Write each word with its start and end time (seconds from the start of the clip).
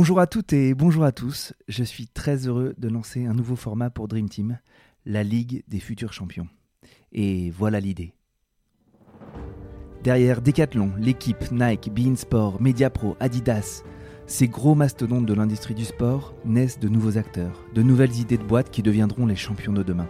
Bonjour 0.00 0.20
à 0.20 0.28
toutes 0.28 0.52
et 0.52 0.74
bonjour 0.74 1.02
à 1.02 1.10
tous. 1.10 1.54
Je 1.66 1.82
suis 1.82 2.06
très 2.06 2.46
heureux 2.46 2.72
de 2.78 2.86
lancer 2.86 3.26
un 3.26 3.34
nouveau 3.34 3.56
format 3.56 3.90
pour 3.90 4.06
Dream 4.06 4.28
Team, 4.28 4.60
la 5.04 5.24
Ligue 5.24 5.64
des 5.66 5.80
futurs 5.80 6.12
champions. 6.12 6.46
Et 7.10 7.50
voilà 7.50 7.80
l'idée. 7.80 8.14
Derrière 10.04 10.40
Decathlon, 10.40 10.92
l'équipe 11.00 11.50
Nike, 11.50 11.92
Beansport, 11.92 12.62
Mediapro, 12.62 13.16
Adidas, 13.18 13.82
ces 14.28 14.46
gros 14.46 14.76
mastodontes 14.76 15.26
de 15.26 15.34
l'industrie 15.34 15.74
du 15.74 15.84
sport 15.84 16.32
naissent 16.44 16.78
de 16.78 16.88
nouveaux 16.88 17.18
acteurs, 17.18 17.64
de 17.74 17.82
nouvelles 17.82 18.20
idées 18.20 18.38
de 18.38 18.44
boîtes 18.44 18.70
qui 18.70 18.84
deviendront 18.84 19.26
les 19.26 19.34
champions 19.34 19.72
de 19.72 19.82
demain. 19.82 20.08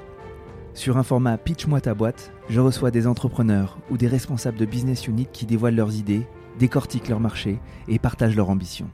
Sur 0.74 0.98
un 0.98 1.02
format 1.02 1.38
Pitch-moi 1.38 1.80
ta 1.80 1.94
boîte, 1.94 2.30
je 2.50 2.60
reçois 2.60 2.90
des 2.90 3.06
entrepreneurs 3.06 3.78
ou 3.88 3.96
des 3.96 4.06
responsables 4.06 4.58
de 4.58 4.66
business 4.66 5.06
unit 5.06 5.28
qui 5.32 5.46
dévoilent 5.46 5.76
leurs 5.76 5.96
idées, 5.96 6.26
décortiquent 6.58 7.08
leur 7.08 7.20
marché 7.20 7.58
et 7.88 7.98
partagent 7.98 8.36
leurs 8.36 8.50
ambitions. 8.50 8.90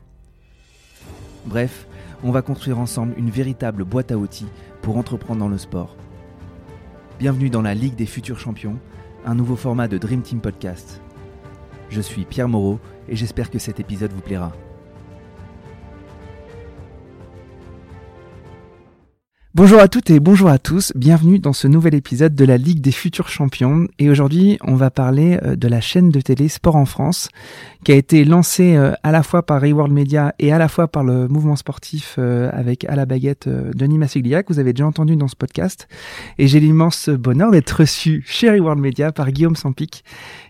Bref, 1.47 1.87
on 2.23 2.31
va 2.31 2.41
construire 2.41 2.79
ensemble 2.79 3.15
une 3.19 3.29
véritable 3.29 3.85
boîte 3.85 4.11
à 4.13 4.17
outils 4.17 4.49
pour 4.81 4.97
entreprendre 4.97 5.41
dans 5.41 5.49
le 5.49 5.59
sport. 5.59 5.95
Bienvenue 7.19 7.51
dans 7.51 7.63
la 7.63 7.75
Ligue 7.75 7.97
des 7.97 8.07
futurs 8.07 8.39
champions, 8.39 8.79
un 9.27 9.35
nouveau 9.35 9.57
format 9.57 9.87
de 9.87 9.99
Dream 9.99 10.23
Team 10.23 10.41
Podcast. 10.41 11.03
Je 11.91 12.01
suis 12.01 12.25
Pierre 12.25 12.49
Moreau 12.49 12.81
et 13.09 13.17
j'espère 13.17 13.51
que 13.51 13.59
cet 13.59 13.79
épisode 13.79 14.13
vous 14.13 14.23
plaira. 14.23 14.53
Bonjour 19.57 19.79
à 19.79 19.87
toutes 19.87 20.11
et 20.11 20.19
bonjour 20.19 20.49
à 20.49 20.59
tous, 20.59 20.93
bienvenue 20.97 21.39
dans 21.39 21.53
ce 21.53 21.69
nouvel 21.69 21.95
épisode 21.95 22.35
de 22.35 22.45
la 22.45 22.59
Ligue 22.59 22.81
des 22.81 22.91
futurs 22.91 23.29
champions. 23.29 23.87
Et 24.01 24.11
aujourd'hui 24.11 24.59
on 24.63 24.75
va 24.75 24.91
parler 24.91 25.39
euh, 25.45 25.55
de 25.55 25.69
la 25.69 25.81
chaîne 25.81 26.11
de 26.11 26.21
télé 26.21 26.49
Sport 26.49 26.75
en 26.75 26.87
France 26.87 27.29
qui 27.85 27.93
a 27.93 27.95
été 27.95 28.25
lancée 28.25 28.75
euh, 28.75 28.95
à 29.05 29.13
la 29.13 29.23
fois 29.23 29.47
par 29.47 29.61
Reworld 29.61 29.93
Media 29.93 30.35
et 30.41 30.53
à 30.53 30.59
la 30.59 30.67
fois 30.67 30.89
par 30.89 31.05
le 31.05 31.29
mouvement 31.29 31.55
sportif 31.55 32.17
euh, 32.19 32.51
avec 32.53 32.85
à 32.87 32.97
la 32.97 33.07
baguette 33.07 33.49
Denis 33.49 33.97
Massiglia 33.97 34.43
que 34.43 34.53
vous 34.53 34.59
avez 34.59 34.73
déjà 34.73 34.89
entendu 34.89 35.15
dans 35.15 35.29
ce 35.29 35.37
podcast. 35.37 35.87
Et 36.39 36.49
j'ai 36.49 36.59
l'immense 36.59 37.09
bonheur 37.09 37.53
d'être 37.53 37.71
reçu 37.71 38.25
chez 38.27 38.51
Reworld 38.51 38.81
Media 38.81 39.13
par 39.13 39.31
Guillaume 39.31 39.55
Sampic 39.55 40.03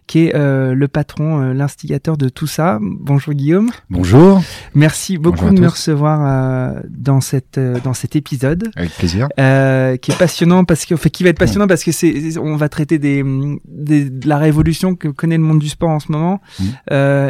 qui 0.06 0.27
est 0.27 0.34
euh, 0.34 0.74
le 0.74 0.88
patron, 0.88 1.41
euh, 1.41 1.55
l'instigateur 1.55 2.16
de 2.16 2.28
tout 2.28 2.47
ça. 2.47 2.78
Bonjour 2.80 3.33
Guillaume. 3.33 3.70
Bonjour. 3.88 4.42
Merci 4.74 5.19
beaucoup 5.19 5.50
de 5.50 5.61
me 5.61 5.69
recevoir 5.69 6.20
euh, 6.24 6.80
dans 6.88 7.20
cette 7.20 7.58
dans 7.58 7.94
cet 7.94 8.16
épisode. 8.16 8.70
Avec 8.77 8.92
plaisir. 8.92 9.28
qui 9.36 10.11
est 10.12 10.19
passionnant 10.19 10.64
parce 10.64 10.84
que, 10.84 10.96
fait, 10.96 11.11
qui 11.11 11.22
va 11.22 11.30
être 11.30 11.38
passionnant 11.38 11.66
parce 11.66 11.84
que 11.84 11.92
c'est, 11.92 12.38
on 12.38 12.56
va 12.56 12.69
traiter 12.69 12.98
des, 12.98 13.24
des, 13.66 14.11
de 14.11 14.28
la 14.28 14.38
révolution 14.38 14.94
que 14.94 15.08
connaît 15.08 15.38
le 15.38 15.42
monde 15.42 15.58
du 15.58 15.69
sport 15.69 15.91
en 15.91 16.00
ce 16.00 16.12
moment 16.12 16.41
mmh. 16.58 16.64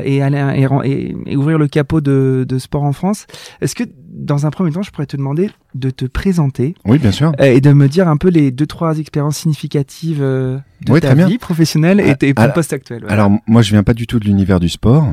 et, 0.04 0.22
aller, 0.22 0.66
et, 0.84 1.14
et, 1.26 1.36
ouvrir 1.36 1.58
le 1.58 1.68
capot 1.68 2.00
de, 2.00 2.44
de 2.48 2.58
sport 2.58 2.82
en 2.82 2.92
France. 2.92 3.26
Est-ce 3.60 3.74
que 3.74 3.84
dans 4.14 4.46
un 4.46 4.50
premier 4.50 4.70
temps, 4.70 4.82
je 4.82 4.90
pourrais 4.90 5.06
te 5.06 5.16
demander 5.16 5.50
de 5.74 5.90
te 5.90 6.04
présenter. 6.04 6.74
Oui, 6.84 6.98
bien 6.98 7.12
sûr. 7.12 7.32
et 7.38 7.60
de 7.60 7.72
me 7.72 7.88
dire 7.88 8.08
un 8.08 8.16
peu 8.16 8.28
les 8.28 8.50
deux, 8.50 8.66
trois 8.66 8.98
expériences 8.98 9.38
significatives 9.38 10.20
de 10.20 10.98
ta 11.00 11.14
vie 11.14 11.38
professionnelle 11.38 12.00
et, 12.00 12.14
et 12.26 12.34
ton 12.34 12.50
poste 12.50 12.72
actuel. 12.72 13.04
Alors 13.08 13.30
moi, 13.46 13.62
je 13.62 13.70
viens 13.70 13.82
pas 13.82 13.94
du 13.94 14.06
tout 14.06 14.18
de 14.18 14.24
l'univers 14.24 14.60
du 14.60 14.68
sport. 14.68 15.12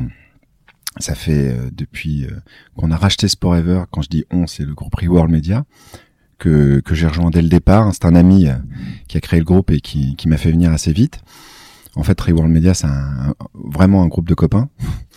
Ça 0.98 1.14
fait 1.14 1.48
euh, 1.48 1.70
depuis 1.72 2.24
euh, 2.24 2.30
qu'on 2.76 2.90
a 2.90 2.96
racheté 2.96 3.26
Sport 3.26 3.56
Ever, 3.56 3.84
quand 3.90 4.02
je 4.02 4.08
dis 4.08 4.24
on, 4.30 4.46
c'est 4.46 4.64
le 4.64 4.74
groupe 4.74 4.94
Reworld 4.94 5.30
Media, 5.30 5.64
que, 6.38 6.80
que 6.80 6.94
j'ai 6.94 7.06
rejoint 7.06 7.30
dès 7.30 7.40
le 7.40 7.48
départ. 7.48 7.90
C'est 7.92 8.04
un 8.04 8.14
ami 8.14 8.46
euh, 8.46 8.54
qui 9.08 9.16
a 9.16 9.20
créé 9.20 9.40
le 9.40 9.44
groupe 9.44 9.70
et 9.70 9.80
qui, 9.80 10.16
qui 10.16 10.28
m'a 10.28 10.36
fait 10.36 10.50
venir 10.50 10.70
assez 10.70 10.92
vite. 10.92 11.20
En 11.94 12.02
fait, 12.02 12.18
Reworld 12.20 12.50
Media, 12.50 12.72
c'est 12.72 12.86
vraiment 13.54 14.02
un 14.02 14.06
groupe 14.06 14.26
de 14.26 14.34
copains 14.34 14.68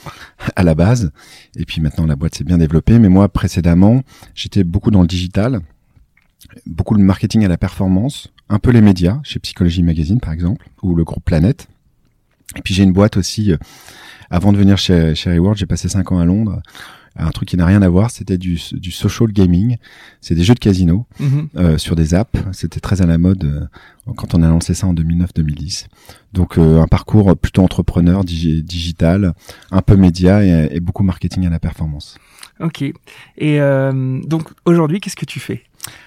à 0.56 0.64
la 0.64 0.76
base. 0.76 1.12
Et 1.56 1.66
puis 1.66 1.82
maintenant, 1.82 2.06
la 2.06 2.16
boîte 2.16 2.36
s'est 2.36 2.44
bien 2.44 2.58
développée. 2.58 3.00
Mais 3.00 3.10
moi, 3.10 3.30
précédemment, 3.30 4.02
j'étais 4.34 4.64
beaucoup 4.64 4.92
dans 4.92 5.02
le 5.02 5.08
digital, 5.08 5.62
beaucoup 6.66 6.98
de 6.98 7.02
marketing 7.02 7.46
à 7.46 7.48
la 7.48 7.58
performance, 7.58 8.34
un 8.50 8.60
peu 8.60 8.72
les 8.72 8.82
médias, 8.82 9.20
chez 9.24 9.40
Psychologie 9.40 9.84
Magazine 9.84 10.20
par 10.20 10.34
exemple, 10.34 10.68
ou 10.82 10.96
le 10.96 11.04
groupe 11.04 11.24
Planète. 11.24 11.68
Et 12.56 12.62
puis 12.62 12.74
j'ai 12.74 12.84
une 12.84 12.94
boîte 12.94 13.18
aussi, 13.18 13.52
euh, 13.52 13.58
avant 14.30 14.52
de 14.52 14.58
venir 14.58 14.78
chez, 14.78 15.16
chez 15.16 15.40
j'ai 15.56 15.66
passé 15.66 15.90
cinq 15.90 16.12
ans 16.12 16.20
à 16.20 16.26
Londres, 16.26 16.62
un 17.16 17.32
truc 17.32 17.50
qui 17.50 17.58
n'a 17.58 17.66
rien 17.66 17.82
à 17.82 17.90
voir, 17.90 18.12
c'était 18.12 18.38
du, 18.38 18.60
du 18.74 18.92
social 18.92 19.32
gaming, 19.32 19.78
c'est 20.22 20.36
des 20.36 20.44
jeux 20.44 20.54
de 20.54 20.60
casino 20.60 21.06
mhm. 21.20 21.50
euh, 21.56 21.78
sur 21.78 21.96
des 21.96 22.14
apps, 22.14 22.40
c'était 22.52 22.80
très 22.80 23.02
à 23.02 23.06
la 23.06 23.18
mode 23.18 23.44
euh, 23.44 24.14
quand 24.16 24.36
on 24.36 24.44
a 24.44 24.50
lancé 24.50 24.74
ça 24.74 24.88
en 24.88 24.94
2009-2010. 24.94 25.88
Donc 26.34 26.58
un 26.58 26.88
parcours 26.88 27.36
plutôt 27.38 27.64
entrepreneur, 27.64 28.24
digital, 28.24 29.34
un 29.72 29.82
peu 29.82 29.96
média 29.96 30.44
et, 30.44 30.76
et, 30.76 30.80
beaucoup 30.80 31.04
marketing 31.04 31.48
à 31.48 31.50
la 31.50 31.60
performance. 31.60 32.18
Ok. 32.60 32.84
Et 33.38 33.58
donc 33.58 34.50
aujourd'hui, 34.66 35.00
qu'est-ce 35.00 35.16
que 35.16 35.26
tu 35.26 35.40
fais? 35.40 35.64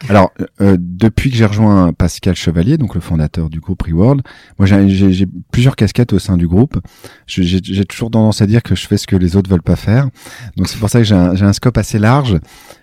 Alors, 0.08 0.32
euh, 0.60 0.76
depuis 0.78 1.30
que 1.30 1.36
j'ai 1.36 1.44
rejoint 1.44 1.92
Pascal 1.92 2.34
Chevalier, 2.34 2.78
donc 2.78 2.94
le 2.94 3.00
fondateur 3.00 3.50
du 3.50 3.60
groupe 3.60 3.82
Reworld, 3.82 4.22
moi 4.58 4.66
j'ai 4.66 5.26
plusieurs 5.50 5.76
casquettes 5.76 6.12
au 6.12 6.18
sein 6.18 6.36
du 6.36 6.46
groupe. 6.46 6.78
J'ai 7.26 7.84
toujours 7.84 8.10
tendance 8.10 8.40
à 8.40 8.46
dire 8.46 8.62
que 8.62 8.74
je 8.74 8.86
fais 8.86 8.96
ce 8.96 9.06
que 9.06 9.16
les 9.16 9.36
autres 9.36 9.50
veulent 9.50 9.62
pas 9.62 9.76
faire. 9.76 10.08
Donc 10.56 10.68
c'est 10.68 10.78
pour 10.78 10.88
ça 10.88 10.98
que 10.98 11.04
j'ai 11.04 11.14
un, 11.14 11.40
un, 11.40 11.52
scope 11.52 11.78
assez 11.78 11.98
large. 11.98 12.38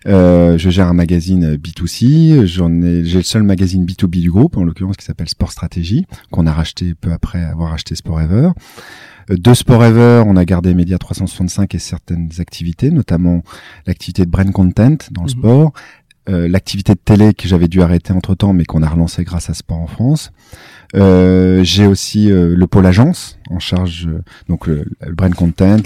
Euh, 0.07 0.57
je 0.57 0.69
gère 0.69 0.87
un 0.87 0.93
magazine 0.93 1.55
B2C. 1.55 2.45
J'en 2.45 2.81
ai, 2.81 3.05
j'ai 3.05 3.17
le 3.17 3.23
seul 3.23 3.43
magazine 3.43 3.85
B2B 3.85 4.21
du 4.21 4.31
groupe, 4.31 4.57
en 4.57 4.63
l'occurrence 4.63 4.97
qui 4.97 5.05
s'appelle 5.05 5.29
Sport 5.29 5.51
Stratégie, 5.51 6.05
qu'on 6.31 6.47
a 6.47 6.53
racheté 6.53 6.95
peu 6.95 7.11
après 7.11 7.43
avoir 7.43 7.73
acheté 7.73 7.95
Sport 7.95 8.21
Ever. 8.21 8.49
Euh, 9.29 9.37
de 9.37 9.53
Sport 9.53 9.83
Ever, 9.83 10.23
on 10.25 10.35
a 10.35 10.45
gardé 10.45 10.73
Média 10.73 10.97
365 10.97 11.73
et 11.75 11.79
certaines 11.79 12.29
activités, 12.39 12.91
notamment 12.91 13.41
l'activité 13.87 14.25
de 14.25 14.29
brand 14.29 14.51
content 14.51 14.97
dans 15.11 15.23
le 15.23 15.27
mhm. 15.33 15.39
sport, 15.39 15.73
euh, 16.27 16.47
l'activité 16.47 16.93
de 16.93 16.99
télé 16.99 17.33
que 17.33 17.47
j'avais 17.47 17.67
dû 17.67 17.81
arrêter 17.81 18.11
entre 18.11 18.33
temps, 18.35 18.53
mais 18.53 18.65
qu'on 18.65 18.81
a 18.81 18.89
relancé 18.89 19.23
grâce 19.23 19.49
à 19.49 19.53
Sport 19.53 19.79
en 19.79 19.87
France. 19.87 20.31
Euh, 20.95 21.63
j'ai 21.63 21.85
aussi 21.85 22.31
euh, 22.31 22.55
le 22.55 22.67
pôle 22.67 22.85
agence 22.85 23.37
en 23.49 23.59
charge, 23.59 24.09
donc 24.49 24.65
le, 24.65 24.85
brand 25.11 25.33
content, 25.35 25.77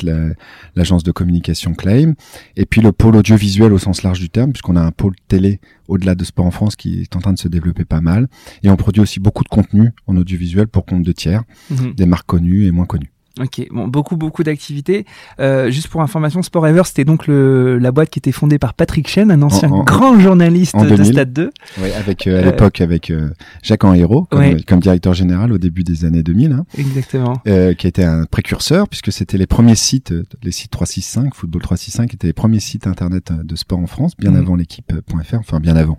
l'agence 0.75 1.03
de 1.03 1.11
communication 1.11 1.73
Claim, 1.73 2.13
et 2.55 2.65
puis 2.65 2.81
le 2.81 2.91
pôle 2.91 3.15
audiovisuel 3.15 3.73
au 3.73 3.77
sens 3.77 4.03
large 4.03 4.19
du 4.19 4.29
terme, 4.29 4.51
puisqu'on 4.51 4.75
a 4.75 4.81
un 4.81 4.91
pôle 4.91 5.15
télé 5.27 5.59
au-delà 5.87 6.15
de 6.15 6.23
Sport 6.23 6.45
en 6.45 6.51
France 6.51 6.75
qui 6.75 7.01
est 7.01 7.15
en 7.15 7.19
train 7.19 7.33
de 7.33 7.39
se 7.39 7.47
développer 7.47 7.83
pas 7.83 8.01
mal, 8.01 8.27
et 8.63 8.69
on 8.69 8.77
produit 8.77 9.01
aussi 9.01 9.19
beaucoup 9.19 9.43
de 9.43 9.49
contenu 9.49 9.91
en 10.07 10.15
audiovisuel 10.15 10.67
pour 10.67 10.85
compte 10.85 11.03
de 11.03 11.11
tiers, 11.11 11.43
mhm. 11.69 11.93
des 11.95 12.05
marques 12.05 12.27
connues 12.27 12.65
et 12.65 12.71
moins 12.71 12.85
connues. 12.85 13.11
Ok, 13.39 13.65
bon, 13.71 13.87
beaucoup, 13.87 14.17
beaucoup 14.17 14.43
d'activités. 14.43 15.05
Euh, 15.39 15.71
juste 15.71 15.87
pour 15.87 16.01
information, 16.01 16.41
Sport 16.41 16.67
Ever, 16.67 16.81
c'était 16.85 17.05
donc 17.05 17.27
le, 17.27 17.77
la 17.77 17.91
boîte 17.91 18.09
qui 18.09 18.19
était 18.19 18.31
fondée 18.31 18.59
par 18.59 18.73
Patrick 18.73 19.07
Chen, 19.07 19.31
un 19.31 19.41
ancien 19.41 19.69
grand 19.85 20.19
journaliste 20.19 20.75
de 20.75 21.03
Stade 21.03 21.31
2. 21.31 21.51
Oui, 21.81 21.89
avec, 21.93 22.27
euh, 22.27 22.37
à 22.37 22.41
euh, 22.41 22.45
l'époque, 22.45 22.81
avec 22.81 23.09
euh, 23.09 23.29
Jacques 23.63 23.83
Henriot, 23.83 24.27
comme, 24.29 24.61
comme, 24.63 24.79
directeur 24.79 25.13
général 25.13 25.53
au 25.53 25.57
début 25.57 25.83
des 25.83 26.05
années 26.05 26.23
2000. 26.23 26.51
Hein, 26.51 26.65
Exactement. 26.77 27.41
Euh, 27.47 27.73
qui 27.73 27.87
était 27.87 28.03
un 28.03 28.25
précurseur, 28.25 28.89
puisque 28.89 29.11
c'était 29.11 29.37
les 29.37 29.47
premiers 29.47 29.75
sites, 29.75 30.13
les 30.43 30.51
sites 30.51 30.71
365, 30.71 31.33
Football 31.33 31.61
365, 31.61 32.13
étaient 32.13 32.27
les 32.27 32.33
premiers 32.33 32.59
sites 32.59 32.87
internet 32.87 33.31
de 33.31 33.55
sport 33.55 33.79
en 33.79 33.87
France, 33.87 34.17
bien 34.17 34.31
mhm. 34.31 34.37
avant 34.37 34.55
l'équipe.fr, 34.55 35.37
enfin 35.39 35.59
bien 35.59 35.75
avant, 35.75 35.97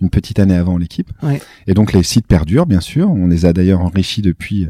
une 0.00 0.10
petite 0.10 0.40
année 0.40 0.56
avant 0.56 0.76
l'équipe. 0.76 1.10
Ouais. 1.22 1.40
Et 1.66 1.74
donc 1.74 1.92
les 1.92 2.02
sites 2.02 2.26
perdurent, 2.26 2.66
bien 2.66 2.80
sûr. 2.80 3.10
On 3.10 3.28
les 3.28 3.46
a 3.46 3.52
d'ailleurs 3.52 3.80
enrichis 3.80 4.22
depuis 4.22 4.68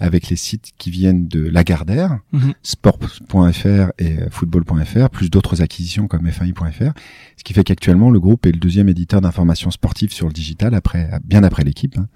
avec 0.00 0.28
les 0.28 0.36
sites 0.36 0.72
qui 0.78 0.90
viennent 0.90 1.28
de 1.28 1.48
Lagardère, 1.52 2.18
mhm. 2.32 2.54
sport.fr 2.62 3.92
et 3.98 4.16
football.fr, 4.30 5.10
plus 5.10 5.30
d'autres 5.30 5.62
acquisitions 5.62 6.08
comme 6.08 6.26
FAI.fr, 6.30 6.92
ce 7.36 7.44
qui 7.44 7.52
fait 7.52 7.64
qu'actuellement 7.64 8.10
le 8.10 8.20
groupe 8.20 8.46
est 8.46 8.52
le 8.52 8.58
deuxième 8.58 8.88
éditeur 8.88 9.20
d'informations 9.20 9.70
sportives 9.70 10.12
sur 10.12 10.26
le 10.26 10.32
digital, 10.32 10.74
après, 10.74 11.10
bien 11.24 11.44
après 11.44 11.62
l'équipe, 11.62 11.96
hein, 11.98 12.06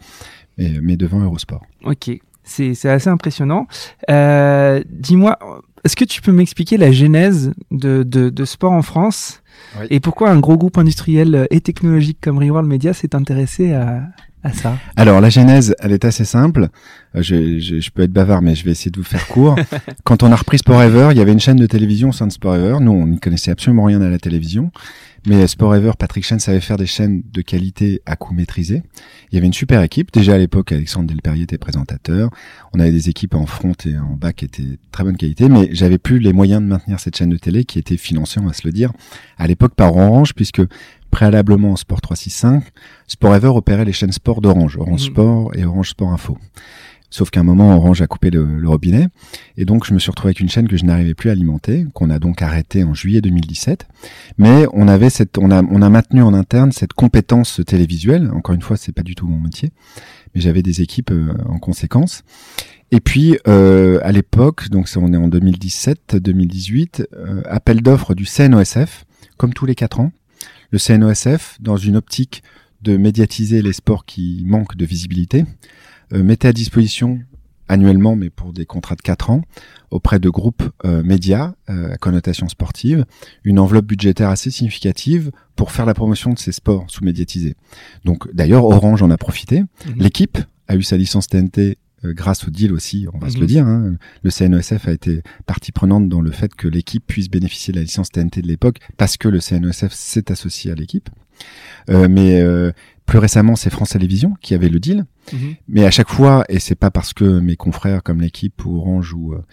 mais 0.59 0.97
devant 0.97 1.21
Eurosport. 1.21 1.65
Ok, 1.85 2.11
c'est 2.43 2.89
assez 2.89 3.11
impressionnant. 3.11 3.67
Euh, 4.11 4.83
Dis-moi, 4.89 5.39
est-ce 5.85 5.97
que 5.97 6.05
tu 6.05 6.23
peux 6.23 6.33
m'expliquer 6.33 6.79
la 6.79 6.91
genèse 6.91 7.53
de, 7.71 8.03
de, 8.03 8.31
de 8.31 8.45
sport 8.45 8.73
en 8.73 8.83
France 8.83 9.43
et 9.91 10.01
pourquoi 10.01 10.31
un 10.31 10.39
gros 10.39 10.57
groupe 10.57 10.79
industriel 10.79 11.47
et 11.51 11.61
technologique 11.61 12.19
comme 12.21 12.39
Reworld 12.39 12.69
Media 12.69 12.93
s'est 12.93 13.15
intéressé 13.15 13.73
à, 13.73 14.03
ça 14.53 14.79
Alors 14.97 15.21
la 15.21 15.31
genèse, 15.31 15.75
elle 15.81 15.93
est 15.93 16.05
assez 16.05 16.25
simple. 16.25 16.69
Euh, 17.15 17.23
je, 17.23 17.59
je, 17.59 17.81
je, 17.81 17.91
peux 17.91 18.03
être 18.03 18.13
bavard, 18.13 18.43
mais 18.43 18.55
je 18.55 18.65
vais 18.65 18.73
essayer 18.73 18.91
de 18.91 18.99
vous 18.99 19.05
faire 19.05 19.27
court. 19.29 19.57
Quand 20.05 20.23
on 20.23 20.33
a 20.33 20.37
repris 20.37 20.59
Sport 20.59 20.83
Ever, 20.83 21.09
il 21.13 21.19
y 21.19 21.21
avait 21.21 21.33
une 21.33 21.41
chaîne 21.41 21.57
de 21.57 21.67
télévision 21.67 22.11
au 22.11 22.13
sein 22.13 22.27
de 22.27 22.33
Sport 22.33 22.57
Ever. 22.57 22.77
Nous, 22.81 22.93
on 22.93 23.07
n'y 23.07 23.19
connaissait 23.19 23.51
absolument 23.51 23.85
rien 23.85 24.01
à 24.03 24.09
la 24.09 24.19
télévision. 24.19 24.71
Mais 25.27 25.45
Sport 25.49 25.75
Ever, 25.75 25.91
Patrick 25.99 26.25
Chen 26.25 26.39
savait 26.39 26.61
faire 26.61 26.77
des 26.77 26.87
chaînes 26.87 27.23
de 27.33 27.43
qualité 27.43 28.01
à 28.07 28.15
coût 28.15 28.33
maîtrisé. 28.33 28.85
Il 29.31 29.35
y 29.35 29.39
avait 29.39 29.49
une 29.49 29.53
super 29.53 29.83
équipe. 29.83 30.13
Déjà 30.13 30.35
à 30.35 30.39
l'époque, 30.39 30.71
Alexandre 30.71 31.09
Delperrier 31.09 31.43
était 31.43 31.59
présentateur. 31.59 32.31
On 32.73 32.79
avait 32.79 32.93
des 32.93 33.09
équipes 33.09 33.35
en 33.35 33.45
front 33.45 33.73
et 33.87 33.99
en 33.99 34.15
bas 34.15 34.33
qui 34.33 34.45
étaient 34.45 34.79
très 34.93 35.03
bonne 35.03 35.17
qualité, 35.17 35.49
mais 35.49 35.69
j'avais 35.73 35.99
plus 35.99 36.21
les 36.21 36.33
moyens 36.33 36.63
de 36.63 36.67
maintenir 36.69 37.01
cette 37.01 37.17
chaîne 37.17 37.31
de 37.31 37.39
télé 37.39 37.65
qui 37.65 37.81
était 37.81 37.97
financée, 37.97 38.39
on 38.39 38.47
va 38.47 38.53
se 38.53 38.65
le 38.65 38.73
dire, 38.73 38.93
à 39.37 39.49
l'époque 39.49 39.75
par 39.75 39.97
Orange, 39.97 40.33
puisque 40.33 40.63
préalablement 41.11 41.73
en 41.73 41.77
Sport 41.77 42.01
365, 42.01 42.65
Sport 43.07 43.35
Ever 43.35 43.49
opérait 43.49 43.85
les 43.85 43.93
chaînes 43.93 44.13
sport 44.13 44.41
d'Orange, 44.41 44.77
Orange 44.77 45.09
mmh. 45.09 45.13
Sport 45.13 45.51
et 45.55 45.65
Orange 45.65 45.91
Sport 45.91 46.13
Info. 46.13 46.39
Sauf 47.11 47.31
qu'à 47.31 47.41
un 47.41 47.45
moment, 47.45 47.75
Orange 47.77 48.03
a 48.03 48.07
coupé 48.07 48.31
le, 48.31 48.69
robinet. 48.69 49.07
Et 49.57 49.65
donc, 49.65 49.87
je 49.87 49.95
me 49.95 49.99
suis 49.99 50.11
retrouvé 50.11 50.31
avec 50.31 50.41
une 50.41 50.49
chaîne 50.49 50.69
que 50.69 50.77
je 50.77 50.85
n'arrivais 50.85 51.15
plus 51.15 51.31
à 51.31 51.33
alimenter, 51.33 51.87
qu'on 51.95 52.11
a 52.11 52.19
donc 52.19 52.43
arrêté 52.43 52.85
en 52.85 52.95
juillet 52.95 53.21
2017. 53.21 53.87
Mais 54.39 54.67
on 54.73 54.89
avait 54.89 55.09
cette, 55.09 55.39
on 55.39 55.51
a, 55.51 55.63
on 55.63 55.83
a 55.83 55.89
maintenu 55.89 56.23
en 56.23 56.35
interne 56.35 56.73
cette 56.73 56.93
compétence 56.93 57.61
télévisuelle. 57.65 58.31
Encore 58.35 58.55
une 58.55 58.63
fois, 58.63 58.77
c'est 58.77 58.93
pas 58.93 59.03
du 59.03 59.15
tout 59.15 59.27
mon 59.27 59.39
métier. 59.39 59.71
Mais 60.35 60.41
j'avais 60.41 60.63
des 60.63 60.83
équipes 60.83 61.13
euh, 61.13 61.33
en 61.49 61.59
conséquence. 61.59 62.23
Et 62.91 63.01
puis, 63.01 63.39
euh, 63.49 63.99
à 64.03 64.13
l'époque, 64.13 64.69
donc 64.69 64.89
on 64.97 65.13
est 65.13 65.17
en 65.17 65.29
2017-2018, 65.29 67.07
euh, 67.15 67.43
appel 67.47 67.83
d'offres 67.83 68.15
du 68.15 68.27
CNOSF, 68.27 69.05
comme 69.37 69.55
tous 69.55 69.67
les 69.67 69.75
quatre 69.75 70.01
ans. 70.01 70.13
Le 70.71 70.79
CNOSF, 70.79 71.59
dans 71.61 71.77
une 71.77 71.97
optique 71.97 72.43
de 72.83 72.97
médiatiser 72.97 73.63
les 73.63 73.73
sports 73.73 74.05
qui 74.05 74.43
manquent 74.47 74.77
de 74.77 74.85
visibilité, 74.85 75.45
euh, 76.13 76.23
mettait 76.23 76.49
à 76.49 76.53
disposition 76.53 77.21
annuellement, 77.69 78.15
mais 78.15 78.31
pour 78.31 78.53
des 78.53 78.65
contrats 78.65 78.95
de 78.95 79.03
4 79.03 79.31
ans, 79.31 79.43
auprès 79.91 80.19
de 80.19 80.29
groupes 80.29 80.63
euh, 80.85 81.03
médias 81.03 81.55
euh, 81.69 81.93
à 81.93 81.97
connotation 81.97 82.49
sportive, 82.49 83.05
une 83.45 83.59
enveloppe 83.59 83.87
budgétaire 83.87 84.31
assez 84.31 84.51
significative 84.51 85.33
pour 85.57 85.73
faire 85.73 85.87
la 85.87 85.95
promotion 85.95 86.33
de 86.33 86.39
ces 86.39 86.53
sports 86.53 86.85
sous-médiatisés. 86.89 87.57
Donc 88.05 88.33
d'ailleurs, 88.33 88.65
Orange 88.65 89.03
en 89.03 89.11
a 89.11 89.17
profité. 89.17 89.61
Mhm. 89.61 89.95
L'équipe 89.97 90.39
a 90.69 90.77
eu 90.77 90.83
sa 90.83 90.97
licence 90.97 91.27
TNT 91.29 91.79
grâce 92.13 92.47
au 92.47 92.51
deal 92.51 92.73
aussi, 92.73 93.07
on 93.13 93.19
va 93.19 93.31
se 93.31 93.37
le 93.37 93.43
mhm. 93.43 93.47
dire. 93.47 93.67
Hein. 93.67 93.97
Le 94.23 94.31
CNESF 94.31 94.89
a 94.89 94.93
été 94.93 95.23
partie 95.47 95.73
prenante 95.73 96.09
dans 96.09 96.21
le 96.21 96.31
fait 96.31 96.55
que 96.55 96.69
l'équipe 96.69 97.05
puisse 97.07 97.29
bénéficier 97.29 97.73
de 97.73 97.79
la 97.79 97.85
licence 97.85 98.11
TNT 98.11 98.43
de 98.43 98.49
l'époque 98.49 98.79
parce 98.97 99.17
que 99.17 99.29
le 99.29 99.41
CNESF 99.41 99.93
s'est 99.93 100.31
associé 100.31 100.73
à 100.73 100.75
l'équipe. 100.75 101.09
Euh, 101.91 102.09
mais 102.11 102.41
euh, 102.41 102.73
plus 103.05 103.19
récemment, 103.19 103.57
c'est 103.57 103.71
France 103.71 103.91
Télévisions 103.91 104.35
qui 104.41 104.55
avait 104.55 104.69
le 104.69 104.81
deal. 104.81 105.05
Mhm. 105.33 105.55
Mais 105.69 105.85
à 105.85 105.91
chaque 105.91 106.09
fois, 106.09 106.45
et 106.49 106.59
c'est 106.59 106.75
pas 106.75 106.91
parce 106.91 107.13
que 107.13 107.41
mes 107.41 107.57
confrères 107.57 108.03
comme 108.03 108.21
l'équipe 108.21 108.65
ou 108.65 108.79
Orange 108.79 109.13
ou, 109.15 109.35
euh, 109.35 109.45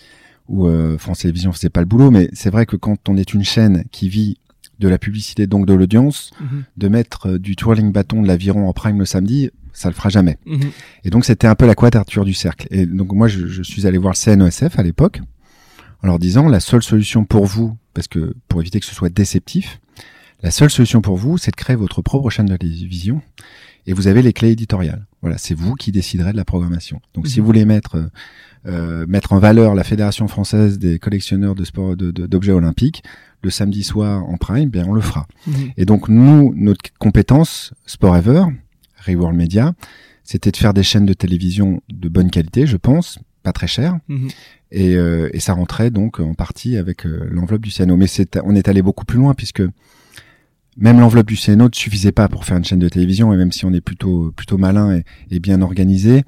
ou 0.48 0.98
France 0.98 1.20
Télévisions 1.20 1.52
faisaient 1.52 1.70
pas 1.70 1.82
le 1.82 1.86
boulot, 1.86 2.12
mais 2.12 2.30
c'est 2.34 2.50
vrai 2.50 2.66
que 2.66 2.76
quand 2.76 3.10
on 3.10 3.18
est 3.18 3.34
une 3.34 3.44
chaîne 3.44 3.86
qui 3.92 4.10
vit 4.10 4.38
de 4.80 4.88
la 4.88 4.98
publicité, 4.98 5.48
donc 5.48 5.66
de 5.66 5.74
l'audience, 5.74 6.32
mhm. 6.42 6.64
de 6.78 6.88
mettre 6.88 7.38
du 7.38 7.56
twirling 7.56 7.92
bâton 7.92 8.22
de 8.22 8.28
l'aviron 8.28 8.68
en 8.68 8.74
prime 8.74 9.00
le 9.00 9.06
samedi, 9.06 9.52
ça 9.74 9.90
le 9.90 9.96
fera 9.96 10.10
jamais. 10.10 10.38
Mhm. 10.46 10.72
Et 11.04 11.10
donc 11.10 11.26
c'était 11.26 11.48
un 11.48 11.56
peu 11.56 11.66
la 11.66 11.76
quadrature 11.76 12.26
du 12.26 12.34
cercle. 12.34 12.68
Et 12.72 12.86
donc 12.86 13.12
moi 13.12 13.28
je, 13.28 13.48
je 13.48 13.64
suis 13.64 13.86
allé 13.88 13.98
voir 13.98 14.14
le 14.14 14.18
CNESF 14.18 14.80
à 14.80 14.84
l'époque 14.84 15.22
en 16.04 16.08
leur 16.08 16.20
disant 16.20 16.48
la 16.48 16.60
seule 16.60 16.84
solution 16.84 17.26
pour 17.26 17.46
vous, 17.46 17.78
parce 17.94 18.08
que 18.08 18.36
pour 18.48 18.62
éviter 18.62 18.80
que 18.80 18.86
ce 18.86 18.96
soit 18.96 19.10
déceptif, 19.10 19.80
la 20.42 20.52
seule 20.52 20.70
solution 20.70 21.02
pour 21.02 21.16
vous, 21.16 21.38
c'est 21.38 21.52
de 21.52 21.56
créer 21.56 21.78
votre 21.78 22.02
propre 22.02 22.30
chaîne 22.30 22.48
de 22.48 22.58
télévision 22.58 23.22
et 23.88 23.94
vous 23.94 24.08
avez 24.08 24.22
les 24.22 24.34
clés 24.34 24.52
éditoriales. 24.52 25.06
Voilà, 25.22 25.38
c'est 25.38 25.54
vous 25.54 25.76
qui 25.76 25.92
déciderez 25.94 26.34
de 26.34 26.38
la 26.38 26.46
programmation. 26.46 27.02
Donc, 27.14 27.28
si 27.28 27.40
mhm. 27.40 27.42
vous 27.42 27.46
voulez 27.46 27.66
mettre 27.66 28.10
euh, 28.66 29.06
mettre 29.08 29.34
en 29.34 29.40
valeur 29.40 29.76
la 29.76 29.84
Fédération 29.84 30.28
française 30.28 30.80
des 30.80 31.00
collectionneurs 31.00 31.56
de 31.56 31.66
sport 31.66 31.98
d'objets 31.98 32.54
olympiques 32.54 33.04
le 33.42 33.50
samedi 33.50 33.84
soir 33.84 34.24
en 34.24 34.38
prime, 34.38 34.70
bien 34.70 34.86
on 34.88 34.94
le 34.94 35.02
fera. 35.02 35.28
Mhm. 35.48 35.54
Et 35.78 35.86
donc 35.86 36.08
nous, 36.08 36.54
notre 36.56 36.82
compétence 36.98 37.74
Sport 37.86 38.18
Ever, 38.18 38.44
Reworld 39.06 39.38
Media, 39.38 39.74
c'était 40.24 40.52
de 40.52 40.58
faire 40.58 40.74
des 40.74 40.84
chaînes 40.84 41.06
de 41.06 41.14
télévision 41.14 41.82
de 41.90 42.10
bonne 42.10 42.30
qualité, 42.30 42.66
je 42.66 42.78
pense, 42.78 43.20
pas 43.44 43.52
très 43.52 43.68
cher. 43.68 43.98
Et, 44.72 44.96
euh, 44.96 45.30
et, 45.34 45.40
ça 45.40 45.54
rentrait 45.54 45.92
donc 45.92 46.20
en 46.20 46.34
partie 46.34 46.78
avec 46.78 47.06
euh, 47.06 47.28
l'enveloppe 47.30 47.62
du 47.62 47.72
CNO. 47.72 47.96
Mais 47.98 48.08
c'est, 48.08 48.40
on 48.44 48.56
est 48.56 48.68
allé 48.68 48.82
beaucoup 48.82 49.06
plus 49.06 49.20
loin 49.20 49.34
puisque 49.36 49.62
même 50.78 51.00
l'enveloppe 51.00 51.28
du 51.28 51.36
CNO 51.36 51.66
ne 51.66 51.76
suffisait 51.76 52.12
pas 52.12 52.28
pour 52.28 52.46
faire 52.46 52.58
une 52.58 52.66
chaîne 52.66 52.80
de 52.80 52.90
télévision 52.90 53.32
et 53.34 53.38
même 53.38 53.52
si 53.52 53.66
on 53.66 53.74
est 53.74 53.82
plutôt 53.82 54.32
plutôt 54.36 54.58
malin 54.58 55.02
et, 55.30 55.40
bien 55.40 55.62
organisé, 55.62 56.24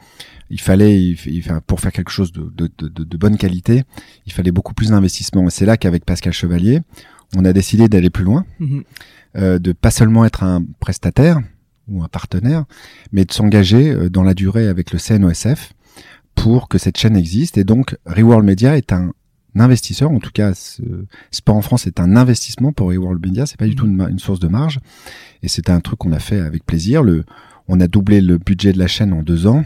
il 0.51 0.62
fallait 0.62 1.01
il, 1.01 1.44
pour 1.66 1.80
faire 1.80 1.92
quelque 1.92 2.12
chose 2.12 2.31
de, 2.31 2.51
de, 2.56 2.69
de, 2.77 3.04
de, 3.04 3.18
bonne 3.18 3.38
qualité, 3.38 3.83
il 4.27 4.33
fallait 4.33 4.51
beaucoup 4.51 4.75
plus 4.75 4.89
d'investissement. 4.89 5.48
Et 5.48 5.50
c'est 5.50 5.66
là 5.66 5.77
qu'avec 5.77 6.06
Pascal 6.06 6.33
Chevalier, 6.33 6.81
on 7.36 7.45
a 7.45 7.54
décidé 7.54 7.89
d'aller 7.89 8.12
plus 8.12 8.24
loin, 8.24 8.45
mhm. 8.60 8.83
euh, 9.38 9.57
de 9.57 9.72
pas 9.72 9.89
seulement 9.89 10.25
être 10.25 10.44
un 10.44 10.63
prestataire 10.80 11.39
ou 11.88 12.04
un 12.04 12.08
partenaire, 12.08 12.66
mais 13.12 13.26
de 13.26 13.32
s'engager 13.32 13.92
euh, 13.92 14.10
dans 14.10 14.24
la 14.24 14.34
durée 14.34 14.68
avec 14.68 14.92
le 14.92 15.00
CNOSF 15.00 15.74
pour 16.36 16.68
que 16.68 16.78
cette 16.78 16.98
chaîne 16.98 17.16
existe. 17.16 17.58
Et 17.58 17.64
donc, 17.64 17.98
Reworld 18.06 18.46
Media 18.46 18.78
est 18.78 18.92
un 18.92 19.12
investisseur, 19.58 20.12
en 20.12 20.20
tout 20.20 20.32
cas, 20.34 20.52
Sport 21.32 21.56
en 21.56 21.62
France 21.62 21.88
est 21.88 22.00
un 22.00 22.16
investissement 22.16 22.74
pour 22.74 22.88
World 22.88 23.26
Media, 23.26 23.46
c'est 23.46 23.58
pas 23.58 23.68
du 23.68 23.76
tout 23.76 23.88
mhm. 23.88 24.10
une, 24.10 24.20
source 24.20 24.40
de 24.40 24.48
marge, 24.48 24.80
et 25.44 25.48
c'est 25.48 25.70
un 25.70 25.80
truc 25.80 26.00
qu'on 26.00 26.12
a 26.12 26.20
fait 26.20 26.40
avec 26.40 26.66
plaisir. 26.66 27.04
Le, 27.04 27.24
on 27.67 27.79
a 27.79 27.88
doublé 27.88 28.21
le 28.21 28.38
budget 28.38 28.73
de 28.73 28.79
la 28.79 28.88
chaîne 28.88 29.13
en 29.13 29.23
deux 29.23 29.47
ans. 29.47 29.63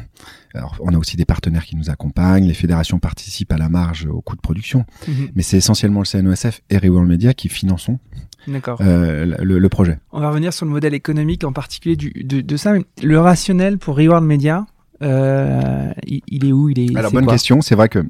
Alors, 0.53 0.77
on 0.79 0.93
a 0.93 0.97
aussi 0.97 1.15
des 1.15 1.25
partenaires 1.25 1.63
qui 1.63 1.75
nous 1.75 1.89
accompagnent, 1.89 2.45
les 2.45 2.55
fédérations 2.55 2.97
participent 2.97 3.51
à 3.51 3.57
la 3.57 3.69
marge 3.69 4.07
au 4.07 4.21
coût 4.21 4.35
de 4.35 4.41
production, 4.41 4.85
mhm. 5.07 5.29
mais 5.35 5.43
c'est 5.43 5.57
essentiellement 5.57 5.99
le 5.99 6.05
CNOSF 6.05 6.61
et 6.69 6.77
Reworld 6.77 7.07
Media 7.07 7.33
qui 7.33 7.49
finançons 7.49 7.99
euh, 8.81 9.35
le, 9.39 9.69
projet. 9.69 9.99
On 10.11 10.19
va 10.19 10.29
revenir 10.29 10.53
sur 10.53 10.65
le 10.65 10.71
modèle 10.71 10.93
économique 10.93 11.43
en 11.43 11.51
particulier 11.51 11.95
du, 11.95 12.11
de, 12.23 12.57
ça. 12.57 12.73
le 13.03 13.19
rationnel 13.19 13.77
pour 13.77 13.97
Reward 13.97 14.23
Media, 14.23 14.65
euh, 15.03 15.91
il, 16.05 16.45
est 16.45 16.51
où? 16.51 16.69
Il 16.69 16.79
est. 16.79 16.97
Alors 16.97 17.11
bonne 17.11 17.27
question. 17.27 17.61
C'est 17.61 17.75
vrai 17.75 17.89
que 17.89 18.03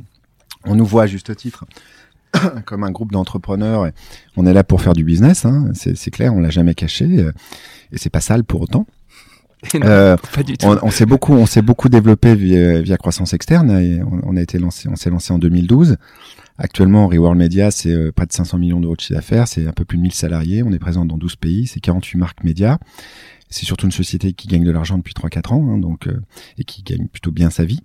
on 0.66 0.76
nous 0.76 0.86
voit 0.86 1.04
à 1.04 1.08
juste 1.08 1.36
titre 1.36 1.66
comme 2.66 2.84
un 2.84 2.92
groupe 2.92 3.12
d'entrepreneurs. 3.12 3.90
On 4.38 4.46
est 4.46 4.54
là 4.54 4.64
pour 4.64 4.82
faire 4.82 4.94
du 4.94 5.04
business, 5.04 5.46
hein, 5.46 5.72
c'est 5.74 6.12
clair, 6.12 6.34
on 6.34 6.40
l'a 6.40 6.50
jamais 6.50 6.76
caché, 6.76 7.06
euh, 7.06 7.32
et 7.92 7.98
c'est 7.98 8.10
pas 8.10 8.22
sale 8.22 8.44
pour 8.44 8.62
autant. 8.62 8.86
euh, 9.76 10.18
pas 10.34 10.44
du 10.44 10.58
tout. 10.58 10.68
On, 10.68 10.92
s'est 10.92 11.06
beaucoup, 11.06 11.34
on 11.34 11.46
s'est 11.46 11.62
beaucoup 11.62 11.90
développé 11.90 12.36
via, 12.36 12.82
via 12.82 12.98
croissance 12.98 13.34
externe. 13.34 13.72
Et 13.80 14.02
on, 14.04 14.36
a 14.36 14.42
été 14.42 14.60
lancé, 14.60 14.88
on 14.90 14.96
s'est 14.96 15.10
lancé 15.10 15.34
en 15.34 15.40
2012. 15.40 15.98
Actuellement, 16.58 17.08
Reworld 17.08 17.38
Media, 17.38 17.72
c'est 17.72 17.92
euh, 17.92 18.12
près 18.12 18.26
de 18.26 18.34
500 18.34 18.58
millions 18.58 18.82
d'euros 18.82 18.96
de 18.96 19.02
chiffre 19.02 19.14
d'affaires, 19.14 19.48
c'est 19.48 19.66
un 19.66 19.72
peu 19.72 19.86
plus 19.86 19.98
de 19.98 20.04
1000 20.04 20.14
salariés. 20.14 20.62
On 20.62 20.74
est 20.74 20.80
présent 20.80 21.06
dans 21.06 21.18
12 21.18 21.38
pays, 21.38 21.68
c'est 21.68 21.80
48 21.80 22.18
marques 22.18 22.44
médias. 22.44 22.78
C'est 23.50 23.66
surtout 23.66 23.86
une 23.86 23.92
société 23.92 24.34
qui 24.34 24.48
gagne 24.48 24.64
de 24.64 24.72
l'argent 24.72 24.98
depuis 24.98 25.14
3-4 25.14 25.54
ans, 25.54 25.70
hein, 25.70 25.78
donc 25.78 26.08
euh, 26.08 26.20
et 26.58 26.66
qui 26.66 26.84
gagne 26.84 27.08
plutôt 27.08 27.32
bien 27.32 27.50
sa 27.50 27.64
vie. 27.64 27.82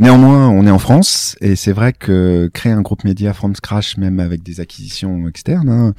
Néanmoins, 0.00 0.48
on 0.48 0.66
est 0.66 0.72
en 0.72 0.80
France 0.80 1.36
et 1.40 1.54
c'est 1.54 1.70
vrai 1.70 1.92
que 1.92 2.50
créer 2.52 2.72
un 2.72 2.82
groupe 2.82 3.04
média 3.04 3.32
from 3.32 3.54
scratch, 3.54 3.96
même 3.96 4.18
avec 4.18 4.42
des 4.42 4.58
acquisitions 4.58 5.28
externes, 5.28 5.68
hein, 5.68 5.94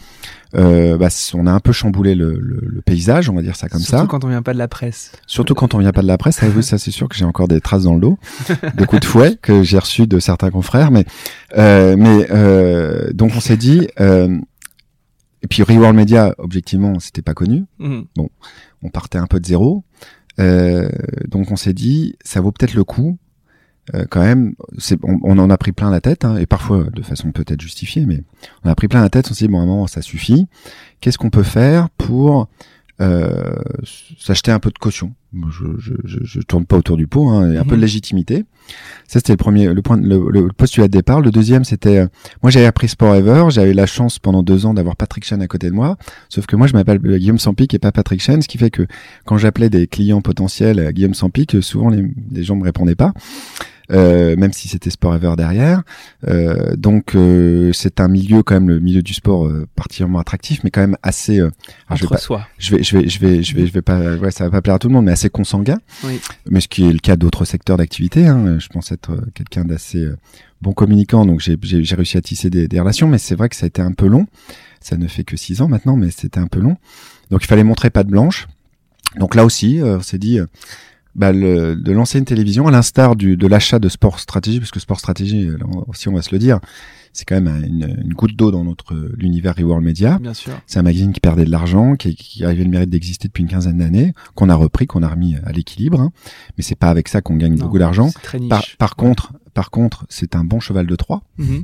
euh, 0.55 0.97
bah, 0.97 1.07
on 1.33 1.47
a 1.47 1.51
un 1.51 1.61
peu 1.61 1.71
chamboulé 1.71 2.13
le, 2.13 2.37
le, 2.37 2.81
paysage, 2.81 3.29
on 3.29 3.35
va 3.35 3.41
dire 3.41 3.55
ça 3.55 3.69
comme 3.69 3.79
ça. 3.79 3.99
Surtout 3.99 4.07
quand 4.07 4.25
on 4.25 4.27
vient 4.27 4.41
pas 4.41 4.51
de 4.51 4.57
la 4.57 4.67
presse. 4.67 5.13
Surtout 5.27 5.55
quand 5.55 5.73
on 5.75 5.77
vient 5.77 5.93
pas 5.93 6.01
de 6.01 6.07
la 6.07 6.17
presse. 6.17 6.35
ça, 6.35 6.61
ça 6.61 6.77
c'est 6.77 6.91
sûr 6.91 7.07
que 7.07 7.15
j'ai 7.15 7.23
encore 7.23 7.47
des 7.47 7.61
traces 7.61 7.83
dans 7.83 7.95
le 7.95 8.01
dos, 8.01 8.19
des 8.75 8.85
coups 8.85 9.01
de 9.01 9.05
fouet 9.05 9.37
que 9.41 9.63
j'ai 9.63 9.79
reçus 9.79 10.07
de 10.07 10.19
certains 10.19 10.51
confrères. 10.51 10.91
Mais, 10.91 11.05
euh, 11.57 11.95
mais 11.97 12.27
euh, 12.31 13.13
donc 13.13 13.31
on 13.35 13.39
s'est 13.39 13.57
dit. 13.57 13.87
Euh, 14.01 14.37
et 15.41 15.47
puis 15.47 15.63
Reworld 15.63 15.95
Media, 15.95 16.35
objectivement, 16.37 16.99
c'était 16.99 17.21
pas 17.21 17.33
connu. 17.33 17.63
Mhm. 17.79 18.05
Bon, 18.17 18.29
on 18.83 18.89
partait 18.89 19.19
un 19.19 19.27
peu 19.27 19.39
de 19.39 19.45
zéro. 19.45 19.85
Euh, 20.39 20.89
donc 21.29 21.51
on 21.51 21.55
s'est 21.55 21.73
dit, 21.73 22.15
ça 22.23 22.41
vaut 22.41 22.51
peut-être 22.51 22.73
le 22.73 22.83
coup 22.83 23.17
euh, 23.93 24.05
quand 24.09 24.21
même, 24.21 24.55
on, 25.03 25.19
on, 25.23 25.37
en 25.37 25.49
a 25.49 25.57
pris 25.57 25.71
plein 25.71 25.91
la 25.91 26.01
tête, 26.01 26.25
hein, 26.25 26.37
et 26.37 26.45
parfois 26.45 26.85
de 26.85 27.01
façon 27.03 27.31
peut-être 27.31 27.61
justifiée, 27.61 28.05
mais 28.05 28.23
on 28.63 28.69
a 28.69 28.75
pris 28.75 28.87
plein 28.87 29.01
la 29.01 29.09
tête, 29.09 29.27
on 29.29 29.33
s'est 29.33 29.45
dit, 29.45 29.51
bon, 29.51 29.59
à 29.59 29.63
un 29.63 29.67
moment, 29.67 29.87
ça 29.87 30.01
suffit. 30.01 30.47
Qu'est-ce 31.01 31.17
qu'on 31.17 31.29
peut 31.29 31.43
faire 31.43 31.89
pour 31.91 32.49
euh, 33.01 33.55
s'acheter 34.17 34.51
un 34.51 34.59
peu 34.59 34.69
de 34.69 34.77
caution? 34.77 35.13
Je, 35.51 35.65
je, 35.77 35.93
je, 36.05 36.19
je, 36.23 36.39
tourne 36.39 36.65
pas 36.65 36.77
autour 36.77 36.95
du 36.95 37.07
pot, 37.07 37.27
hein, 37.27 37.57
un 37.57 37.63
peu 37.63 37.71
de 37.71 37.75
mhm. 37.75 37.81
légitimité. 37.81 38.45
Ça 39.05 39.19
c'était 39.19 39.33
le 39.33 39.37
premier, 39.37 39.73
le 39.73 39.81
point, 39.81 39.97
le, 39.97 40.29
le, 40.31 40.47
postulat 40.47 40.87
de 40.87 40.93
départ. 40.93 41.19
Le 41.19 41.29
deuxième 41.29 41.65
c'était, 41.65 41.97
euh, 41.97 42.07
moi 42.41 42.51
j'avais 42.51 42.65
appris 42.65 42.87
Sport 42.87 43.15
Ever, 43.15 43.47
j'avais 43.49 43.71
eu 43.71 43.73
la 43.73 43.85
chance 43.85 44.17
pendant 44.17 44.43
deux 44.43 44.65
ans 44.65 44.73
d'avoir 44.73 44.95
Patrick 44.95 45.25
Chen 45.25 45.41
à 45.41 45.47
côté 45.47 45.69
de 45.69 45.75
moi. 45.75 45.97
Sauf 46.29 46.45
que 46.45 46.55
moi 46.55 46.67
je 46.67 46.73
m'appelle 46.73 46.99
Guillaume 46.99 47.37
Sampic 47.37 47.73
et 47.73 47.79
pas 47.79 47.91
Patrick 47.91 48.21
Chen, 48.21 48.41
ce 48.41 48.47
qui 48.47 48.57
fait 48.57 48.71
que 48.71 48.87
quand 49.25 49.37
j'appelais 49.37 49.69
des 49.69 49.87
clients 49.87 50.21
potentiels 50.21 50.79
à 50.79 50.93
Guillaume 50.93 51.13
Sampic, 51.13 51.61
souvent 51.61 51.89
les, 51.89 52.05
les 52.31 52.43
gens 52.43 52.55
me 52.55 52.63
répondaient 52.63 52.95
pas. 52.95 53.11
Euh, 53.91 54.35
même 54.35 54.51
si 54.53 54.67
c'était 54.67 54.89
Sport 54.89 55.15
Ever 55.15 55.33
derrière. 55.37 55.83
Euh, 56.27 56.75
donc 56.75 57.15
euh, 57.15 57.71
c'est 57.73 57.99
un 57.99 58.07
milieu 58.07 58.43
quand 58.43 58.55
même 58.55 58.69
le 58.69 58.79
milieu 58.79 59.01
du 59.01 59.13
sport 59.13 59.51
particulièrement 59.75 60.19
attractif, 60.19 60.61
mais 60.63 60.71
quand 60.71 60.81
même 60.81 60.97
assez. 61.03 61.37
je 61.93 62.01
vais, 62.01 62.07
pas, 62.07 62.17
soi. 62.17 62.47
je 62.57 62.75
vais 62.75 62.83
je 62.83 62.97
vais 62.97 63.07
je 63.07 63.19
vais 63.19 63.43
je 63.43 63.55
vais 63.55 63.67
je 63.67 63.73
vais 63.73 63.81
pas 63.81 64.15
ouais 64.15 64.31
ça 64.31 64.45
va 64.45 64.51
pas 64.51 64.61
plaire 64.61 64.75
à 64.75 64.79
tout 64.79 64.87
le 64.87 64.93
monde, 64.93 65.05
mais 65.05 65.11
assez 65.11 65.29
consanguin. 65.29 65.77
Oui. 66.03 66.19
Mais 66.49 66.61
ce 66.61 66.67
qui 66.67 66.87
est 66.87 66.93
le 66.93 66.99
cas 66.99 67.15
d'autres 67.15 67.45
secteurs 67.45 67.77
d'activité. 67.77 68.25
Hein. 68.25 68.57
Je 68.59 68.67
pense 68.69 68.91
être 68.91 69.17
quelqu'un 69.33 69.65
d'assez 69.65 70.07
bon 70.61 70.73
communicant, 70.73 71.25
donc 71.25 71.41
j'ai 71.41 71.57
j'ai 71.61 71.95
réussi 71.95 72.17
à 72.17 72.21
tisser 72.21 72.49
des, 72.49 72.67
des 72.67 72.79
relations, 72.79 73.07
mais 73.07 73.17
c'est 73.17 73.35
vrai 73.35 73.49
que 73.49 73.55
ça 73.55 73.65
a 73.65 73.67
été 73.67 73.81
un 73.81 73.91
peu 73.91 74.07
long. 74.07 74.25
Ça 74.81 74.97
ne 74.97 75.07
fait 75.07 75.23
que 75.23 75.37
six 75.37 75.61
ans 75.61 75.67
maintenant, 75.67 75.95
mais 75.95 76.11
c'était 76.11 76.39
un 76.39 76.47
peu 76.47 76.59
long. 76.59 76.77
Donc 77.31 77.43
il 77.43 77.47
fallait 77.47 77.63
montrer 77.63 77.89
pas 77.89 78.03
de 78.03 78.09
blanche. 78.09 78.47
Donc 79.17 79.35
là 79.35 79.45
aussi, 79.45 79.79
on 79.81 80.01
s'est 80.01 80.17
dit, 80.17 80.39
bah, 81.15 81.31
le, 81.31 81.75
de 81.75 81.91
lancer 81.91 82.19
une 82.19 82.25
télévision 82.25 82.67
à 82.67 82.71
l'instar 82.71 83.15
du 83.15 83.37
de 83.37 83.47
l'achat 83.47 83.79
de 83.79 83.89
Sport 83.89 84.19
Stratégie, 84.19 84.59
parce 84.59 84.71
que 84.71 84.79
Sport 84.79 84.99
Stratégie, 84.99 85.47
euh, 85.47 85.57
si 85.93 86.07
on 86.09 86.13
va 86.13 86.21
se 86.21 86.31
le 86.33 86.39
dire, 86.39 86.59
c'est 87.13 87.23
quand 87.23 87.39
même 87.39 87.63
une, 87.65 87.95
une 88.03 88.13
goutte 88.13 88.35
d'eau 88.35 88.51
dans 88.51 88.65
notre 88.65 88.93
l'univers 89.17 89.55
Reworld 89.57 89.83
Media. 89.85 90.19
Bien 90.19 90.33
sûr. 90.33 90.51
C'est 90.67 90.79
un 90.79 90.83
magazine 90.83 91.13
qui 91.13 91.21
perdait 91.21 91.45
de 91.45 91.51
l'argent, 91.51 91.95
qui, 91.95 92.13
qui 92.15 92.43
avait 92.43 92.63
le 92.63 92.69
mérite 92.69 92.89
d'exister 92.89 93.29
depuis 93.29 93.43
une 93.43 93.49
quinzaine 93.49 93.77
d'années, 93.77 94.13
qu'on 94.35 94.49
a 94.49 94.55
repris, 94.55 94.85
qu'on 94.85 95.01
a 95.03 95.07
remis 95.07 95.35
à 95.45 95.53
l'équilibre. 95.53 96.01
Hein. 96.01 96.11
Mais 96.57 96.63
c'est 96.63 96.75
pas 96.75 96.89
avec 96.89 97.07
ça 97.07 97.21
qu'on 97.21 97.37
gagne 97.37 97.55
Non, 97.55 97.63
beaucoup 97.65 97.79
d'argent. 97.79 98.09
c'est 98.09 98.21
très 98.21 98.39
niche. 98.39 98.49
Par, 98.49 98.65
par 98.77 98.95
contre, 98.97 99.31
par 99.53 99.71
contre, 99.71 100.05
c'est 100.09 100.35
un 100.35 100.43
bon 100.43 100.59
cheval 100.59 100.85
de 100.87 100.95
Troie 100.97 101.23
Mhm. 101.37 101.63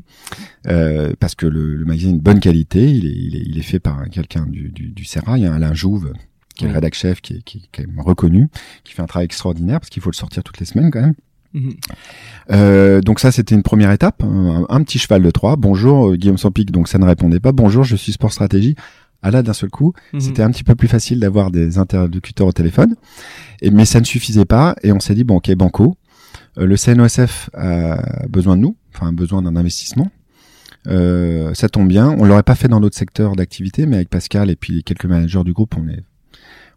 euh, 0.67 1.11
parce 1.19 1.35
que 1.35 1.45
le, 1.45 1.75
le 1.75 1.83
magazine 1.85 2.11
est 2.11 2.19
de 2.19 2.23
bonne 2.23 2.39
qualité. 2.39 2.89
Il 2.89 3.05
est, 3.05 3.09
il 3.13 3.35
est, 3.35 3.43
il 3.45 3.57
est 3.57 3.61
fait 3.63 3.79
par 3.79 4.09
quelqu'un 4.09 4.45
du, 4.47 4.69
du, 4.69 4.91
du 4.91 5.03
Serra. 5.03 5.37
Il 5.37 5.43
y 5.43 5.47
a 5.47 5.53
Alain 5.53 5.73
Jouve 5.73 6.13
qui 6.61 6.65
est 6.65 6.69
le 6.69 6.73
rédac 6.75 6.93
chef, 6.93 7.21
qui 7.21 7.33
est, 7.33 7.41
qui, 7.43 7.57
est 7.57 7.61
quand 7.71 7.87
même 7.87 7.99
reconnu, 7.99 8.49
qui 8.83 8.93
fait 8.93 9.01
un 9.01 9.07
travail 9.07 9.25
extraordinaire 9.25 9.79
parce 9.79 9.89
qu'il 9.89 10.01
faut 10.01 10.11
le 10.11 10.15
sortir 10.15 10.43
toutes 10.43 10.59
les 10.59 10.65
semaines 10.65 10.91
quand 10.91 11.01
même. 11.01 11.15
Mhm. 11.53 11.73
Euh, 12.51 13.01
donc 13.01 13.19
ça, 13.19 13.31
c'était 13.31 13.55
une 13.55 13.63
première 13.63 13.91
étape, 13.91 14.23
un, 14.23 14.65
un 14.69 14.83
petit 14.83 14.99
cheval 14.99 15.21
de 15.21 15.31
Troie. 15.31 15.55
Bonjour 15.57 16.09
euh, 16.11 16.15
Guillaume 16.15 16.37
Sampic, 16.37 16.71
donc 16.71 16.87
ça 16.87 16.97
ne 16.97 17.05
répondait 17.05 17.39
pas. 17.39 17.51
Bonjour, 17.51 17.83
je 17.83 17.95
suis 17.95 18.13
Sport 18.13 18.31
Stratégie. 18.31 18.75
Ah 19.23 19.31
là, 19.31 19.43
d'un 19.43 19.53
seul 19.53 19.69
coup, 19.69 19.93
Mhm. 20.13 20.19
c'était 20.21 20.43
un 20.43 20.49
petit 20.51 20.63
peu 20.63 20.75
plus 20.75 20.87
facile 20.87 21.19
d'avoir 21.19 21.51
des 21.51 21.77
interlocuteurs 21.77 22.47
au 22.47 22.51
téléphone, 22.53 22.95
et, 23.61 23.69
mais 23.69 23.85
ça 23.85 23.99
ne 23.99 24.05
suffisait 24.05 24.45
pas. 24.45 24.75
Et 24.83 24.91
on 24.91 24.99
s'est 24.99 25.13
dit 25.15 25.23
bon, 25.23 25.35
ok, 25.37 25.53
banco. 25.55 25.95
Euh, 26.57 26.65
le 26.65 26.75
CNOSF 26.77 27.49
a 27.53 28.27
besoin 28.27 28.55
de 28.55 28.61
nous, 28.61 28.75
enfin 28.95 29.11
besoin 29.13 29.41
d'un 29.41 29.55
investissement. 29.55 30.09
Euh, 30.87 31.53
ça 31.53 31.69
tombe 31.69 31.87
bien. 31.87 32.09
On 32.17 32.25
l'aurait 32.25 32.41
pas 32.43 32.55
fait 32.55 32.67
dans 32.67 32.79
d'autres 32.79 32.97
secteurs 32.97 33.35
d'activité, 33.35 33.85
mais 33.85 33.97
avec 33.97 34.09
Pascal 34.09 34.49
et 34.49 34.55
puis 34.55 34.83
quelques 34.83 35.05
managers 35.05 35.43
du 35.43 35.53
groupe, 35.53 35.75
on 35.77 35.87
est 35.87 36.03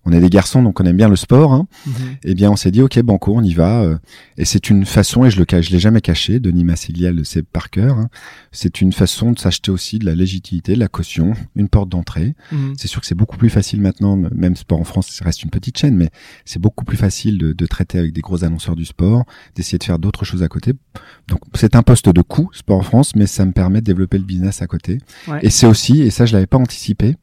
on 0.06 0.12
est 0.12 0.20
des 0.20 0.28
garçons, 0.30 0.62
donc 0.62 0.80
on 0.80 0.84
aime 0.84 0.96
bien 0.96 1.08
le 1.08 1.16
sport. 1.16 1.52
Hein. 1.52 1.66
Mhm. 1.86 1.92
Eh 2.24 2.34
bien, 2.34 2.50
on 2.50 2.56
s'est 2.56 2.70
dit, 2.70 2.82
ok, 2.82 3.00
banco, 3.02 3.32
on 3.34 3.42
y 3.42 3.54
va. 3.54 3.82
euh, 3.82 3.96
Et 4.36 4.44
c'est 4.44 4.68
une 4.70 4.84
façon, 4.84 5.24
et 5.24 5.30
je 5.30 5.38
le 5.38 5.44
cache, 5.44 5.66
je 5.68 5.72
l'ai 5.72 5.78
jamais 5.78 6.00
caché, 6.00 6.40
Denis 6.40 6.64
Massiglial 6.64 7.14
le 7.14 7.24
sait 7.24 7.42
par 7.42 7.70
cœur. 7.70 7.98
hein, 7.98 8.08
c'est 8.52 8.80
une 8.80 8.92
façon 8.92 9.32
de 9.32 9.38
s'acheter 9.38 9.70
aussi 9.70 9.98
de 9.98 10.06
la 10.06 10.14
légitimité, 10.14 10.74
de 10.74 10.78
la 10.80 10.88
caution, 10.88 11.32
une 11.56 11.68
porte 11.68 11.88
d'entrée. 11.88 12.34
Mhm. 12.52 12.74
C'est 12.76 12.88
sûr 12.88 13.00
que 13.00 13.06
c'est 13.06 13.14
beaucoup 13.14 13.36
plus 13.36 13.50
facile 13.50 13.80
maintenant, 13.80 14.16
même 14.16 14.56
sport 14.56 14.80
en 14.80 14.84
France, 14.84 15.08
ça 15.10 15.24
reste 15.24 15.42
une 15.42 15.50
petite 15.50 15.78
chaîne, 15.78 15.96
mais 15.96 16.10
c'est 16.44 16.58
beaucoup 16.60 16.84
plus 16.84 16.96
facile 16.96 17.38
de, 17.38 17.52
de 17.52 17.66
traiter 17.66 17.98
avec 17.98 18.12
des 18.12 18.20
gros 18.20 18.44
annonceurs 18.44 18.76
du 18.76 18.84
sport, 18.84 19.24
d'essayer 19.54 19.78
de 19.78 19.84
faire 19.84 19.98
d'autres 19.98 20.24
choses 20.24 20.42
à 20.42 20.48
côté. 20.48 20.72
Donc 21.28 21.40
c'est 21.54 21.74
un 21.76 21.82
poste 21.82 22.08
de 22.08 22.22
coût, 22.22 22.50
sport 22.52 22.78
en 22.78 22.82
France, 22.82 23.16
mais 23.16 23.26
ça 23.26 23.44
me 23.46 23.52
permet 23.52 23.80
de 23.80 23.86
développer 23.86 24.18
le 24.18 24.24
business 24.24 24.62
à 24.62 24.66
côté. 24.66 24.98
Ouais. 25.28 25.38
Et 25.42 25.50
c'est 25.50 25.66
aussi, 25.66 26.02
et 26.02 26.10
ça 26.10 26.26
je 26.26 26.32
l'avais 26.34 26.46
pas 26.46 26.58
anticipé, 26.58 27.16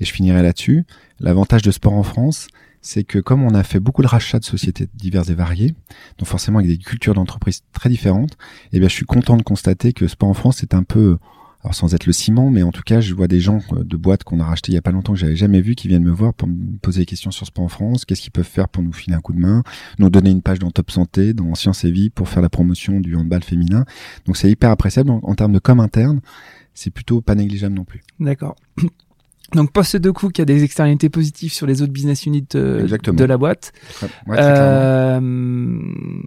et 0.00 0.04
je 0.04 0.12
finirai 0.12 0.42
là-dessus, 0.42 0.84
l'avantage 1.22 1.62
de 1.62 1.70
sport 1.70 1.94
en 1.94 2.02
France, 2.02 2.48
c'est 2.80 3.04
que 3.04 3.18
comme 3.18 3.42
on 3.42 3.54
a 3.54 3.62
fait 3.62 3.80
beaucoup 3.80 4.02
de 4.02 4.08
rachats 4.08 4.40
de 4.40 4.44
sociétés 4.44 4.88
diverses 4.94 5.30
et 5.30 5.34
variées, 5.34 5.74
donc 6.18 6.26
forcément 6.26 6.58
avec 6.58 6.70
des 6.70 6.78
cultures 6.78 7.14
d'entreprise 7.14 7.62
très 7.72 7.88
différentes, 7.88 8.36
eh 8.72 8.80
bien 8.80 8.88
je 8.88 8.94
suis 8.94 9.06
content 9.06 9.36
de 9.36 9.42
constater 9.42 9.92
que 9.92 10.08
sport 10.08 10.28
en 10.28 10.34
France 10.34 10.62
est 10.62 10.74
un 10.74 10.82
peu 10.82 11.16
sans 11.70 11.94
être 11.94 12.06
le 12.06 12.12
ciment, 12.12 12.50
mais 12.50 12.64
en 12.64 12.72
tout 12.72 12.82
cas, 12.82 13.00
je 13.00 13.14
vois 13.14 13.28
des 13.28 13.38
gens 13.38 13.60
euh, 13.72 13.84
de 13.84 13.96
boîtes 13.96 14.24
qu'on 14.24 14.40
a 14.40 14.44
racheté 14.44 14.72
il 14.72 14.74
y 14.74 14.78
a 14.78 14.82
pas 14.82 14.90
longtemps 14.90 15.12
que 15.12 15.18
j'avais 15.20 15.36
jamais 15.36 15.60
vu 15.60 15.76
qui 15.76 15.86
viennent 15.86 16.02
me 16.02 16.10
voir 16.10 16.34
pour 16.34 16.48
me 16.48 16.76
poser 16.78 17.02
des 17.02 17.06
questions 17.06 17.30
sur 17.30 17.46
Sport 17.46 17.64
en 17.64 17.68
France, 17.68 18.04
qu'est-ce 18.04 18.20
qu'ils 18.20 18.32
peuvent 18.32 18.44
faire 18.44 18.68
pour 18.68 18.82
nous 18.82 18.92
filer 18.92 19.14
un 19.14 19.20
coup 19.20 19.32
de 19.32 19.38
main, 19.38 19.62
nous 20.00 20.10
donner 20.10 20.30
une 20.30 20.42
page 20.42 20.58
dans 20.58 20.72
Top 20.72 20.90
Santé, 20.90 21.34
dans 21.34 21.54
Sciences 21.54 21.84
et 21.84 21.92
Vie 21.92 22.10
pour 22.10 22.28
faire 22.28 22.42
la 22.42 22.48
promotion 22.48 22.98
du 22.98 23.14
handball 23.14 23.44
féminin. 23.44 23.84
Donc 24.26 24.36
c'est 24.36 24.50
hyper 24.50 24.70
appréciable 24.70 25.10
en, 25.10 25.20
en 25.22 25.34
termes 25.36 25.52
de 25.52 25.60
com 25.60 25.78
interne, 25.78 26.20
c'est 26.74 26.90
plutôt 26.90 27.20
pas 27.20 27.36
négligeable 27.36 27.76
non 27.76 27.84
plus. 27.84 28.02
D'accord. 28.18 28.56
Donc 29.54 29.70
poste 29.72 29.96
de 29.96 30.10
coût 30.10 30.28
qui 30.30 30.40
a 30.40 30.44
des 30.44 30.64
externalités 30.64 31.08
positives 31.10 31.52
sur 31.52 31.66
les 31.66 31.82
autres 31.82 31.92
business 31.92 32.24
units 32.26 32.46
euh, 32.54 32.86
de 32.86 33.24
la 33.24 33.36
boîte. 33.36 33.72
Très, 33.94 34.06
ouais, 34.26 34.36
très 34.36 34.52
clairement. 34.52 35.20
Euh, 35.20 36.22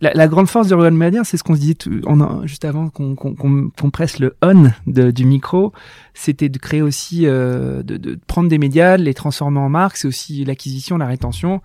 la, 0.00 0.12
la 0.14 0.28
grande 0.28 0.48
force 0.48 0.68
du 0.68 0.74
Royal 0.74 0.94
Media, 0.94 1.24
c'est 1.24 1.36
ce 1.36 1.42
qu'on 1.42 1.56
se 1.56 1.60
disait 1.60 1.74
tout- 1.74 2.00
on 2.06 2.20
a- 2.20 2.46
juste 2.46 2.64
avant 2.64 2.88
qu'on 2.88 3.90
presse 3.90 4.20
le 4.20 4.36
on 4.42 4.70
de- 4.86 5.10
du 5.10 5.24
micro, 5.24 5.72
c'était 6.14 6.48
de 6.48 6.56
créer 6.58 6.82
aussi, 6.82 7.26
euh, 7.26 7.82
de, 7.82 7.96
de 7.96 8.16
prendre 8.28 8.48
des 8.48 8.58
médias, 8.58 8.96
de 8.96 9.02
les 9.02 9.12
transformer 9.12 9.58
en 9.58 9.68
marques, 9.68 9.96
c'est 9.96 10.06
aussi 10.06 10.44
l'acquisition, 10.44 10.98
la 10.98 11.06
rétention. 11.06 11.62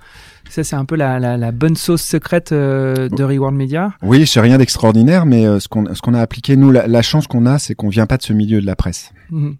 Ça, 0.49 0.63
c'est 0.63 0.75
un 0.75 0.85
peu 0.85 0.95
la, 0.95 1.19
la, 1.19 1.37
la 1.37 1.51
bonne 1.51 1.75
sauce 1.75 2.01
secrète 2.01 2.51
euh, 2.53 3.07
de 3.07 3.23
Reward 3.23 3.53
Media. 3.53 3.93
Oui, 4.01 4.25
c'est 4.25 4.39
rien 4.41 4.57
d'extraordinaire, 4.57 5.27
mais 5.27 5.45
euh, 5.45 5.59
ce 5.59 5.67
qu'on 5.67 5.93
ce 5.93 6.01
qu'on 6.01 6.15
a 6.15 6.19
appliqué, 6.19 6.55
nous, 6.57 6.71
la, 6.71 6.87
la 6.87 7.01
chance 7.03 7.27
qu'on 7.27 7.45
a, 7.45 7.59
c'est 7.59 7.75
qu'on 7.75 7.89
vient 7.89 8.07
pas 8.07 8.17
de 8.17 8.23
ce 8.23 8.33
milieu 8.33 8.59
de 8.61 8.65
la 8.65 8.75
presse. 8.75 9.11
Mhm. 9.29 9.57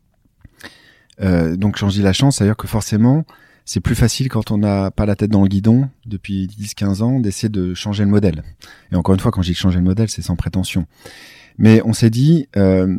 Euh, 1.21 1.55
donc 1.55 1.83
dis 1.87 2.01
la 2.01 2.13
chance, 2.13 2.37
c'est-à-dire 2.37 2.57
que 2.57 2.67
forcément, 2.67 3.25
c'est 3.65 3.79
plus 3.79 3.95
facile 3.95 4.29
quand 4.29 4.51
on 4.51 4.57
n'a 4.57 4.91
pas 4.91 5.05
la 5.05 5.15
tête 5.15 5.31
dans 5.31 5.41
le 5.41 5.47
guidon 5.47 5.89
depuis 6.05 6.47
10-15 6.47 7.01
ans 7.01 7.19
d'essayer 7.19 7.49
de 7.49 7.73
changer 7.73 8.03
le 8.03 8.09
modèle. 8.09 8.43
Et 8.91 8.95
encore 8.95 9.13
une 9.13 9.21
fois, 9.21 9.31
quand 9.31 9.41
je 9.41 9.49
dis 9.51 9.55
changer 9.55 9.77
le 9.79 9.85
modèle, 9.85 10.09
c'est 10.09 10.21
sans 10.21 10.35
prétention. 10.35 10.85
Mais 11.57 11.81
on 11.85 11.93
s'est 11.93 12.09
dit, 12.09 12.47
euh, 12.57 12.97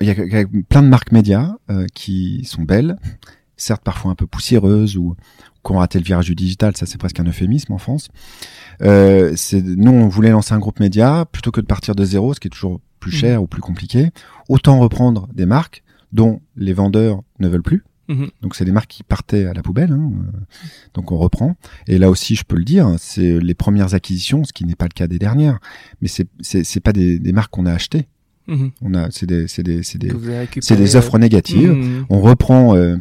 il 0.00 0.06
y, 0.06 0.10
a, 0.10 0.14
y 0.14 0.36
a 0.36 0.44
plein 0.68 0.82
de 0.82 0.88
marques 0.88 1.12
médias 1.12 1.56
euh, 1.70 1.86
qui 1.94 2.44
sont 2.44 2.62
belles, 2.62 2.96
certes 3.56 3.82
parfois 3.82 4.10
un 4.10 4.14
peu 4.14 4.26
poussiéreuses 4.26 4.96
ou 4.96 5.16
qui 5.64 5.72
ont 5.72 5.78
raté 5.78 5.98
le 5.98 6.04
virage 6.04 6.26
du 6.26 6.34
digital, 6.34 6.74
ça 6.76 6.86
c'est 6.86 6.96
presque 6.98 7.20
un 7.20 7.24
euphémisme 7.24 7.72
en 7.72 7.78
France. 7.78 8.08
Euh, 8.82 9.34
nous, 9.52 9.92
on 9.92 10.08
voulait 10.08 10.30
lancer 10.30 10.54
un 10.54 10.58
groupe 10.58 10.80
média 10.80 11.26
plutôt 11.30 11.50
que 11.50 11.60
de 11.60 11.66
partir 11.66 11.94
de 11.94 12.04
zéro, 12.04 12.32
ce 12.32 12.40
qui 12.40 12.48
est 12.48 12.50
toujours 12.50 12.80
plus 12.98 13.12
Mhm. 13.12 13.18
cher 13.18 13.42
ou 13.42 13.46
plus 13.46 13.60
compliqué. 13.60 14.10
Autant 14.48 14.78
reprendre 14.78 15.28
des 15.34 15.46
marques 15.46 15.82
dont 16.12 16.40
les 16.56 16.72
vendeurs 16.72 17.22
ne 17.38 17.48
veulent 17.48 17.62
plus. 17.62 17.84
Mhm. 18.08 18.28
Donc 18.42 18.56
c'est 18.56 18.64
des 18.64 18.72
marques 18.72 18.90
qui 18.90 19.02
partaient 19.04 19.44
à 19.46 19.52
la 19.52 19.62
poubelle. 19.62 19.92
hein, 19.92 20.10
euh, 20.34 20.38
Donc 20.94 21.12
on 21.12 21.16
reprend. 21.18 21.54
Et 21.86 21.96
là 21.98 22.10
aussi, 22.10 22.34
je 22.34 22.44
peux 22.44 22.56
le 22.56 22.64
dire, 22.64 22.94
c'est 22.98 23.38
les 23.38 23.54
premières 23.54 23.94
acquisitions, 23.94 24.42
ce 24.44 24.52
qui 24.52 24.64
n'est 24.64 24.74
pas 24.74 24.86
le 24.86 24.94
cas 24.94 25.06
des 25.06 25.18
dernières. 25.20 25.60
Mais 26.02 26.08
c'est 26.08 26.26
c'est 26.40 26.80
pas 26.80 26.92
des, 26.92 27.18
des 27.20 27.32
marques 27.32 27.52
qu'on 27.52 27.66
a 27.66 27.72
achetées. 27.72 28.08
Mhm. 28.48 28.70
On 28.82 28.94
a 28.94 29.10
c'est 29.12 29.26
des 29.26 29.46
c'est 29.46 29.62
des 29.62 29.84
c'est 29.84 29.98
des 29.98 30.08
des 30.76 30.96
offres 30.96 31.18
négatives. 31.18 31.70
Mhm. 31.70 32.06
On 32.10 32.20
reprend 32.20 32.74
euh, 32.74 32.78
euh, 32.80 32.96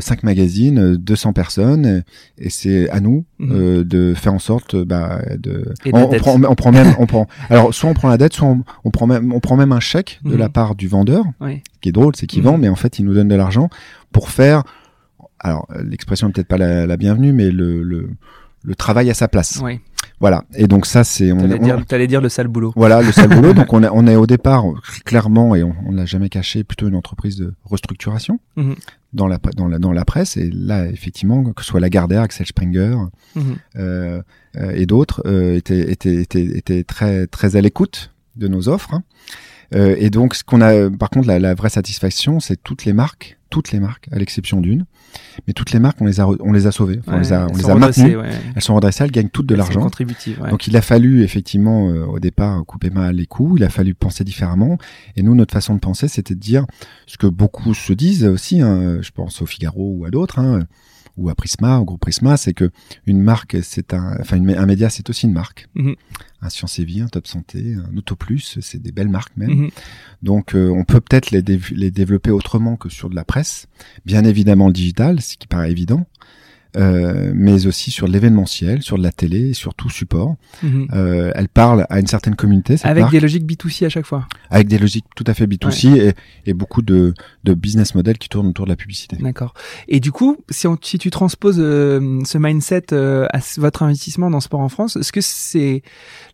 cinq 0.00 0.22
magazines, 0.22 0.78
euh, 0.78 0.96
200 0.98 1.32
personnes, 1.32 1.86
euh, 1.86 2.00
et 2.38 2.50
c'est 2.50 2.88
à 2.90 3.00
nous 3.00 3.24
Mhm. 3.38 3.52
euh, 3.52 3.84
de 3.84 4.14
faire 4.14 4.34
en 4.34 4.38
sorte 4.38 4.74
euh, 4.74 4.84
bah, 4.84 5.20
de. 5.38 5.72
Et 5.84 5.90
On, 5.94 6.08
prend, 6.08 6.40
on 6.42 6.54
prend 6.54 6.72
même, 6.72 6.94
on 6.98 7.06
prend. 7.06 7.26
Alors 7.48 7.72
soit 7.72 7.88
on 7.90 7.94
prend 7.94 8.08
la 8.08 8.18
dette, 8.18 8.32
soit 8.34 8.48
on, 8.48 8.62
on 8.84 8.90
prend 8.90 9.06
même, 9.06 9.32
on 9.32 9.40
prend 9.40 9.56
même 9.56 9.72
un 9.72 9.80
chèque 9.80 10.20
de 10.24 10.32
Mhm. 10.32 10.38
la 10.38 10.48
part 10.48 10.74
du 10.74 10.88
vendeur. 10.88 11.24
Ce 11.40 11.80
qui 11.80 11.88
est 11.88 11.92
drôle, 11.92 12.14
c'est 12.16 12.26
qu'il 12.26 12.40
Mhm. 12.42 12.48
vend, 12.48 12.58
mais 12.58 12.68
en 12.68 12.76
fait 12.76 12.98
il 12.98 13.04
nous 13.04 13.14
donne 13.14 13.28
de 13.28 13.34
l'argent 13.36 13.68
pour 14.12 14.30
faire. 14.30 14.64
Alors 15.38 15.66
euh, 15.74 15.82
l'expression 15.82 16.28
est 16.28 16.32
peut-être 16.32 16.48
pas 16.48 16.58
la, 16.58 16.86
la 16.86 16.96
bienvenue, 16.96 17.32
mais 17.32 17.50
le, 17.50 17.82
le 17.82 18.10
le 18.62 18.74
travail 18.74 19.08
à 19.08 19.14
sa 19.14 19.26
place. 19.26 19.58
Ouais. 19.62 19.80
Voilà. 20.20 20.44
Et 20.54 20.66
donc 20.66 20.84
ça 20.84 21.02
c'est 21.02 21.32
on, 21.32 21.38
T'allais 21.38 21.58
on- 21.60 21.64
dire, 21.64 21.86
t'allais 21.86 22.06
dire 22.06 22.20
le 22.20 22.28
sale 22.28 22.46
boulot. 22.48 22.72
voilà 22.76 23.00
le 23.00 23.10
sale 23.10 23.28
boulot. 23.30 23.54
Donc 23.60 23.72
on 23.72 23.82
est, 23.82 23.88
on 23.90 24.06
est 24.06 24.16
au 24.16 24.26
départ 24.26 24.64
clairement 25.06 25.54
et 25.54 25.62
on, 25.62 25.74
on 25.86 25.92
l'a 25.92 26.04
jamais 26.04 26.28
caché 26.28 26.62
plutôt 26.62 26.88
une 26.88 26.94
entreprise 26.94 27.36
de 27.36 27.54
restructuration 27.64 28.38
Mhm. 28.56 28.74
dans 29.14 29.26
la 29.26 29.38
dans 29.56 29.66
la 29.68 29.78
dans 29.78 29.92
la 29.92 30.04
presse 30.04 30.36
et 30.36 30.50
là 30.52 30.86
effectivement 30.86 31.42
que 31.54 31.62
ce 31.62 31.68
soit 31.70 31.80
Lagardère, 31.80 32.20
Axel 32.22 32.46
Springer 32.46 32.96
Mhm. 33.34 33.42
euh, 33.76 34.22
euh, 34.56 34.72
et 34.74 34.84
d'autres 34.86 35.22
euh, 35.26 35.54
étaient 35.56 35.90
étaient 35.90 36.16
étaient 36.16 36.44
étaient 36.44 36.84
très 36.84 37.26
très 37.26 37.56
à 37.56 37.60
l'écoute 37.62 38.12
de 38.36 38.46
nos 38.46 38.68
offres. 38.68 38.92
hein. 38.94 39.02
Euh, 39.74 39.94
et 39.98 40.10
donc 40.10 40.34
ce 40.34 40.44
qu'on 40.44 40.60
a 40.60 40.90
par 40.90 41.08
contre 41.10 41.28
la, 41.28 41.38
la 41.38 41.54
vraie 41.54 41.70
satisfaction 41.70 42.40
c'est 42.40 42.62
toutes 42.62 42.84
les 42.84 42.92
marques 42.92 43.38
toutes 43.50 43.72
les 43.72 43.80
marques 43.80 44.08
à 44.12 44.18
l'exception 44.18 44.60
d'une 44.60 44.86
mais 45.46 45.52
toutes 45.52 45.72
les 45.72 45.80
marques 45.80 46.00
on 46.00 46.06
les 46.06 46.20
a 46.20 46.26
on 46.28 46.52
les 46.52 46.66
a 46.66 46.72
sauvées 46.72 47.00
Enfin, 47.00 47.16
on 47.16 47.18
les 47.20 47.32
a 47.32 47.46
on 47.46 47.48
elles 47.48 47.56
les 47.56 47.62
sont 47.62 47.68
a 47.70 47.74
redressées, 47.74 48.02
maintenues 48.02 48.16
ouais. 48.16 48.30
elles 48.56 48.62
sont 48.62 48.74
redressées 48.76 49.04
elles 49.04 49.10
gagnent 49.10 49.28
toutes 49.28 49.46
de 49.46 49.54
l'argent 49.54 49.88
ouais. 49.88 50.50
donc 50.50 50.66
il 50.66 50.76
a 50.76 50.82
fallu 50.82 51.22
effectivement 51.22 51.90
euh, 51.90 52.04
au 52.06 52.18
départ 52.20 52.64
couper 52.64 52.90
mal 52.90 53.16
les 53.16 53.26
coups, 53.26 53.60
il 53.60 53.64
a 53.64 53.68
fallu 53.68 53.94
penser 53.94 54.24
différemment. 54.24 54.78
Et 55.16 55.22
nous, 55.22 55.34
notre 55.34 55.52
façon 55.52 55.74
de 55.74 55.80
penser, 55.80 56.08
c'était 56.08 56.34
de 56.34 56.40
dire 56.40 56.64
ce 57.06 57.18
que 57.18 57.26
beaucoup 57.26 57.74
se 57.74 57.92
disent 57.92 58.24
aussi. 58.24 58.60
hein, 58.60 58.98
je 59.02 59.10
pense 59.10 59.42
au 59.42 59.46
Figaro 59.46 59.94
ou 59.98 60.04
à 60.04 60.10
d'autres, 60.10 60.38
hein, 60.38 60.60
ou 61.20 61.28
à 61.28 61.34
Prisma, 61.34 61.78
au 61.78 61.84
groupe 61.84 62.00
Prisma, 62.00 62.36
c'est 62.36 62.54
que 62.54 62.70
une 63.06 63.20
marque, 63.22 63.58
c'est 63.62 63.92
un, 63.94 64.16
enfin 64.20 64.36
une- 64.38 64.50
un 64.56 64.66
média, 64.66 64.88
c'est 64.90 65.08
aussi 65.10 65.26
une 65.26 65.32
marque. 65.34 65.68
Mhm. 65.74 65.94
Un 66.42 66.48
Science 66.48 66.78
et 66.78 66.84
Vie, 66.84 67.02
un 67.02 67.08
Top 67.08 67.26
Santé, 67.26 67.74
un 67.74 67.96
Autoplus, 67.96 68.58
c'est 68.60 68.80
des 68.80 68.92
belles 68.92 69.10
marques 69.10 69.36
même. 69.36 69.50
Mhm. 69.50 69.70
Donc 70.22 70.54
euh, 70.54 70.68
on 70.70 70.84
peut 70.84 71.00
peut-être 71.00 71.30
les, 71.30 71.42
les 71.72 71.90
développer 71.90 72.30
autrement 72.30 72.76
que 72.76 72.88
sur 72.88 73.10
de 73.10 73.14
la 73.14 73.24
presse. 73.24 73.66
Bien 74.06 74.24
évidemment 74.24 74.66
le 74.68 74.72
digital, 74.72 75.20
ce 75.20 75.36
qui 75.36 75.46
paraît 75.46 75.70
évident. 75.70 76.06
Euh, 76.76 77.32
mais 77.34 77.66
aussi 77.66 77.90
sur 77.90 78.06
l'événementiel, 78.06 78.82
sur 78.82 78.96
de 78.96 79.02
la 79.02 79.10
télé, 79.10 79.54
sur 79.54 79.74
tout 79.74 79.90
support. 79.90 80.36
Mhm. 80.62 80.86
Euh, 80.92 81.32
elle 81.34 81.48
parle 81.48 81.86
à 81.90 81.98
une 81.98 82.06
certaine 82.06 82.36
communauté, 82.36 82.76
cette 82.76 82.86
Avec 82.86 83.00
marque, 83.02 83.12
des 83.12 83.20
logiques 83.20 83.44
B2C 83.44 83.86
à 83.86 83.88
chaque 83.88 84.06
fois. 84.06 84.26
avec 84.50 84.68
des 84.68 84.78
logiques 84.78 85.06
tout 85.16 85.24
à 85.26 85.34
fait 85.34 85.46
B2C 85.46 85.96
et, 85.96 86.12
et 86.46 86.54
beaucoup 86.54 86.82
de, 86.82 87.12
de 87.44 87.54
business 87.54 87.94
models 87.94 88.18
qui 88.18 88.28
tournent 88.28 88.46
autour 88.48 88.66
de 88.66 88.70
la 88.70 88.76
publicité. 88.76 89.16
D'accord. 89.20 89.54
Et 89.88 89.98
du 90.00 90.12
coup, 90.12 90.36
si, 90.48 90.66
on- 90.68 90.78
si 90.80 90.98
tu 90.98 91.10
transposes 91.10 91.58
euh, 91.58 92.20
ce 92.24 92.38
mindset 92.38 92.92
euh, 92.92 93.26
à 93.32 93.40
votre 93.58 93.82
investissement 93.82 94.30
dans 94.30 94.40
Sport 94.40 94.60
en 94.60 94.68
France, 94.68 94.96
est-ce 94.96 95.12
que 95.12 95.20
c'est 95.20 95.82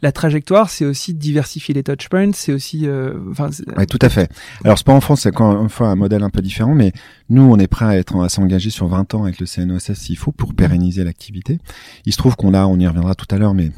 la 0.03 0.13
trajectoire, 0.13 0.69
c'est 0.71 0.85
aussi 0.85 1.15
de 1.15 1.19
diversifier 1.19 1.73
les 1.75 1.83
touchpoints, 1.83 2.33
c'est 2.35 2.53
aussi, 2.53 2.87
euh, 2.87 3.15
enfin, 3.31 3.49
Oui, 3.79 3.87
tout 3.87 3.99
à 4.03 4.09
fait. 4.11 4.31
Alors, 4.65 4.77
Sport 4.79 4.95
en 4.97 5.01
France, 5.01 5.23
c'est 5.23 5.31
encore 5.31 5.63
une 5.63 5.69
fois 5.71 5.89
un 5.89 5.97
modèle 5.97 6.23
un 6.23 6.31
peu 6.31 6.43
différent, 6.43 6.75
mais 6.75 6.93
nous, 7.31 7.43
on 7.43 7.59
est 7.59 7.67
prêt 7.69 7.87
à 7.87 7.97
être 7.97 8.17
à 8.23 8.29
s'engager 8.29 8.71
sur 8.71 8.87
20 8.89 9.15
ans 9.15 9.25
avec 9.25 9.41
le 9.41 9.47
CNOSF 9.47 9.95
s'il 9.97 10.17
faut 10.19 10.26
faut 10.27 10.33
pour 10.33 10.55
pérenniser 10.55 11.05
l'activité. 11.05 11.59
Il 12.05 12.13
se 12.13 12.19
trouve 12.19 12.35
qu'on 12.35 12.53
a, 12.53 12.67
on 12.67 12.79
y 12.79 12.87
reviendra 12.87 13.15
tout 13.15 13.33
à 13.33 13.39
l'heure, 13.39 13.55
mais 13.55 13.71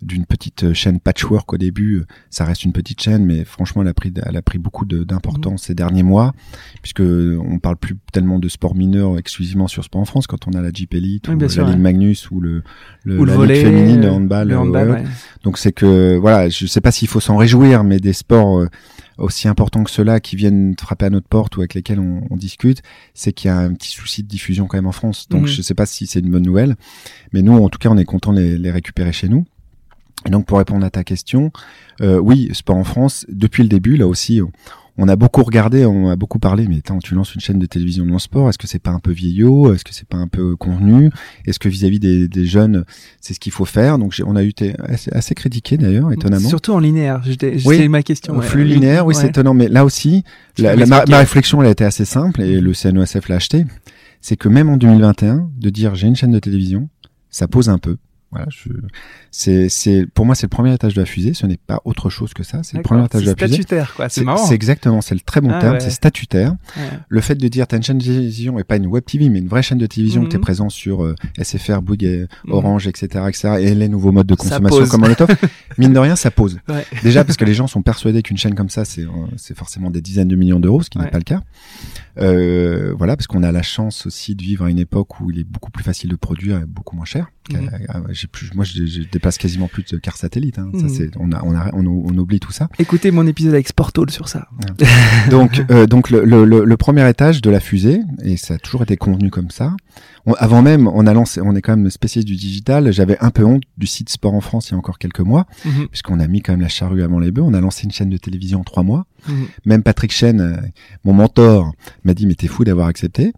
d'une 0.00 0.24
petite 0.24 0.72
chaîne 0.72 0.98
patchwork 0.98 1.52
au 1.52 1.58
début. 1.58 2.04
Ça 2.30 2.46
reste 2.46 2.64
une 2.64 2.72
petite 2.72 3.02
chaîne, 3.02 3.26
mais 3.26 3.44
franchement, 3.44 3.82
elle 3.82 3.88
a 3.88 3.92
pris, 3.92 4.10
elle 4.24 4.36
a 4.38 4.40
pris 4.40 4.56
beaucoup 4.56 4.86
d'importance 4.86 5.64
ces 5.64 5.74
derniers 5.74 6.02
mois, 6.02 6.32
puisque 6.80 7.02
on 7.02 7.58
parle 7.58 7.76
plus 7.76 7.96
tellement 8.14 8.38
de 8.38 8.48
sport 8.48 8.74
mineur 8.74 9.18
exclusivement 9.18 9.68
sur 9.68 9.84
Sport 9.84 10.00
en 10.00 10.06
France 10.06 10.26
quand 10.26 10.48
on 10.48 10.52
a 10.52 10.62
la 10.62 10.70
Jeep 10.72 10.94
Elite 10.94 11.28
ou 11.28 11.38
la 11.38 11.46
Ligue 11.46 11.78
Magnus 11.78 12.30
ou 12.30 12.40
le, 12.40 12.62
le, 13.04 13.18
ou 13.18 13.26
la 13.26 13.36
volley, 13.36 13.60
féminine, 13.60 14.00
le 14.00 14.10
handball. 14.10 14.48
Le 14.48 14.58
handball 14.58 14.90
ouais. 14.90 15.04
Donc 15.44 15.58
c'est 15.58 15.72
que 15.72 16.16
voilà, 16.16 16.48
je 16.48 16.64
sais 16.64 16.80
pas 16.80 16.92
s'il 16.92 17.08
faut 17.08 17.20
s'en 17.20 17.36
réjouir, 17.36 17.84
mais 17.84 18.00
des 18.00 18.14
sports 18.14 18.64
aussi 19.20 19.48
importants 19.48 19.84
que 19.84 19.90
ceux-là 19.90 20.20
qui 20.20 20.36
viennent 20.36 20.74
frapper 20.80 21.06
à 21.06 21.10
notre 21.10 21.28
porte 21.28 21.56
ou 21.56 21.60
avec 21.60 21.74
lesquels 21.74 22.00
on, 22.00 22.22
on 22.30 22.36
discute, 22.36 22.82
c'est 23.14 23.32
qu'il 23.32 23.48
y 23.48 23.52
a 23.52 23.58
un 23.58 23.72
petit 23.74 23.90
souci 23.90 24.22
de 24.22 24.28
diffusion 24.28 24.66
quand 24.66 24.76
même 24.78 24.86
en 24.86 24.92
France. 24.92 25.28
Donc 25.28 25.42
Mhm. 25.42 25.46
je 25.48 25.62
sais 25.62 25.74
pas 25.74 25.86
si 25.86 26.06
c'est 26.06 26.20
une 26.20 26.30
bonne 26.30 26.42
nouvelle, 26.44 26.76
mais 27.32 27.42
nous 27.42 27.52
en 27.52 27.68
tout 27.68 27.78
cas 27.78 27.90
on 27.90 27.98
est 27.98 28.04
content 28.04 28.32
de 28.32 28.40
les, 28.40 28.58
les 28.58 28.70
récupérer 28.70 29.12
chez 29.12 29.28
nous. 29.28 29.46
Et 30.26 30.30
donc 30.30 30.44
pour 30.46 30.58
répondre 30.58 30.84
à 30.84 30.90
ta 30.90 31.02
question, 31.04 31.50
euh, 32.02 32.18
oui, 32.18 32.50
Sport 32.52 32.76
en 32.76 32.84
France, 32.84 33.24
depuis 33.30 33.62
le 33.62 33.68
début, 33.70 33.96
là 33.96 34.06
aussi, 34.06 34.40
on, 34.42 34.50
on 35.02 35.08
a 35.08 35.16
beaucoup 35.16 35.42
regardé, 35.42 35.84
on 35.86 36.08
a 36.10 36.14
beaucoup 36.16 36.38
parlé, 36.38 36.68
mais 36.68 36.76
attends, 36.78 36.98
tu 36.98 37.14
lances 37.14 37.34
une 37.34 37.40
chaîne 37.40 37.58
de 37.58 37.64
télévision 37.66 38.04
de 38.04 38.18
sport, 38.18 38.48
est-ce 38.50 38.58
que 38.58 38.66
c'est 38.66 38.78
pas 38.78 38.90
un 38.90 39.00
peu 39.00 39.12
vieillot 39.12 39.72
Est-ce 39.74 39.82
que 39.82 39.94
c'est 39.94 40.06
pas 40.06 40.18
un 40.18 40.28
peu 40.28 40.56
convenu 40.56 41.10
Est-ce 41.46 41.58
que 41.58 41.68
vis-à-vis 41.70 41.98
des, 41.98 42.28
des 42.28 42.44
jeunes, 42.44 42.84
c'est 43.20 43.32
ce 43.34 43.40
qu'il 43.40 43.50
faut 43.52 43.64
faire 43.64 43.98
Donc 43.98 44.14
on 44.24 44.36
a 44.36 44.42
eu 44.44 44.48
été 44.48 44.74
assez, 44.84 45.10
assez 45.12 45.34
critiqué 45.34 45.78
d'ailleurs, 45.78 46.12
étonnamment. 46.12 46.48
Surtout 46.48 46.72
en 46.72 46.78
linéaire. 46.78 47.22
J'étais- 47.24 47.56
Oui, 47.64 47.88
ma 47.88 48.02
question. 48.02 48.34
Au 48.34 48.40
ouais. 48.40 48.46
flux 48.46 48.64
linéaire, 48.64 49.06
oui, 49.06 49.14
Ouais. 49.14 49.20
c'est 49.22 49.28
étonnant. 49.28 49.54
Mais 49.54 49.68
là 49.68 49.84
aussi, 49.84 50.22
la, 50.58 50.76
la- 50.76 50.84
ma 50.86 51.00
réflexion, 51.18 51.62
elle 51.62 51.68
a 51.68 51.72
été 51.72 51.84
assez 51.84 52.04
simple 52.04 52.42
et 52.42 52.60
le 52.60 52.72
CNOSF 52.74 53.28
l'a 53.28 53.36
acheté. 53.36 53.64
C'est 54.20 54.36
que 54.36 54.48
même 54.50 54.68
en 54.68 54.76
2021, 54.76 55.48
de 55.58 55.70
dire 55.70 55.94
j'ai 55.94 56.06
une 56.08 56.14
chaîne 56.16 56.30
de 56.32 56.38
télévision, 56.38 56.90
ça 57.30 57.48
pose 57.48 57.70
un 57.70 57.78
peu. 57.78 57.96
Voilà, 58.32 58.46
je, 58.48 58.68
c'est, 59.32 59.68
c'est, 59.68 60.06
pour 60.06 60.24
moi, 60.24 60.34
c'est 60.36 60.44
le 60.46 60.50
premier 60.50 60.72
étage 60.72 60.94
de 60.94 61.00
la 61.00 61.06
fusée. 61.06 61.34
Ce 61.34 61.46
n'est 61.46 61.56
pas 61.56 61.80
autre 61.84 62.10
chose 62.10 62.32
que 62.32 62.44
ça. 62.44 62.62
C'est 62.62 62.76
le 62.76 62.82
premier 62.84 63.04
étage 63.04 63.22
de 63.22 63.26
la 63.26 63.32
C'est 63.36 63.44
fusée. 63.46 63.54
statutaire, 63.62 63.94
quoi. 63.96 64.08
C'est 64.08 64.22
marrant. 64.22 64.44
C'est 64.46 64.54
exactement, 64.54 65.00
c'est 65.00 65.14
le 65.14 65.20
très 65.20 65.40
bon 65.40 65.50
Ah 65.52 65.60
terme, 65.60 65.74
ouais. 65.74 65.80
c'est 65.80 65.90
statutaire. 65.90 66.52
Ouais. 66.76 66.82
Le 67.08 67.20
fait 67.20 67.34
de 67.34 67.48
dire 67.48 67.66
t'as 67.66 67.76
une 67.76 67.82
chaîne 67.82 67.98
de 67.98 68.04
télévision 68.04 68.58
et 68.60 68.64
pas 68.64 68.76
une 68.76 68.86
web 68.86 69.04
TV, 69.04 69.28
mais 69.28 69.40
une 69.40 69.48
vraie 69.48 69.62
chaîne 69.62 69.78
de 69.78 69.86
télévision, 69.86 70.22
que 70.24 70.28
t'es 70.28 70.36
Mhm. 70.36 70.42
présent 70.42 70.68
sur 70.68 71.02
euh, 71.04 71.14
SFR, 71.38 71.82
Bouygues, 71.82 72.04
et 72.04 72.26
Mhm. 72.44 72.52
Orange, 72.52 72.86
etc., 72.86 73.24
etc., 73.28 73.48
et 73.60 73.74
les 73.74 73.88
nouveaux 73.88 74.12
modes 74.12 74.28
de 74.28 74.34
consommation 74.36 74.86
comme 74.86 75.02
on 75.04 75.08
l'étoffe, 75.08 75.30
mine 75.78 75.92
de 75.92 75.98
rien, 75.98 76.14
ça 76.14 76.30
pose. 76.30 76.58
Ouais. 76.68 76.84
Déjà 77.02 77.24
parce 77.24 77.36
que 77.36 77.44
les 77.44 77.54
gens 77.54 77.66
sont 77.66 77.82
persuadés 77.82 78.22
qu'une 78.22 78.36
chaîne 78.38 78.54
comme 78.54 78.70
ça, 78.70 78.84
c'est 78.84 79.02
euh, 79.02 79.08
c'est 79.36 79.56
forcément 79.56 79.90
des 79.90 80.00
dizaines 80.00 80.28
de 80.28 80.36
millions 80.36 80.60
d'euros, 80.60 80.82
ce 80.82 80.90
qui 80.90 80.98
n'est 80.98 81.10
pas 81.10 81.18
le 81.18 81.24
cas. 81.24 81.42
Euh, 82.18 82.92
voilà, 82.96 83.16
parce 83.16 83.26
qu'on 83.26 83.42
a 83.42 83.52
la 83.52 83.62
chance 83.62 84.06
aussi 84.06 84.34
de 84.34 84.42
vivre 84.42 84.64
à 84.64 84.70
une 84.70 84.78
époque 84.78 85.20
où 85.20 85.30
il 85.30 85.38
est 85.38 85.44
beaucoup 85.44 85.70
plus 85.70 85.84
facile 85.84 86.10
de 86.10 86.16
produire 86.16 86.58
et 86.58 86.64
beaucoup 86.66 86.96
moins 86.96 87.04
cher. 87.04 87.28
Mhm. 87.52 87.68
J'ai 88.10 88.26
plus, 88.26 88.52
moi, 88.54 88.64
je, 88.64 88.84
je 88.86 89.02
dépasse 89.10 89.38
quasiment 89.38 89.68
plus 89.68 89.84
de 89.84 89.96
cars 89.96 90.16
satellites. 90.16 90.58
Hein. 90.58 90.70
Ça, 90.74 90.82
Mhm. 90.82 90.88
c'est, 90.88 91.10
on, 91.18 91.32
a, 91.32 91.42
on, 91.44 91.54
a, 91.54 91.70
on, 91.74 91.86
on 91.86 92.18
oublie 92.18 92.40
tout 92.40 92.52
ça. 92.52 92.68
Écoutez 92.78 93.10
mon 93.10 93.26
épisode 93.26 93.54
avec 93.54 93.68
Sportol 93.68 94.10
sur 94.10 94.28
ça. 94.28 94.48
Donc, 95.30 95.62
euh, 95.70 95.86
donc 95.86 96.10
le, 96.10 96.24
le, 96.24 96.44
le, 96.44 96.64
le 96.64 96.76
premier 96.76 97.08
étage 97.08 97.40
de 97.42 97.50
la 97.50 97.60
fusée, 97.60 98.00
et 98.22 98.36
ça 98.36 98.54
a 98.54 98.58
toujours 98.58 98.82
été 98.82 98.96
convenu 98.96 99.30
comme 99.30 99.50
ça. 99.50 99.74
On- 100.26 100.34
avant 100.34 100.62
même, 100.62 100.86
on 100.88 101.06
a 101.06 101.14
lancé, 101.14 101.40
on 101.42 101.54
est 101.56 101.62
quand 101.62 101.76
même 101.76 101.88
spécialiste 101.90 102.28
du 102.28 102.36
digital. 102.36 102.92
J'avais 102.92 103.16
un 103.20 103.30
peu 103.30 103.44
honte 103.44 103.62
du 103.78 103.86
site 103.86 104.08
Sport 104.10 104.34
en 104.34 104.40
France 104.40 104.68
il 104.68 104.72
y 104.72 104.74
a 104.74 104.78
encore 104.78 104.98
quelques 104.98 105.20
mois, 105.20 105.46
Mhm. 105.64 105.88
puisqu'on 105.88 106.20
a 106.20 106.26
mis 106.28 106.40
quand 106.42 106.52
même 106.52 106.60
la 106.60 106.68
charrue 106.68 107.02
avant 107.02 107.18
les 107.18 107.30
bœufs. 107.30 107.42
On 107.42 107.54
a 107.54 107.60
lancé 107.60 107.84
une 107.84 107.90
chaîne 107.92 108.10
de 108.10 108.16
télévision 108.16 108.60
en 108.60 108.64
trois 108.64 108.82
mois. 108.82 109.06
Mhm. 109.28 109.46
Même 109.64 109.82
Patrick 109.82 110.12
Chen, 110.12 110.40
euh, 110.40 110.56
mon 111.04 111.12
mentor, 111.12 111.72
m'a 112.04 112.14
dit 112.14 112.26
mais 112.26 112.34
t'es 112.34 112.46
fou 112.48 112.64
d'avoir 112.64 112.86
accepté. 112.88 113.32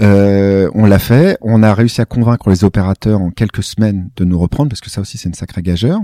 Euh, 0.00 0.70
on 0.74 0.86
l'a 0.86 0.98
fait. 0.98 1.38
On 1.40 1.62
a 1.62 1.72
réussi 1.74 2.00
à 2.00 2.04
convaincre 2.04 2.50
les 2.50 2.64
opérateurs 2.64 3.20
en 3.20 3.30
quelques 3.30 3.62
semaines 3.62 4.10
de 4.16 4.24
nous 4.24 4.38
reprendre 4.38 4.68
parce 4.68 4.80
que 4.80 4.90
ça 4.90 5.00
aussi 5.00 5.18
c'est 5.18 5.28
une 5.28 5.34
sacrée 5.34 5.62
gageure. 5.62 6.00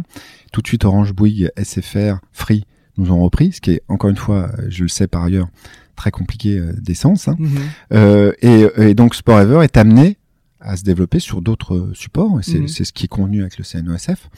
Tout 0.53 0.63
de 0.63 0.67
suite 0.67 0.85
Orange 0.85 1.13
Bouygues, 1.13 1.51
SFR, 1.57 2.21
Free 2.33 2.65
nous 2.99 3.11
ont 3.11 3.23
repris, 3.23 3.53
ce 3.53 3.61
qui 3.61 3.71
est 3.73 3.83
encore 3.89 4.11
une 4.11 4.17
fois, 4.17 4.51
euh, 4.59 4.67
je 4.69 4.83
le 4.83 4.89
sais 4.89 5.07
par 5.07 5.25
ailleurs, 5.25 5.49
très 5.97 6.11
compliqué 6.11 6.59
euh, 6.59 6.73
d'essence. 6.79 7.29
hein. 7.29 7.37
Mhm. 7.39 7.51
Euh, 7.95 8.33
et, 8.43 8.67
et 8.79 8.95
donc 8.95 9.15
Sporever 9.15 9.63
est 9.65 9.77
amené 9.77 10.19
à 10.65 10.77
se 10.77 10.85
développer 10.85 11.19
sur 11.19 11.43
d'autres 11.43 11.91
supports 11.95 12.39
et 12.41 12.43
c'est 12.43 12.61
Mhm. 12.61 12.69
c'est 12.69 12.85
ce 12.85 12.93
qui 12.93 13.05
est 13.05 13.09
convenu 13.09 13.41
avec 13.43 13.59
le 13.59 13.65
CNOSF 13.65 14.29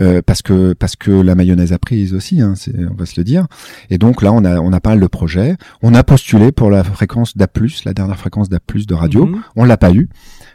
euh, 0.00 0.22
parce 0.24 0.42
que 0.42 0.72
parce 0.74 0.96
que 0.96 1.10
la 1.10 1.34
mayonnaise 1.34 1.72
a 1.72 1.78
prise 1.78 2.14
aussi 2.14 2.40
hein, 2.40 2.54
c'est- 2.56 2.74
on 2.90 2.94
va 2.94 3.06
se 3.06 3.18
le 3.18 3.24
dire. 3.24 3.46
Et 3.90 3.98
donc 3.98 4.22
là 4.22 4.32
on 4.32 4.44
a 4.44 4.58
on 4.60 4.72
a 4.72 4.80
pas 4.80 4.90
mal 4.90 5.00
de 5.00 5.06
projets. 5.06 5.56
On 5.82 5.94
a 5.94 6.02
postulé 6.04 6.52
pour 6.52 6.70
la 6.70 6.84
fréquence 6.84 7.36
d'A+ 7.36 7.48
la 7.84 7.94
dernière 7.94 8.18
fréquence 8.18 8.48
d'A+ 8.48 8.58
de 8.86 8.94
radio. 8.94 9.26
Mhm. 9.26 9.42
on 9.56 9.64
l'a 9.64 9.76
pas 9.76 9.92
eu 9.92 10.08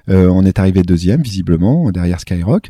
euh, 0.10 0.27
on 0.27 0.43
est 0.46 0.60
arrivé 0.60 0.84
deuxième 0.84 1.21
visiblement 1.21 1.91
derrière 1.91 2.19
Skyrock 2.19 2.69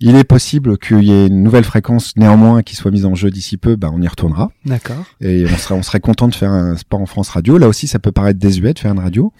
il 0.00 0.14
est 0.14 0.24
possible 0.24 0.78
qu'il 0.78 1.02
y 1.02 1.10
ait 1.10 1.26
une 1.26 1.42
nouvelle 1.42 1.64
fréquence 1.64 2.14
néanmoins 2.16 2.62
qui 2.62 2.76
soit 2.76 2.90
mise 2.90 3.04
en 3.04 3.14
jeu 3.14 3.30
d'ici 3.30 3.56
peu 3.56 3.76
bah 3.76 3.90
on 3.92 4.00
y 4.00 4.06
retournera 4.06 4.50
D'accord. 4.64 5.04
et 5.20 5.44
on 5.44 5.56
serait 5.56 5.74
on 5.74 5.82
serait 5.82 6.00
content 6.00 6.28
de 6.28 6.34
faire 6.34 6.52
un 6.52 6.76
sport 6.76 7.00
en 7.00 7.06
France 7.06 7.30
radio. 7.30 7.58
Là 7.58 7.68
aussi, 7.68 7.86
ça 7.86 7.98
peut 7.98 8.12
paraître 8.12 8.38
désuet 8.38 8.74
de 8.74 8.78
faire 8.78 8.92
une 8.92 9.00
radio, 9.00 9.32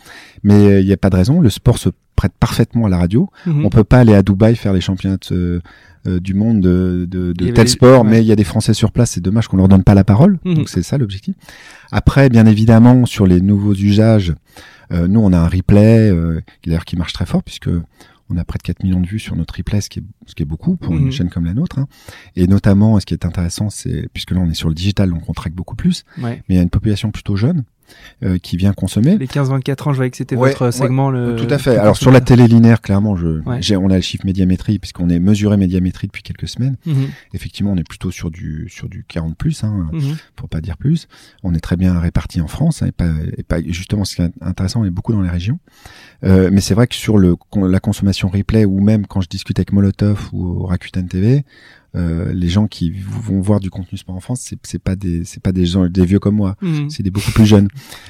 mais 0.43 0.55
euh, 0.55 0.81
il 0.81 0.87
n'y 0.87 0.93
a 0.93 0.97
pas 0.97 1.11
de 1.11 1.17
raison. 1.17 1.41
Le 1.41 1.51
sport 1.51 1.79
se 1.79 1.91
prête 2.17 2.33
parfaitement 2.41 2.87
à 2.87 2.89
la 2.89 2.99
radio. 2.99 3.31
Mhm. 3.47 3.65
On 3.65 3.71
peut 3.71 3.85
pas 3.85 3.99
aller 4.01 4.15
à 4.15 4.23
Dubaï 4.23 4.57
faire 4.57 4.73
les 4.73 4.81
championnats 4.81 5.19
euh, 5.31 5.61
euh, 6.07 6.19
du 6.19 6.35
monde 6.35 6.61
de, 6.61 7.07
de, 7.09 7.33
de 7.33 7.51
tel 7.51 7.69
sport, 7.69 8.03
ouais. 8.03 8.11
mais 8.11 8.21
il 8.21 8.27
y 8.27 8.33
a 8.33 8.37
des 8.37 8.45
Français 8.45 8.75
sur 8.75 8.91
place. 8.91 9.13
C'est 9.13 9.21
dommage 9.21 9.47
qu'on 9.47 9.57
leur 9.57 9.69
donne 9.69 9.85
pas 9.85 9.95
la 9.95 10.05
parole. 10.05 10.39
Mhm. 10.45 10.55
Donc 10.55 10.69
c'est 10.69 10.83
ça 10.83 10.99
l'objectif. 10.99 11.37
Après, 11.93 12.29
bien 12.29 12.47
évidemment, 12.47 13.07
sur 13.07 13.27
les 13.27 13.41
nouveaux 13.41 13.75
usages, 13.75 14.35
nous 14.91 15.21
on 15.21 15.33
a 15.33 15.39
un 15.39 15.49
replay 15.49 16.11
euh, 16.11 16.41
qui 16.63 16.71
d'ailleurs 16.71 16.85
qui 16.85 16.97
marche 16.97 17.13
très 17.13 17.27
fort 17.27 17.43
puisque 17.43 17.69
on 18.31 18.37
a 18.37 18.45
près 18.45 18.59
de 18.59 18.63
4 18.63 18.83
millions 18.85 19.01
de 19.01 19.07
vues 19.07 19.19
sur 19.19 19.37
notre 19.37 19.57
replay, 19.57 19.81
ce 19.81 19.89
qui 19.89 20.01
est, 20.01 20.03
ce 20.27 20.35
qui 20.35 20.43
est 20.43 20.47
beaucoup 20.47 20.77
pour 20.77 20.93
Mhm. 20.93 21.07
une 21.07 21.13
chaîne 21.13 21.31
comme 21.31 21.47
la 21.47 21.55
nôtre. 21.55 21.79
hein. 21.79 21.89
Et 22.37 22.47
notamment, 22.47 23.01
ce 23.01 23.07
qui 23.07 23.15
est 23.15 23.25
intéressant, 23.25 23.71
c'est 23.71 24.09
puisque 24.13 24.33
là 24.33 24.41
on 24.41 24.51
est 24.51 24.55
sur 24.55 24.69
le 24.69 24.75
digital, 24.75 25.09
donc 25.11 25.29
on 25.29 25.33
traque 25.33 25.55
beaucoup 25.55 25.77
plus 25.77 26.05
Ouais. 26.19 26.43
mais 26.49 26.55
il 26.55 26.57
y 26.57 26.61
a 26.61 26.63
une 26.63 26.69
population 26.71 27.11
plutôt 27.11 27.37
jeune 27.37 27.65
euh, 28.23 28.39
qui 28.39 28.57
vient 28.57 28.73
consommer. 28.73 29.17
Les 29.19 29.27
15-24 29.27 29.89
ans, 29.89 29.93
je 29.93 29.97
voyais 29.97 30.11
que 30.11 30.17
c'était 30.17 30.37
Ouais, 30.37 30.51
votre 30.51 30.67
ouais, 30.67 30.73
segment. 30.73 31.11
Le... 31.11 31.37
Tout 31.37 31.47
à 31.53 31.59
fait. 31.59 31.77
Alors 31.77 31.97
sur 31.97 32.11
la 32.11 32.21
télé 32.21 32.47
linéaire, 32.47 32.81
clairement, 32.81 33.17
je, 33.17 33.41
Ouais. 33.47 33.61
on 33.77 33.91
a 33.91 33.97
le 33.97 34.01
chiffre 34.01 34.25
médiamétrie 34.27 34.79
puisqu'on 34.79 35.09
est 35.09 35.19
mesuré 35.19 35.57
médiamétrie 35.57 36.07
depuis 36.07 36.23
quelques 36.23 36.49
semaines. 36.49 36.77
Mhm. 36.87 37.09
Effectivement, 37.35 37.73
on 37.73 37.77
est 37.77 37.89
plutôt 37.89 38.11
sur 38.11 38.31
du 38.31 38.67
sur 38.71 38.89
du 38.89 39.05
40 39.07 39.37
plus, 39.37 39.65
hein, 39.65 39.89
Mhm. 39.93 40.17
pour 40.37 40.49
pas 40.49 40.61
dire 40.61 40.77
plus. 40.77 41.09
On 41.43 41.55
est 41.55 41.61
très 41.61 41.77
bien 41.77 41.99
répartis 41.99 42.41
en 42.41 42.49
France 42.49 42.83
hein, 42.83 42.87
et 42.89 42.93
pas 42.93 43.11
et 43.37 43.43
pas 43.43 43.61
justement 43.63 44.05
ce 44.05 44.17
qui 44.17 44.23
est 44.23 44.31
intéressant, 44.41 44.83
on 44.83 44.85
est 44.85 44.91
beaucoup 44.91 45.13
dans 45.13 45.23
les 45.23 45.31
régions. 45.31 45.59
Euh, 46.25 46.51
mais 46.53 46.61
c'est 46.61 46.75
vrai 46.75 46.87
que 46.87 46.95
sur 46.95 47.19
le 47.19 47.37
la 47.57 47.81
consommation 47.81 48.29
replay 48.29 48.65
ou 48.65 48.81
même 48.81 49.07
quand 49.07 49.21
je 49.21 49.29
discute 49.29 49.59
avec 49.59 49.73
Molotov 49.73 50.29
ou 50.33 50.65
Rakuten 50.67 51.07
TV, 51.09 51.45
euh, 51.97 52.33
les 52.33 52.49
gens 52.49 52.67
qui 52.67 52.91
vont 52.91 53.41
voir 53.41 53.61
du 53.61 53.71
contenu 53.71 53.97
sport 53.99 54.15
en 54.15 54.21
France, 54.21 54.41
c'est, 54.43 54.59
c'est 54.65 54.79
pas 54.79 54.95
des 54.95 55.25
c'est 55.25 55.43
pas 55.43 55.53
des 55.53 55.65
gens 55.67 55.87
des 55.87 56.05
vieux 56.05 56.19
comme 56.19 56.37
moi, 56.37 56.55
Mhm. 56.61 56.91
c'est 56.91 57.03
des 57.03 57.11
beaucoup 57.11 57.31
plus 57.33 57.47
jeunes. 57.47 57.69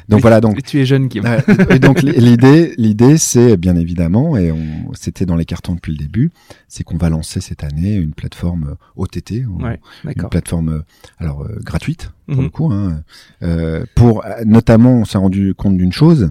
Donc 0.09 0.19
Mais- 0.19 0.21
voilà, 0.21 0.41
donc 0.41 0.63
Tu 0.65 0.81
es 0.81 0.87
jeune, 0.87 1.09
Kim. 1.09 1.25
Ouais, 1.25 1.39
et 1.71 1.79
donc 1.79 2.03
l'idée, 2.03 2.75
l'idée, 2.77 3.19
c'est 3.19 3.57
bien 3.57 3.77
évidemment, 3.77 4.37
et 4.37 4.51
on, 4.51 4.93
c'était 4.95 5.27
dans 5.27 5.37
les 5.37 5.45
cartons 5.45 5.75
depuis 5.75 5.93
le 5.93 5.99
début, 5.99 6.31
c'est 6.67 6.83
qu'on 6.85 6.97
va 6.97 7.09
lancer 7.09 7.41
cette 7.41 7.63
année 7.65 7.95
une 7.95 8.13
plateforme 8.15 8.77
OTT, 8.97 9.45
ou 9.47 9.63
Ouais, 9.63 9.79
une 10.05 10.29
plateforme 10.29 10.69
euh, 10.71 10.81
alors 11.19 11.43
euh, 11.45 11.59
gratuite 11.63 12.11
pour 12.27 12.37
Mhm. 12.39 12.43
le 12.45 12.49
coup, 12.51 12.73
hein, 12.73 13.03
euh, 13.43 13.85
pour 13.95 14.25
euh, 14.25 14.45
notamment, 14.45 14.95
on 15.01 15.05
s'est 15.05 15.19
rendu 15.19 15.55
compte 15.55 15.77
d'une 15.79 15.93
chose, 15.93 16.31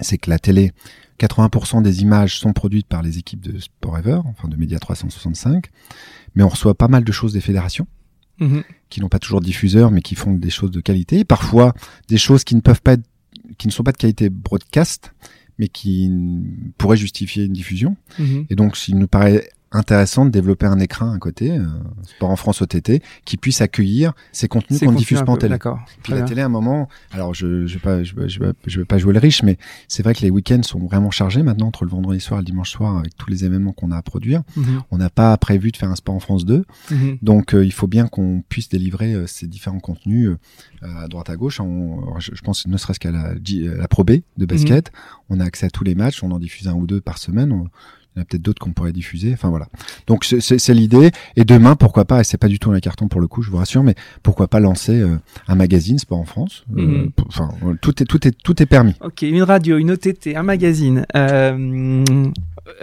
c'est 0.00 0.18
que 0.18 0.30
la 0.30 0.38
télé, 0.38 0.72
80% 1.18 1.82
des 1.82 2.02
images 2.02 2.38
sont 2.38 2.52
produites 2.52 2.86
par 2.86 3.02
les 3.02 3.18
équipes 3.18 3.40
de 3.40 3.58
Sport 3.58 3.98
Ever, 3.98 4.20
enfin 4.26 4.48
de 4.48 4.56
Média 4.56 4.78
365, 4.78 5.66
mais 6.34 6.42
on 6.42 6.48
reçoit 6.48 6.74
pas 6.74 6.88
mal 6.88 7.04
de 7.04 7.12
choses 7.12 7.32
des 7.32 7.40
fédérations 7.40 7.86
Mhm. 8.38 8.64
qui 8.90 9.00
n'ont 9.00 9.08
pas 9.08 9.18
toujours 9.18 9.40
de 9.40 9.46
diffuseurs, 9.46 9.90
mais 9.90 10.02
qui 10.02 10.14
font 10.14 10.34
des 10.34 10.50
choses 10.50 10.70
de 10.70 10.80
qualité. 10.82 11.20
Et 11.20 11.24
parfois, 11.24 11.72
des 12.08 12.18
choses 12.18 12.44
qui 12.44 12.54
ne 12.54 12.60
peuvent 12.60 12.82
pas 12.82 12.92
être, 12.92 13.04
qui 13.56 13.66
ne 13.66 13.72
sont 13.72 13.82
pas 13.82 13.92
de 13.92 13.96
qualité 13.96 14.28
broadcast, 14.28 15.14
mais 15.58 15.68
qui 15.68 16.12
pourraient 16.76 16.98
justifier 16.98 17.44
une 17.44 17.54
diffusion. 17.54 17.96
Mhm. 18.18 18.44
Et 18.50 18.54
donc, 18.56 18.76
il 18.88 18.98
nous 18.98 19.06
paraît 19.08 19.48
intéressant 19.76 20.24
de 20.24 20.30
développer 20.30 20.66
un 20.66 20.78
écran 20.80 21.12
à 21.12 21.18
côté, 21.18 21.52
euh, 21.58 21.64
Sport 22.04 22.30
en 22.30 22.36
France 22.36 22.62
OTT, 22.62 23.02
qui 23.24 23.36
puisse 23.36 23.60
accueillir 23.60 24.12
ces 24.32 24.48
contenus 24.48 24.80
qu'on 24.80 24.92
diffuse 24.92 25.22
pas 25.22 25.32
en 25.32 25.36
télé. 25.36 25.56
Puis 26.02 26.12
la 26.12 26.16
bien. 26.18 26.24
télé, 26.26 26.42
à 26.42 26.46
un 26.46 26.48
moment, 26.48 26.88
alors 27.12 27.34
je 27.34 27.66
je 27.66 27.74
vais 27.74 27.80
pas 27.80 28.02
je 28.02 28.14
vais, 28.14 28.28
je 28.28 28.40
vais, 28.40 28.52
je 28.66 28.78
vais 28.80 28.84
pas 28.84 28.98
jouer 28.98 29.12
le 29.12 29.18
riche, 29.18 29.42
mais 29.42 29.58
c'est 29.88 30.02
vrai 30.02 30.14
que 30.14 30.20
les 30.22 30.30
week-ends 30.30 30.62
sont 30.62 30.78
vraiment 30.80 31.10
chargés 31.10 31.42
maintenant 31.42 31.68
entre 31.68 31.84
le 31.84 31.90
vendredi 31.90 32.20
soir 32.20 32.40
et 32.40 32.42
le 32.42 32.46
dimanche 32.46 32.70
soir 32.70 32.96
avec 32.98 33.16
tous 33.16 33.30
les 33.30 33.44
événements 33.44 33.72
qu'on 33.72 33.90
a 33.92 33.96
à 33.96 34.02
produire. 34.02 34.42
Mhm. 34.56 34.82
On 34.90 34.98
n'a 34.98 35.10
pas 35.10 35.36
prévu 35.36 35.70
de 35.72 35.76
faire 35.76 35.90
un 35.90 35.96
sport 35.96 36.14
en 36.14 36.20
France 36.20 36.44
2, 36.44 36.64
Mhm. 36.90 37.18
donc 37.22 37.54
euh, 37.54 37.64
il 37.64 37.72
faut 37.72 37.86
bien 37.86 38.06
qu'on 38.08 38.42
puisse 38.48 38.68
délivrer 38.68 39.14
euh, 39.14 39.26
ces 39.26 39.46
différents 39.46 39.80
contenus 39.80 40.30
euh, 40.30 40.36
à 41.04 41.08
droite 41.08 41.30
à 41.30 41.36
gauche. 41.36 41.60
On- 41.60 42.18
je, 42.18 42.30
je 42.34 42.40
pense 42.42 42.66
ne 42.66 42.76
serait-ce 42.76 43.00
qu'à 43.00 43.10
la, 43.10 43.34
Pro 43.88 44.04
B 44.04 44.12
de 44.36 44.46
basket, 44.46 44.90
on 45.30 45.40
a 45.40 45.44
accès 45.44 45.66
à 45.66 45.70
tous 45.70 45.84
les 45.84 45.94
matchs, 45.94 46.22
on 46.22 46.30
en 46.30 46.38
diffuse 46.38 46.68
un 46.68 46.74
ou 46.74 46.86
deux 46.86 47.00
par 47.00 47.18
semaine. 47.18 47.52
On- 47.52 47.68
Il 48.16 48.20
y 48.20 48.20
en 48.20 48.22
a 48.22 48.24
peut-être 48.24 48.42
d'autres 48.42 48.60
qu'on 48.62 48.72
pourrait 48.72 48.92
diffuser. 48.92 49.32
Enfin 49.34 49.50
voilà. 49.50 49.68
Donc 50.06 50.24
c'est 50.24 50.72
l'idée. 50.74 51.10
Et 51.36 51.44
demain, 51.44 51.76
pourquoi 51.76 52.06
pas, 52.06 52.20
et 52.20 52.24
c'est 52.24 52.38
pas 52.38 52.48
du 52.48 52.58
tout 52.58 52.70
un 52.70 52.80
carton 52.80 53.08
pour 53.08 53.20
le 53.20 53.26
coup, 53.26 53.42
je 53.42 53.50
vous 53.50 53.58
rassure, 53.58 53.82
mais 53.82 53.94
pourquoi 54.22 54.48
pas 54.48 54.58
lancer 54.58 54.98
euh, 54.98 55.16
un 55.48 55.54
magazine 55.54 55.98
Sport 55.98 56.18
en 56.18 56.24
France 56.24 56.64
euh, 56.76 56.86
Mhm. 56.86 57.10
Enfin, 57.28 57.50
tout 57.82 58.02
est 58.02 58.06
tout 58.06 58.26
est 58.26 58.32
tout 58.42 58.62
est 58.62 58.66
permis. 58.66 58.94
Ok, 59.02 59.20
une 59.22 59.42
radio, 59.42 59.76
une 59.76 59.90
OTT, 59.90 60.34
un 60.34 60.42
magazine. 60.42 61.04
Euh, 61.14 62.04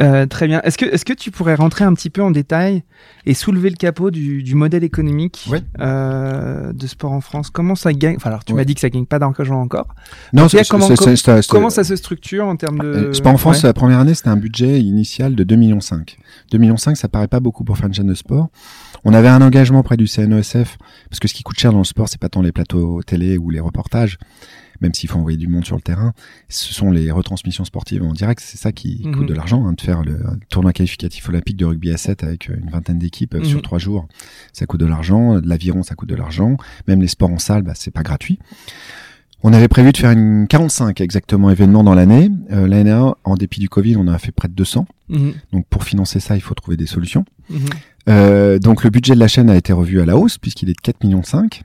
euh, 0.02 0.26
très 0.26 0.48
bien. 0.48 0.62
Est-ce 0.62 0.78
que, 0.78 0.86
est-ce 0.86 1.06
que 1.06 1.14
tu 1.14 1.30
pourrais 1.32 1.56
rentrer 1.56 1.84
un 1.84 1.94
petit 1.94 2.10
peu 2.10 2.22
en 2.24 2.32
détail 2.32 2.84
et 3.26 3.34
soulever 3.34 3.70
le 3.70 3.76
capot 3.76 4.12
du, 4.12 4.42
du 4.44 4.56
modèle 4.56 4.84
économique 4.84 5.48
Oui. 5.52 5.60
euh, 5.80 6.72
de 6.74 6.88
sport 6.88 7.12
en 7.12 7.22
France? 7.22 7.50
Comment 7.50 7.76
ça 7.76 7.92
gagne? 7.94 8.16
Enfin, 8.16 8.30
alors 8.30 8.44
tu 8.44 8.54
Ouais. 8.54 8.58
m'as 8.58 8.66
dit 8.66 8.74
que 8.76 8.80
ça 8.82 8.90
gagne 8.90 9.06
pas 9.06 9.20
d'argent 9.20 9.60
encore. 9.62 9.88
Non, 10.34 10.48
tout 10.48 10.58
cas, 10.58 10.64
comment- 10.70 10.88
Comment 11.50 11.70
ça 11.70 11.84
se 11.84 11.96
structure 11.96 12.46
en 12.48 12.56
termes 12.56 12.80
de 12.80 12.86
Euh, 12.88 13.14
Sport 13.14 13.34
en 13.34 13.38
France, 13.38 13.58
Ouais. 13.64 13.70
la 13.70 13.74
première 13.74 14.00
année, 14.00 14.14
c'était 14.14 14.30
un 14.30 14.38
budget 14.38 14.80
initial 14.82 15.36
de 15.36 15.44
2,5 15.44 15.58
millions. 15.58 15.80
2,5 16.52 16.60
millions, 16.60 16.78
ça 16.78 17.08
paraît 17.08 17.28
pas 17.28 17.40
beaucoup 17.40 17.64
pour 17.64 17.78
faire 17.78 17.88
une 17.88 17.94
chaîne 17.94 18.08
de 18.08 18.14
sport. 18.14 18.50
On 19.06 19.14
avait 19.14 19.28
un 19.28 19.42
engagement 19.42 19.80
auprès 19.80 19.98
du 19.98 20.08
CNESF, 20.08 20.78
parce 21.10 21.20
que 21.20 21.28
ce 21.28 21.34
qui 21.34 21.44
coûte 21.44 21.60
cher 21.60 21.72
dans 21.74 21.80
le 21.80 21.84
sport, 21.84 22.08
c'est 22.08 22.20
pas 22.22 22.30
tant 22.30 22.42
les 22.42 22.52
plateaux 22.54 23.02
télé 23.04 23.38
ou 23.38 23.50
les 23.50 23.60
reportages, 23.60 24.18
même 24.84 24.94
s'il 24.94 25.10
faut 25.10 25.18
envoyer 25.18 25.38
du 25.38 25.48
monde 25.48 25.66
sur 25.66 25.76
le 25.76 25.82
terrain, 25.82 26.14
ce 26.50 26.74
sont 26.74 26.92
les 26.92 27.10
retransmissions 27.10 27.66
sportives 27.66 28.04
en 28.04 28.14
direct, 28.14 28.42
c'est 28.46 28.58
ça 28.58 28.72
qui 28.72 29.02
Mhm. 29.06 29.16
coûte 29.16 29.28
de 29.28 29.34
l'argent, 29.34 29.66
hein, 29.66 29.74
de 29.74 29.82
faire 29.82 30.04
le 30.04 30.20
tournoi 30.50 30.74
qualificatif 30.74 31.28
olympique 31.30 31.58
de 31.58 31.66
rugby 31.66 31.90
à 31.92 31.98
7 31.98 32.24
avec 32.24 32.50
euh, 32.50 32.56
une 32.64 32.70
vingtaine 32.70 33.00
d'équipes 33.00 33.34
euh, 33.34 33.40
Mhm. 33.40 33.46
sur 33.46 33.62
trois 33.64 33.80
jours, 33.80 34.08
ça 34.52 34.66
coûte 34.68 34.80
de 34.82 34.86
l'argent, 34.86 35.40
de 35.40 35.48
l'aviron, 35.50 35.82
ça 35.82 35.96
coûte 35.96 36.10
de 36.10 36.16
l'argent, 36.16 36.58
même 36.88 37.02
les 37.02 37.08
sports 37.08 37.32
en 37.32 37.40
salle, 37.40 37.64
bah, 37.64 37.74
c'est 37.76 37.92
pas 37.92 38.04
gratuit. 38.04 38.38
On 39.46 39.52
avait 39.52 39.68
prévu 39.68 39.92
de 39.92 39.98
faire 39.98 40.12
une 40.12 40.48
45 40.48 41.02
exactement 41.02 41.50
événements 41.50 41.84
dans 41.84 41.96
l'année. 41.96 42.30
Euh, 42.52 42.66
L'année 42.66 42.98
en 43.26 43.36
dépit 43.36 43.60
du 43.60 43.68
Covid, 43.68 43.98
on 43.98 44.02
en 44.02 44.08
a 44.08 44.18
fait 44.18 44.32
près 44.32 44.48
de 44.48 44.54
200. 44.54 44.86
Mhm, 45.10 45.34
Donc 45.52 45.66
pour 45.68 45.84
financer 45.84 46.22
ça, 46.22 46.36
il 46.36 46.42
faut 46.42 46.54
trouver 46.54 46.78
des 46.78 46.86
solutions. 46.86 47.26
mhm. 47.50 47.60
Euh, 48.10 48.60
donc 48.60 48.84
le 48.84 48.90
budget 48.90 49.14
de 49.16 49.20
la 49.20 49.28
chaîne 49.30 49.50
a 49.50 49.56
été 49.56 49.72
revu 49.74 50.02
à 50.02 50.06
la 50.06 50.18
hausse 50.18 50.38
puisqu'il 50.38 50.70
est 50.70 50.74
de 50.74 50.82
4 50.82 51.04
millions 51.04 51.24
5. 51.24 51.64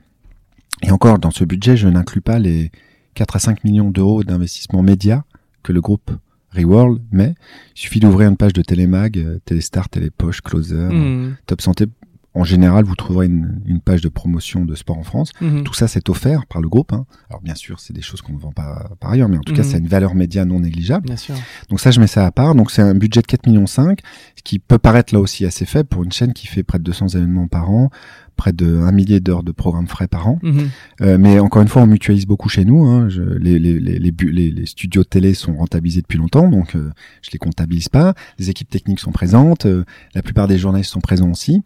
Et 0.83 0.91
encore, 0.93 1.19
dans 1.19 1.33
ce 1.33 1.45
budget, 1.45 1.77
je 1.77 1.89
n'inclus 1.89 2.21
pas 2.21 2.39
les 2.39 2.71
4 3.19 3.35
à 3.35 3.39
5 3.41 3.65
millions 3.65 3.91
d'euros 3.91 4.23
d'investissement 4.23 4.81
média 4.81 5.25
que 5.65 5.73
le 5.73 5.81
groupe 5.81 6.13
Reworld 6.57 7.03
met. 7.11 7.35
Il 7.75 7.81
suffit 7.81 7.99
d'ouvrir 7.99 8.29
une 8.29 8.37
page 8.37 8.53
de 8.53 8.63
Télémag, 8.63 9.19
euh, 9.19 9.39
Téléstar, 9.45 9.89
Télépoche, 9.89 10.41
Closer, 10.41 10.77
Mhm, 10.89 11.35
Top 11.47 11.61
Santé. 11.61 11.87
En 12.35 12.45
général, 12.45 12.85
vous 12.85 12.95
trouverez 12.95 13.27
une, 13.27 13.61
une 13.67 13.81
page 13.81 14.03
de 14.03 14.09
promotion 14.09 14.65
de 14.65 14.77
sport 14.77 14.97
en 14.97 15.03
France. 15.03 15.33
mhm. 15.41 15.65
Tout 15.65 15.75
ça, 15.75 15.89
c'est 15.89 16.09
offert 16.09 16.47
par 16.47 16.63
le 16.63 16.69
groupe. 16.69 16.93
hein. 16.93 17.07
Alors 17.29 17.43
bien 17.43 17.57
sûr, 17.57 17.81
c'est 17.81 17.93
des 17.93 18.03
choses 18.03 18.23
qu'on 18.23 18.35
ne 18.35 18.39
vend 18.39 18.53
pas 18.53 18.89
par 19.01 19.11
ailleurs, 19.11 19.29
mais 19.29 19.37
en 19.39 19.41
tout 19.41 19.53
cas, 19.53 19.63
Mhm. 19.63 19.69
ça 19.69 19.77
a 19.77 19.81
une 19.81 19.89
valeur 19.89 20.15
média 20.15 20.45
non 20.45 20.61
négligeable. 20.61 21.07
Bien 21.07 21.17
sûr. 21.17 21.35
Donc 21.71 21.81
ça, 21.81 21.91
je 21.91 21.99
mets 21.99 22.07
ça 22.07 22.25
à 22.25 22.31
part. 22.31 22.55
Donc 22.55 22.71
c'est 22.71 22.83
un 22.83 22.95
budget 22.95 23.23
de 23.23 23.27
4 23.27 23.47
millions 23.49 23.67
5, 23.67 23.99
ce 24.37 24.43
qui 24.45 24.61
peut 24.61 24.79
paraître 24.79 25.13
là 25.13 25.19
aussi 25.21 25.45
assez 25.45 25.67
faible 25.67 25.89
pour 25.89 26.05
une 26.05 26.13
chaîne 26.13 26.33
qui 26.33 26.47
fait 26.47 26.63
près 26.63 26.79
de 26.79 26.85
200 26.85 27.09
événements 27.09 27.49
par 27.49 27.69
an, 27.71 27.91
près 28.39 28.55
de 28.55 28.79
1 28.79 28.93
millier 28.93 29.21
d'heures 29.21 29.43
de 29.43 29.53
programmes 29.53 29.87
frais 29.89 30.09
par 30.09 30.27
an. 30.29 30.39
Mhm, 30.43 30.69
Euh, 31.03 31.19
mais 31.19 31.39
encore 31.39 31.61
une 31.61 31.69
fois, 31.69 31.83
on 31.83 31.87
mutualise 31.87 32.27
beaucoup 32.27 32.49
chez 32.49 32.65
nous. 32.65 32.87
Hein. 32.87 33.09
Je- 33.11 33.21
les, 33.21 33.59
les, 33.59 33.79
les, 33.79 34.67
studios 34.67 35.03
de 35.03 35.09
télé 35.09 35.35
sont 35.35 35.55
rentabilisés 35.57 36.01
depuis 36.01 36.17
longtemps, 36.19 36.49
donc 36.49 36.75
euh, 36.75 36.91
je 37.23 37.31
les 37.33 37.39
comptabilise 37.39 37.89
pas. 37.91 38.15
Les 38.39 38.49
équipes 38.49 38.71
techniques 38.71 39.01
sont 39.01 39.13
présentes, 39.13 39.67
euh, 39.67 39.85
la 40.15 40.23
plupart 40.23 40.49
des 40.49 40.57
journalistes 40.57 40.91
sont 40.93 41.01
présents 41.01 41.31
aussi. 41.31 41.63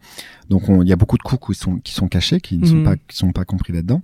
Donc 0.49 0.67
on- 0.67 0.81
il 0.81 0.89
y 0.89 0.91
a 0.93 0.97
beaucoup 0.97 1.17
de 1.17 1.23
coûts 1.23 1.37
qui 1.37 1.53
sont, 1.57 1.77
qui 1.77 1.93
sont 1.93 2.07
cachés, 2.09 2.41
qui 2.41 2.57
ne 2.57 2.65
sont 2.65 2.75
Mhm. 2.75 2.83
pas 2.83 2.95
qui 2.97 3.15
sont 3.17 3.31
pas 3.31 3.45
compris 3.45 3.71
là-dedans. 3.71 4.01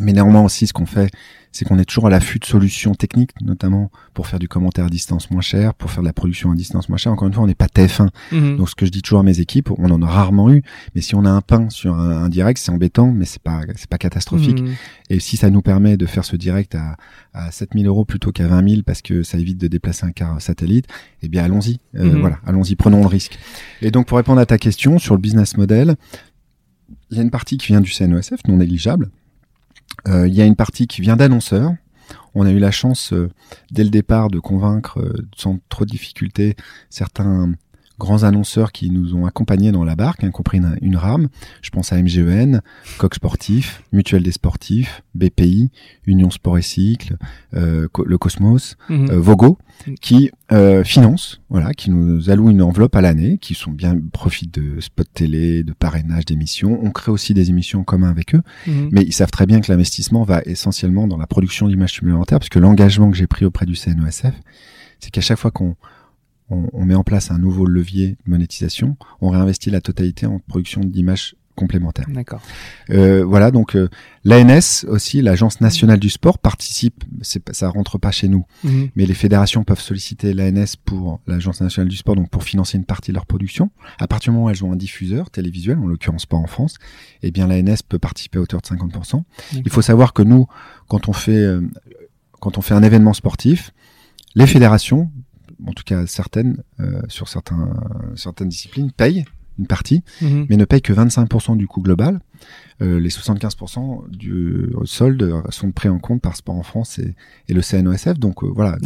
Mais 0.00 0.12
néanmoins 0.14 0.40
aussi, 0.42 0.66
ce 0.66 0.72
qu'on 0.72 0.86
fait, 0.86 1.10
c'est 1.52 1.64
qu'on 1.66 1.78
est 1.78 1.84
toujours 1.84 2.06
à 2.06 2.10
l'affût 2.10 2.38
de 2.38 2.44
solutions 2.44 2.94
techniques, 2.94 3.30
notamment 3.42 3.90
pour 4.14 4.26
faire 4.26 4.38
du 4.38 4.48
commentaire 4.48 4.86
à 4.86 4.88
distance 4.88 5.30
moins 5.30 5.42
cher, 5.42 5.74
pour 5.74 5.90
faire 5.90 6.02
de 6.02 6.08
la 6.08 6.12
production 6.12 6.50
à 6.50 6.54
distance 6.54 6.88
moins 6.88 6.96
cher. 6.98 7.12
Encore 7.12 7.28
une 7.28 7.34
fois, 7.34 7.44
on 7.44 7.46
n'est 7.46 7.54
pas 7.54 7.66
TF1. 7.66 8.08
mhm. 8.32 8.56
Donc 8.56 8.70
ce 8.70 8.74
que 8.74 8.86
je 8.86 8.90
dis 8.90 9.02
toujours 9.02 9.20
à 9.20 9.22
mes 9.22 9.38
équipes, 9.40 9.70
on 9.78 9.90
en 9.90 10.02
a 10.02 10.06
rarement 10.06 10.50
eu, 10.50 10.62
mais 10.94 11.00
si 11.02 11.14
on 11.14 11.24
a 11.24 11.30
un 11.30 11.42
pain 11.42 11.68
sur 11.70 11.94
un, 11.94 12.24
un 12.24 12.28
direct, 12.28 12.58
c'est 12.58 12.70
embêtant, 12.72 13.12
mais 13.12 13.24
c'est 13.26 13.42
pas 13.42 13.60
c'est 13.76 13.88
pas 13.88 13.98
catastrophique. 13.98 14.60
Mhm. 14.62 14.74
Et 15.10 15.20
si 15.20 15.36
ça 15.36 15.50
nous 15.50 15.62
permet 15.62 15.96
de 15.96 16.06
faire 16.06 16.24
ce 16.24 16.36
direct 16.36 16.74
à, 16.74 16.96
à 17.34 17.50
7000 17.50 17.86
euros 17.86 18.04
plutôt 18.04 18.32
qu'à 18.32 18.48
20 18.48 18.68
000 18.68 18.82
parce 18.84 19.02
que 19.02 19.22
ça 19.22 19.36
évite 19.38 19.58
de 19.58 19.68
déplacer 19.68 20.06
un 20.06 20.12
car 20.12 20.40
satellite, 20.40 20.86
eh 21.22 21.28
bien 21.28 21.44
allons-y. 21.44 21.78
Euh, 21.96 22.04
Mhm. 22.04 22.20
Voilà, 22.20 22.38
allons-y, 22.46 22.74
prenons 22.76 23.00
le 23.00 23.06
risque. 23.06 23.38
Et 23.82 23.90
donc 23.90 24.06
pour 24.06 24.16
répondre 24.16 24.40
à 24.40 24.46
ta 24.46 24.58
question 24.58 24.98
sur 24.98 25.14
le 25.14 25.20
business 25.20 25.56
model, 25.56 25.96
il 27.10 27.16
y 27.16 27.20
a 27.20 27.22
une 27.22 27.30
partie 27.30 27.58
qui 27.58 27.66
vient 27.68 27.80
du 27.80 27.90
CNESF, 27.90 28.40
non 28.48 28.56
négligeable. 28.56 29.10
Euh, 30.08 30.26
il 30.26 30.34
y 30.34 30.42
a 30.42 30.46
une 30.46 30.56
partie 30.56 30.86
qui 30.86 31.00
vient 31.00 31.16
d'annonceurs. 31.16 31.72
On 32.34 32.46
a 32.46 32.50
eu 32.50 32.58
la 32.58 32.70
chance 32.70 33.12
euh, 33.12 33.30
dès 33.70 33.84
le 33.84 33.90
départ 33.90 34.28
de 34.28 34.38
convaincre 34.38 35.00
euh, 35.00 35.28
sans 35.36 35.58
trop 35.68 35.84
de 35.84 35.90
difficultés 35.90 36.56
certains 36.90 37.52
grands 38.02 38.24
annonceurs 38.24 38.72
qui 38.72 38.90
nous 38.90 39.14
ont 39.14 39.26
accompagnés 39.26 39.70
dans 39.72 39.84
la 39.84 39.94
barque, 39.96 40.22
y 40.24 40.30
compris 40.30 40.58
une, 40.58 40.76
une 40.82 40.96
rame. 40.96 41.28
Je 41.62 41.70
pense 41.70 41.92
à 41.92 42.02
MGEN, 42.02 42.60
Coq 42.98 43.14
Sportif, 43.14 43.82
Mutuelle 43.92 44.22
des 44.24 44.32
Sportifs, 44.32 45.02
BPI, 45.14 45.70
Union 46.06 46.30
Sport 46.30 46.58
et 46.58 46.62
Cycle, 46.62 47.16
euh, 47.54 47.86
Co- 47.92 48.04
le 48.04 48.18
Cosmos, 48.18 48.76
euh, 48.90 49.18
Vogo, 49.20 49.56
qui 50.00 50.30
euh, 50.50 50.84
financent, 50.84 51.40
voilà, 51.48 51.72
qui 51.74 51.90
nous 51.90 52.28
allouent 52.28 52.50
une 52.50 52.60
enveloppe 52.62 52.96
à 52.96 53.00
l'année, 53.00 53.38
qui 53.38 53.54
sont 53.54 53.70
bien 53.70 53.96
profitent 54.12 54.52
de 54.54 54.80
spots 54.80 55.04
télé, 55.14 55.62
de 55.62 55.72
parrainage 55.72 56.24
d'émissions. 56.24 56.78
On 56.82 56.90
crée 56.90 57.12
aussi 57.12 57.34
des 57.34 57.50
émissions 57.50 57.80
en 57.80 57.84
commun 57.84 58.10
avec 58.10 58.34
eux, 58.34 58.42
Mhm. 58.66 58.88
mais 58.92 59.02
ils 59.02 59.12
savent 59.12 59.30
très 59.30 59.46
bien 59.46 59.60
que 59.60 59.70
l'investissement 59.70 60.24
va 60.24 60.42
essentiellement 60.44 61.06
dans 61.06 61.16
la 61.16 61.26
production 61.26 61.68
d'images 61.68 61.92
supplémentaires, 61.92 62.38
parce 62.40 62.48
que 62.50 62.58
l'engagement 62.58 63.10
que 63.10 63.16
j'ai 63.16 63.26
pris 63.28 63.44
auprès 63.44 63.64
du 63.66 63.76
CNESF, 63.76 64.34
c'est 65.00 65.10
qu'à 65.10 65.20
chaque 65.20 65.38
fois 65.38 65.50
qu'on 65.50 65.76
on, 66.52 66.68
on 66.72 66.84
met 66.84 66.94
en 66.94 67.04
place 67.04 67.30
un 67.30 67.38
nouveau 67.38 67.66
levier 67.66 68.16
de 68.26 68.30
monétisation, 68.30 68.96
on 69.20 69.30
réinvestit 69.30 69.70
la 69.70 69.80
totalité 69.80 70.26
en 70.26 70.38
production 70.38 70.80
d'images 70.82 71.34
complémentaires. 71.54 72.06
D'accord. 72.08 72.40
Euh, 72.88 73.24
voilà, 73.26 73.50
donc 73.50 73.76
euh, 73.76 73.90
l'ANS 74.24 74.86
aussi, 74.88 75.20
l'Agence 75.20 75.60
nationale 75.60 75.98
du 76.00 76.08
sport, 76.08 76.38
participe. 76.38 77.04
Ça 77.52 77.68
rentre 77.68 77.98
pas 77.98 78.10
chez 78.10 78.26
nous, 78.28 78.46
Mhm. 78.64 78.88
mais 78.96 79.04
les 79.04 79.12
fédérations 79.12 79.62
peuvent 79.62 79.78
solliciter 79.80 80.32
l'ANS 80.32 80.76
pour 80.82 81.20
l'Agence 81.26 81.60
nationale 81.60 81.88
du 81.88 81.96
sport, 81.96 82.16
donc 82.16 82.30
pour 82.30 82.42
financer 82.42 82.78
une 82.78 82.86
partie 82.86 83.10
de 83.10 83.16
leur 83.16 83.26
production. 83.26 83.70
À 83.98 84.08
partir 84.08 84.32
du 84.32 84.36
moment 84.36 84.46
où 84.46 84.50
elles 84.50 84.64
ont 84.64 84.72
un 84.72 84.76
diffuseur 84.76 85.30
télévisuel, 85.30 85.78
en 85.78 85.86
l'occurrence 85.86 86.24
pas 86.24 86.38
en 86.38 86.46
France, 86.46 86.76
eh 87.22 87.30
bien 87.30 87.46
l'ANS 87.46 87.82
peut 87.86 87.98
participer 87.98 88.38
à 88.38 88.42
hauteur 88.42 88.62
de 88.62 88.66
50%. 88.66 89.22
Il 89.52 89.70
faut 89.70 89.82
savoir 89.82 90.14
que 90.14 90.22
nous, 90.22 90.46
quand 90.88 91.08
on 91.08 91.12
fait 91.12 91.32
euh, 91.36 91.60
quand 92.40 92.56
on 92.56 92.62
fait 92.62 92.74
un 92.74 92.82
événement 92.82 93.12
sportif, 93.12 93.72
les 94.34 94.46
fédérations, 94.46 95.10
en 95.66 95.72
tout 95.72 95.84
cas 95.84 96.06
certaines, 96.06 96.62
euh, 96.80 97.02
sur 97.08 97.28
certains, 97.28 97.74
certaines 98.16 98.48
disciplines, 98.48 98.90
payent 98.92 99.24
une 99.58 99.66
partie, 99.66 100.02
Mhm. 100.22 100.46
mais 100.48 100.56
ne 100.56 100.64
payent 100.64 100.80
que 100.80 100.94
25% 100.94 101.56
du 101.56 101.66
coût 101.66 101.82
global. 101.82 102.20
Euh, 102.80 102.98
les 102.98 103.10
75% 103.10 104.02
du 104.08 104.70
solde 104.86 105.42
sont 105.50 105.70
pris 105.72 105.90
en 105.90 105.98
compte 105.98 106.22
par 106.22 106.34
Sport 106.36 106.56
en 106.56 106.62
France 106.62 106.98
et, 106.98 107.14
et 107.48 107.52
le 107.54 107.60
CNOSF. 107.60 108.18
Donc 108.18 108.42
euh, 108.42 108.48
voilà, 108.52 108.76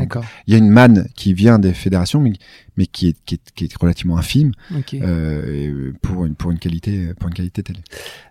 il 0.47 0.53
y 0.53 0.55
a 0.55 0.59
une 0.59 0.69
manne 0.69 1.07
qui 1.15 1.35
vient 1.35 1.61
des 1.61 1.73
fédérations, 1.73 2.21
mais, 2.21 2.33
mais 2.77 2.87
qui, 2.87 3.09
est, 3.09 3.17
qui, 3.25 3.37
est, 3.37 3.41
qui 3.55 3.65
est 3.67 3.77
relativement 3.81 4.19
infime 4.19 4.51
euh, 4.95 5.93
pour, 6.03 6.27
une, 6.27 6.35
pour, 6.35 6.51
une 6.51 6.59
qualité, 6.59 7.15
pour 7.19 7.29
une 7.29 7.35
qualité 7.35 7.63
télé. 7.63 7.79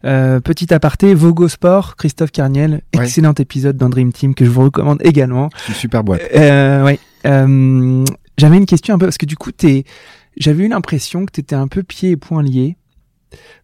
Petit 0.03 0.73
aparté, 0.73 1.13
Vogo 1.13 1.47
Sport, 1.47 1.95
Christophe 1.95 2.31
Carniel, 2.34 2.81
Ouais. 2.95 3.03
excellent 3.05 3.34
épisode 3.34 3.77
dans 3.77 3.89
Dream 3.89 4.12
Team 4.12 4.36
que 4.36 4.43
je 4.43 4.49
vous 4.49 4.62
recommande 4.65 4.99
également. 5.03 5.49
Une 5.69 5.73
super 5.73 6.03
boîte. 6.03 6.21
Ouais. 6.34 6.99
Euh, 7.25 8.03
J'avais 8.38 8.58
une 8.58 8.65
question 8.65 8.95
un 8.95 8.98
peu 8.98 9.06
parce 9.06 9.17
que 9.17 9.26
du 9.26 9.38
coup, 9.38 9.52
t'es, 9.52 9.86
j'avais 10.38 10.65
eu 10.65 10.67
l'impression 10.67 11.26
que 11.26 11.32
tu 11.32 11.41
étais 11.41 11.56
un 11.56 11.67
peu 11.67 11.84
pieds 11.84 12.12
et 12.12 12.17
poings 12.17 12.43
liés 12.43 12.78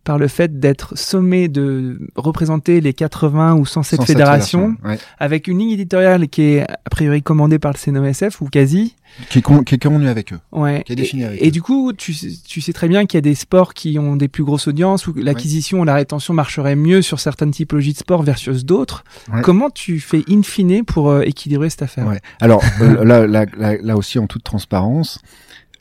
par 0.03 0.17
le 0.17 0.27
fait 0.27 0.59
d'être 0.59 0.97
sommé 0.97 1.47
de 1.47 1.99
représenter 2.15 2.81
les 2.81 2.93
80 2.93 3.55
ou 3.55 3.65
107 3.65 3.99
107 4.01 4.07
fédérations 4.07 4.75
ouais. 4.83 4.97
avec 5.19 5.47
une 5.47 5.59
ligne 5.59 5.71
éditoriale 5.71 6.27
qui 6.27 6.41
est 6.43 6.61
a 6.61 6.89
priori 6.89 7.21
commandée 7.21 7.59
par 7.59 7.71
le 7.73 7.77
CNOSF 7.77 8.41
ou 8.41 8.45
quasi. 8.45 8.95
Qui 9.29 9.39
est, 9.39 9.41
con- 9.41 9.63
qui 9.63 9.75
est 9.75 9.83
convenu 9.83 10.07
avec 10.07 10.31
eux. 10.31 10.39
Ouais. 10.53 10.83
Qui 10.85 10.93
est 10.93 11.13
et, 11.13 11.25
avec 11.25 11.41
et 11.41 11.47
eux. 11.47 11.51
du 11.51 11.61
coup, 11.61 11.91
tu, 11.93 12.13
sais- 12.13 12.31
tu 12.47 12.61
sais 12.61 12.71
très 12.73 12.87
bien 12.87 13.05
qu'il 13.05 13.17
y 13.17 13.19
a 13.19 13.21
des 13.21 13.35
sports 13.35 13.73
qui 13.73 13.99
ont 13.99 14.15
des 14.15 14.29
plus 14.29 14.43
grosses 14.45 14.67
audiences 14.67 15.05
où 15.07 15.13
l'acquisition 15.13 15.81
ou 15.81 15.83
la 15.83 15.95
rétention 15.95 16.33
marcherait 16.33 16.75
mieux 16.77 17.01
sur 17.01 17.19
certaines 17.19 17.51
typologies 17.51 17.91
de 17.93 17.97
sports 17.97 18.23
versus 18.23 18.63
d'autres. 18.65 19.03
Ouais. 19.31 19.41
Comment 19.41 19.69
tu 19.69 19.99
fais 19.99 20.23
in 20.29 20.41
fine 20.43 20.85
pour 20.85 21.09
euh, 21.09 21.21
équilibrer 21.23 21.69
cette 21.69 21.81
affaire? 21.83 22.07
Ouais. 22.07 22.21
Alors 22.39 22.63
euh, 22.81 23.03
là, 23.05 23.27
là, 23.27 23.45
là, 23.57 23.75
là 23.81 23.97
aussi, 23.97 24.17
en 24.17 24.27
toute 24.27 24.43
transparence, 24.43 25.19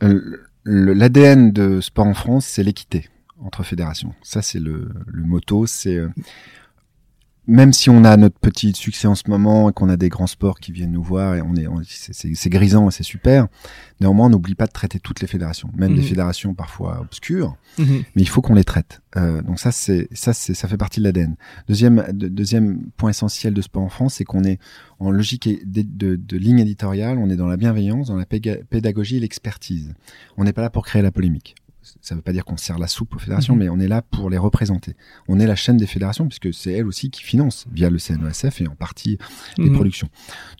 euh, 0.02 0.20
l'ADN 0.64 1.52
de 1.52 1.80
Sport 1.80 2.06
en 2.06 2.14
France, 2.14 2.46
c'est 2.46 2.62
l'équité 2.62 3.08
entre 3.44 3.62
fédérations. 3.62 4.14
Ça, 4.22 4.42
c'est 4.42 4.60
le, 4.60 4.90
le 5.06 5.24
motto. 5.24 5.66
C'est 5.66 5.96
euh, 5.96 6.08
même 7.50 7.72
si 7.72 7.90
on 7.90 8.04
a 8.04 8.16
notre 8.16 8.38
petit 8.38 8.72
succès 8.74 9.08
en 9.08 9.16
ce 9.16 9.24
moment 9.28 9.70
et 9.70 9.72
qu'on 9.72 9.88
a 9.88 9.96
des 9.96 10.08
grands 10.08 10.28
sports 10.28 10.60
qui 10.60 10.70
viennent 10.70 10.92
nous 10.92 11.02
voir 11.02 11.34
et 11.34 11.42
on 11.42 11.56
est, 11.56 11.66
c'est 11.84 12.48
grisant 12.48 12.88
et 12.88 12.92
c'est 12.92 13.02
super. 13.02 13.48
Néanmoins, 14.00 14.26
on 14.26 14.30
n'oublie 14.30 14.54
pas 14.54 14.66
de 14.66 14.72
traiter 14.72 15.00
toutes 15.00 15.20
les 15.20 15.26
fédérations, 15.26 15.68
même 15.74 15.94
des 15.94 16.00
mhm. 16.00 16.06
fédérations 16.06 16.54
parfois 16.54 17.00
obscures, 17.00 17.56
mhm. 17.78 18.04
mais 18.14 18.22
il 18.22 18.28
faut 18.28 18.40
qu'on 18.40 18.54
les 18.54 18.64
traite. 18.64 19.00
Euh, 19.16 19.42
donc 19.42 19.58
ça, 19.58 19.72
c'est 19.72 20.08
ça, 20.12 20.32
c'est 20.32 20.54
ça 20.54 20.68
fait 20.68 20.76
partie 20.76 21.00
de 21.00 21.04
l'ADN. 21.04 21.34
Deuxième 21.66 22.06
deuxième 22.12 22.90
point 22.96 23.10
essentiel 23.10 23.52
de 23.52 23.62
Sport 23.62 23.82
en 23.82 23.88
France, 23.88 24.14
c'est 24.14 24.24
qu'on 24.24 24.44
est 24.44 24.60
en 25.00 25.10
logique 25.10 25.48
de, 25.48 25.82
de, 25.82 26.16
de, 26.16 26.36
ligne 26.36 26.60
éditoriale, 26.60 27.18
on 27.18 27.30
est 27.30 27.36
dans 27.36 27.48
la 27.48 27.56
bienveillance, 27.56 28.08
dans 28.08 28.16
la 28.16 28.26
pédagogie 28.26 29.16
et 29.16 29.20
l'expertise. 29.20 29.94
On 30.36 30.44
n'est 30.44 30.52
pas 30.52 30.62
là 30.62 30.70
pour 30.70 30.84
créer 30.84 31.02
la 31.02 31.10
polémique 31.10 31.56
ça 32.00 32.14
ne 32.14 32.18
veut 32.18 32.22
pas 32.22 32.32
dire 32.32 32.44
qu'on 32.44 32.56
sert 32.56 32.78
la 32.78 32.86
soupe 32.86 33.14
aux 33.14 33.18
fédérations, 33.18 33.54
mhm. 33.54 33.60
mais 33.60 33.68
on 33.68 33.78
est 33.78 33.88
là 33.88 34.02
pour 34.02 34.30
les 34.30 34.38
représenter. 34.38 34.96
On 35.28 35.40
est 35.40 35.46
la 35.46 35.56
chaîne 35.56 35.76
des 35.76 35.86
fédérations 35.86 36.26
puisque 36.26 36.52
c'est 36.52 36.72
elles 36.72 36.86
aussi 36.86 37.10
qui 37.10 37.22
financent 37.22 37.66
via 37.72 37.90
le 37.90 37.98
CNESF 37.98 38.60
et 38.60 38.68
en 38.68 38.74
partie 38.74 39.18
les 39.58 39.70
mhm. 39.70 39.74
productions. 39.74 40.08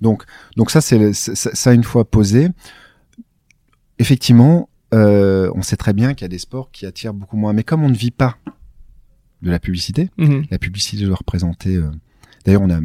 Donc, 0.00 0.24
donc 0.56 0.70
ça, 0.70 0.80
c'est 0.80 1.12
ça, 1.12 1.72
une 1.72 1.84
fois 1.84 2.10
posé. 2.10 2.48
Effectivement, 3.98 4.68
euh, 4.94 5.50
on 5.54 5.62
sait 5.62 5.76
très 5.76 5.92
bien 5.92 6.14
qu'il 6.14 6.24
y 6.24 6.26
a 6.26 6.28
des 6.28 6.38
sports 6.38 6.70
qui 6.70 6.86
attirent 6.86 7.14
beaucoup 7.14 7.36
moins. 7.36 7.52
Mais 7.52 7.64
comme 7.64 7.82
on 7.82 7.88
ne 7.90 7.94
vit 7.94 8.10
pas 8.10 8.38
de 9.42 9.50
la 9.50 9.58
publicité, 9.58 10.10
mhm. 10.18 10.44
la 10.50 10.58
publicité 10.58 11.04
doit 11.04 11.16
représenter. 11.16 11.76
Euh, 11.76 11.90
d'ailleurs, 12.44 12.62
on 12.62 12.70
a 12.70 12.80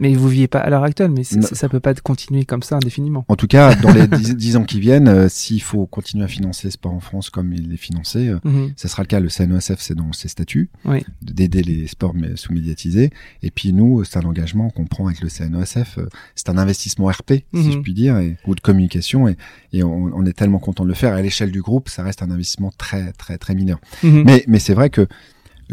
mais 0.00 0.14
vous 0.14 0.28
vivez 0.28 0.48
pas 0.48 0.58
à 0.58 0.70
l'heure 0.70 0.82
actuelle, 0.82 1.10
mais 1.10 1.24
ça 1.24 1.68
peut 1.68 1.80
pas 1.80 1.94
continuer 1.94 2.44
comme 2.44 2.62
ça 2.62 2.76
indéfiniment. 2.76 3.24
En 3.28 3.36
tout 3.36 3.46
cas, 3.46 3.74
dans 3.74 3.92
les 3.92 4.06
dix 4.34 4.56
ans 4.56 4.64
qui 4.64 4.80
viennent, 4.80 5.08
euh, 5.08 5.28
s'il 5.28 5.62
faut 5.62 5.86
continuer 5.86 6.24
à 6.24 6.28
financer 6.28 6.70
sport 6.70 6.92
en 6.92 7.00
France 7.00 7.30
comme 7.30 7.52
il 7.52 7.72
est 7.72 7.78
financé, 7.78 8.28
euh, 8.28 8.38
mhm. 8.44 8.72
ça 8.76 8.88
sera 8.88 9.02
le 9.02 9.06
cas. 9.06 9.20
Le 9.20 9.28
CNOSF, 9.28 9.78
c'est 9.78 9.94
dans 9.94 10.12
ses 10.12 10.28
statuts 10.28 10.70
oui. 10.84 11.04
d'aider 11.22 11.62
les 11.62 11.86
sports 11.86 12.14
sous-médiatisés. 12.34 13.10
Et 13.42 13.50
puis 13.50 13.72
nous, 13.72 14.04
c'est 14.04 14.18
un 14.18 14.26
engagement 14.26 14.70
qu'on 14.70 14.84
prend 14.84 15.06
avec 15.06 15.20
le 15.20 15.28
CNOSF. 15.28 15.98
Euh, 15.98 16.08
c'est 16.34 16.50
un 16.50 16.58
investissement 16.58 17.06
RP, 17.06 17.32
si 17.32 17.44
mhm. 17.52 17.72
je 17.72 17.78
puis 17.78 17.94
dire, 17.94 18.18
et, 18.18 18.36
ou 18.46 18.54
de 18.54 18.60
communication. 18.60 19.28
Et, 19.28 19.36
et 19.72 19.82
on, 19.82 20.10
on, 20.14 20.24
est 20.26 20.32
tellement 20.32 20.58
content 20.58 20.84
de 20.84 20.88
le 20.88 20.94
faire. 20.94 21.14
À 21.14 21.22
l'échelle 21.22 21.50
du 21.50 21.62
groupe, 21.62 21.88
ça 21.88 22.02
reste 22.02 22.22
un 22.22 22.30
investissement 22.30 22.72
très, 22.76 23.12
très, 23.12 23.38
très 23.38 23.54
mineur. 23.54 23.78
Mhm. 24.02 24.22
Mais, 24.24 24.44
mais 24.46 24.58
c'est 24.58 24.74
vrai 24.74 24.90
que 24.90 25.06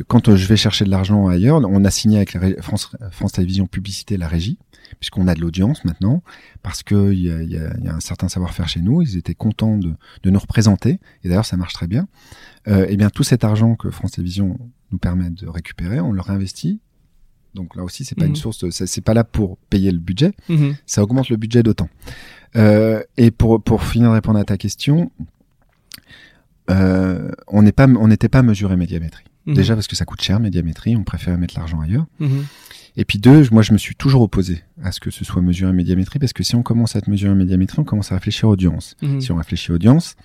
quand 0.08 0.30
euh, 0.30 0.36
je 0.36 0.48
vais 0.48 0.58
chercher 0.58 0.86
de 0.86 0.90
l'argent 0.90 1.28
ailleurs, 1.28 1.62
on 1.64 1.86
a 1.86 1.92
signé 1.92 2.18
avec 2.18 2.34
la 2.34 2.62
France, 2.62 2.96
France 3.12 3.34
Télévisions 3.34 3.68
Publicité 3.68 4.18
la 4.18 4.28
régie, 4.28 4.58
puisqu'on 5.00 5.28
a 5.28 5.36
de 5.36 5.42
l'audience 5.42 5.86
maintenant, 5.86 6.24
parce 6.62 6.84
qu'il 6.84 7.14
y 7.14 7.32
a, 7.32 7.42
y, 7.44 7.52
y 7.52 7.88
a 7.88 7.96
un 7.96 8.00
certain 8.00 8.30
savoir-faire 8.30 8.68
chez 8.68 8.82
nous. 8.82 9.02
Ils 9.02 9.18
étaient 9.18 9.36
contents 9.36 9.78
de, 9.78 9.94
de 10.24 10.30
nous 10.30 10.40
représenter, 10.40 11.00
et 11.24 11.30
d'ailleurs 11.30 11.46
ça 11.46 11.58
marche 11.58 11.74
très 11.74 11.88
bien. 11.88 12.08
Euh, 12.68 12.86
et 12.86 12.94
eh 12.94 12.98
bien 12.98 13.10
tout 13.10 13.24
cet 13.24 13.44
argent 13.44 13.76
que 13.76 13.92
France 13.92 14.12
Télévisions 14.12 14.58
nous 14.92 14.98
permet 14.98 15.30
de 15.30 15.48
récupérer, 15.48 16.00
on 16.00 16.12
le 16.12 16.22
réinvestit. 16.22 16.80
Donc 17.54 17.76
là 17.76 17.84
aussi, 17.84 18.04
c'est 18.04 18.16
pas 18.16 18.26
une 18.26 18.32
mhm. 18.32 18.36
source, 18.36 18.70
c'est 18.72 19.02
pas 19.02 19.14
là 19.14 19.24
pour 19.24 19.58
payer 19.70 19.92
le 19.92 20.00
budget, 20.00 20.32
mhm. 20.50 20.76
ça 20.88 21.04
augmente 21.04 21.30
le 21.30 21.38
budget 21.38 21.62
d'autant. 21.62 21.90
Euh, 22.56 23.04
et 23.18 23.30
pour 23.30 23.62
pour 23.62 23.84
finir 23.84 24.10
de 24.10 24.14
répondre 24.16 24.40
à 24.40 24.44
ta 24.44 24.58
question, 24.58 25.12
euh, 26.70 27.32
on 27.48 27.62
n'est 27.62 27.72
pas, 27.72 27.88
on 27.88 28.08
n'était 28.08 28.30
pas 28.30 28.42
mesuré 28.42 28.76
médiamétrie. 28.76 29.26
Mhm. 29.46 29.56
Déjà 29.56 29.76
parce 29.76 29.88
que 29.88 29.96
ça 29.96 30.06
coûte 30.06 30.22
cher, 30.22 30.40
médiamétrie, 30.40 30.96
on 30.96 31.04
préfère 31.04 31.38
mettre 31.38 31.58
l'argent 31.58 31.82
ailleurs. 31.82 32.06
Mhm. 32.20 32.46
Et 32.96 33.06
puis 33.06 33.18
deux, 33.18 33.48
moi 33.52 33.64
je 33.64 33.74
me 33.74 33.80
suis 33.80 33.96
toujours 33.96 34.22
opposé 34.22 34.62
à 34.84 34.92
ce 34.92 35.00
que 35.00 35.10
ce 35.10 35.26
soit 35.26 35.42
mesuré 35.42 35.74
médiamétrie, 35.74 36.20
parce 36.20 36.32
que 36.32 36.44
si 36.44 36.56
on 36.56 36.62
commence 36.62 36.96
à 36.96 37.02
te 37.02 37.10
mesurer 37.10 37.34
médiamétrie, 37.34 37.80
on 37.80 37.84
commence 37.84 38.12
à 38.12 38.16
réfléchir 38.16 38.48
audience. 38.50 38.96
Mhm. 39.02 39.20
Si 39.20 39.32
on 39.32 39.36
réfléchit 39.36 39.72
audience, 39.72 40.16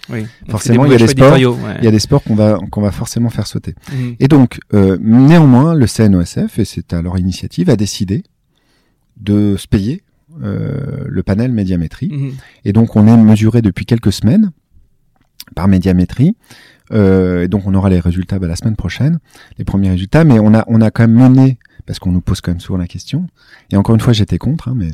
forcément 0.50 0.84
il 0.84 0.92
y 0.92 0.94
a 0.94 0.98
des 0.98 1.06
sports, 1.06 1.38
il 1.38 1.84
y 1.84 1.88
a 1.88 1.90
des 1.90 1.98
sports 1.98 2.22
qu'on 2.22 2.34
va 2.34 2.58
qu'on 2.70 2.82
va 2.82 2.92
forcément 2.92 3.30
faire 3.30 3.46
sauter. 3.46 3.74
Et 4.20 4.28
donc 4.28 4.60
euh, 4.74 4.98
néanmoins, 5.00 5.74
le 5.74 5.86
CNOSF 5.86 6.58
et 6.58 6.64
c'est 6.64 6.92
à 6.92 7.00
leur 7.00 7.18
initiative 7.18 7.70
a 7.70 7.76
décidé 7.76 8.22
de 9.16 9.56
se 9.56 9.66
payer 9.66 10.02
euh, 10.42 11.04
le 11.06 11.22
panel 11.22 11.52
médiamétrie. 11.52 12.12
Et 12.66 12.72
donc 12.74 12.96
on 12.96 13.06
est 13.06 13.16
mesuré 13.16 13.62
depuis 13.62 13.86
quelques 13.86 14.12
semaines 14.12 14.52
par 15.54 15.68
médiamétrie. 15.68 16.36
Euh, 16.92 17.44
et 17.44 17.48
donc 17.48 17.66
on 17.66 17.74
aura 17.74 17.90
les 17.90 18.00
résultats 18.00 18.38
bah, 18.38 18.46
la 18.46 18.56
semaine 18.56 18.76
prochaine, 18.76 19.18
les 19.58 19.64
premiers 19.64 19.90
résultats. 19.90 20.24
Mais 20.24 20.38
on 20.38 20.54
a 20.54 20.64
on 20.68 20.80
a 20.80 20.90
quand 20.90 21.06
même 21.06 21.30
mené 21.30 21.58
parce 21.86 21.98
qu'on 21.98 22.12
nous 22.12 22.20
pose 22.20 22.40
quand 22.40 22.50
même 22.50 22.60
souvent 22.60 22.78
la 22.78 22.86
question. 22.86 23.26
Et 23.70 23.76
encore 23.76 23.94
une 23.94 24.00
fois, 24.00 24.12
j'étais 24.12 24.38
contre, 24.38 24.68
hein, 24.68 24.74
mais 24.76 24.90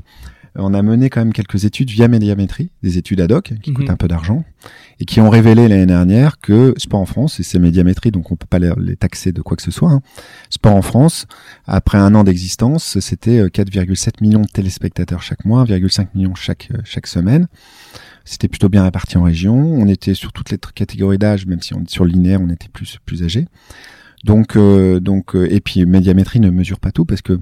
on 0.56 0.72
a 0.74 0.82
mené 0.82 1.10
quand 1.10 1.20
même 1.20 1.32
quelques 1.32 1.64
études 1.64 1.90
via 1.90 2.06
médiamétrie, 2.06 2.70
des 2.82 2.96
études 2.98 3.20
ad 3.20 3.32
hoc 3.32 3.52
qui 3.62 3.72
coûtent 3.72 3.86
mhm. 3.86 3.94
un 3.94 3.96
peu 3.96 4.06
d'argent 4.06 4.44
et 5.00 5.04
qui 5.04 5.20
ont 5.20 5.28
révélé 5.28 5.66
l'année 5.66 5.86
dernière 5.86 6.38
que 6.38 6.74
Sport 6.76 7.00
en 7.00 7.06
France, 7.06 7.40
et 7.40 7.42
c'est 7.42 7.58
médiamétrie, 7.58 8.12
donc 8.12 8.30
on 8.30 8.36
peut 8.36 8.46
pas 8.48 8.60
les, 8.60 8.96
taxer 8.96 9.32
de 9.32 9.42
quoi 9.42 9.56
que 9.56 9.62
ce 9.62 9.72
soit, 9.72 9.90
hein, 9.90 10.00
Sport 10.50 10.74
en 10.74 10.82
France, 10.82 11.26
après 11.66 11.98
un 11.98 12.14
an 12.14 12.22
d'existence, 12.22 13.00
c'était 13.00 13.42
4,7 13.46 14.08
euh, 14.08 14.10
millions 14.20 14.42
de 14.42 14.46
téléspectateurs 14.46 15.22
chaque 15.22 15.44
mois, 15.44 15.64
1,5 15.64 16.08
millions 16.14 16.36
chaque, 16.36 16.68
euh, 16.72 16.78
chaque 16.84 17.08
semaine. 17.08 17.48
C'était 18.24 18.48
plutôt 18.48 18.68
bien 18.68 18.84
réparti 18.84 19.18
en 19.18 19.22
région. 19.22 19.54
On 19.54 19.86
était 19.86 20.14
sur 20.14 20.32
toutes 20.32 20.50
les 20.50 20.58
catégories 20.58 21.18
d'âge, 21.18 21.46
même 21.46 21.60
si 21.60 21.74
on 21.74 21.82
est 21.82 21.90
sur 21.90 22.04
linéaire, 22.04 22.40
on 22.40 22.48
était 22.48 22.68
plus 22.68 22.98
plus 23.04 23.22
âgé. 23.22 23.46
Donc 24.24 24.56
euh, 24.56 25.00
donc 25.00 25.36
euh, 25.36 25.46
et 25.50 25.60
puis 25.60 25.84
médiamétrie 25.84 26.40
ne 26.40 26.50
mesure 26.50 26.80
pas 26.80 26.90
tout 26.90 27.04
parce 27.04 27.20
que 27.20 27.38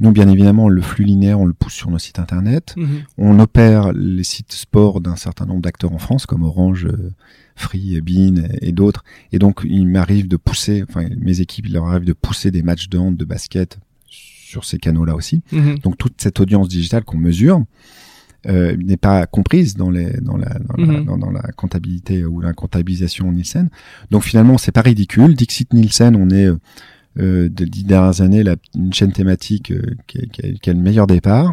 nous, 0.00 0.12
bien 0.12 0.28
évidemment, 0.28 0.68
le 0.68 0.80
flux 0.80 1.04
linéaire, 1.04 1.40
on 1.40 1.46
le 1.46 1.52
pousse 1.52 1.72
sur 1.72 1.90
nos 1.90 1.98
sites 1.98 2.18
internet. 2.18 2.74
Mhm. 2.76 3.02
On 3.18 3.38
opère 3.40 3.92
les 3.92 4.22
sites 4.22 4.52
sport 4.52 5.00
d'un 5.00 5.16
certain 5.16 5.44
nombre 5.44 5.60
d'acteurs 5.60 5.92
en 5.92 5.98
France, 5.98 6.24
comme 6.24 6.44
Orange, 6.44 6.86
euh, 6.86 7.12
Free, 7.56 8.00
Bean 8.00 8.48
et, 8.60 8.70
d'autres. 8.70 9.02
Et 9.32 9.40
donc, 9.40 9.62
il 9.64 9.88
m'arrive 9.88 10.28
de 10.28 10.36
pousser, 10.36 10.84
enfin, 10.88 11.08
mes 11.18 11.40
équipes, 11.40 11.66
il 11.66 11.72
leur 11.72 11.88
arrive 11.88 12.04
de 12.04 12.12
pousser 12.12 12.52
des 12.52 12.62
matchs 12.62 12.88
de 12.88 12.98
hand, 12.98 13.16
de 13.16 13.24
basket 13.24 13.78
sur 14.06 14.64
ces 14.64 14.78
canaux-là 14.78 15.16
aussi. 15.16 15.42
Mhm. 15.50 15.80
Donc, 15.80 15.98
toute 15.98 16.14
cette 16.18 16.38
audience 16.38 16.68
digitale 16.68 17.02
qu'on 17.02 17.18
mesure, 17.18 17.64
euh, 18.46 18.76
n'est 18.76 18.96
pas 18.96 19.26
comprise 19.26 19.74
dans, 19.74 19.90
les, 19.90 20.12
dans, 20.20 20.36
la, 20.36 20.48
dans, 20.60 20.76
la, 20.76 21.00
mhm. 21.00 21.18
dans, 21.18 21.30
la 21.30 21.42
comptabilité 21.56 22.24
ou 22.24 22.40
la 22.40 22.52
comptabilisation 22.52 23.32
Nielsen. 23.32 23.68
Donc 24.10 24.22
finalement, 24.22 24.58
c'est 24.58 24.72
pas 24.72 24.82
ridicule. 24.82 25.34
Dixit 25.34 25.72
Nielsen, 25.74 26.14
on 26.14 26.30
est 26.30 26.46
euh, 26.46 27.48
de 27.48 27.64
dix 27.64 27.82
dernières 27.82 28.20
années 28.20 28.44
la, 28.44 28.54
une 28.76 28.92
chaîne 28.92 29.10
thématique 29.10 29.72
euh, 29.72 29.82
qui, 30.06 30.28
qui, 30.28 30.58
qui, 30.60 30.70
a, 30.70 30.72
le 30.72 30.78
meilleur 30.78 31.08
départ. 31.08 31.52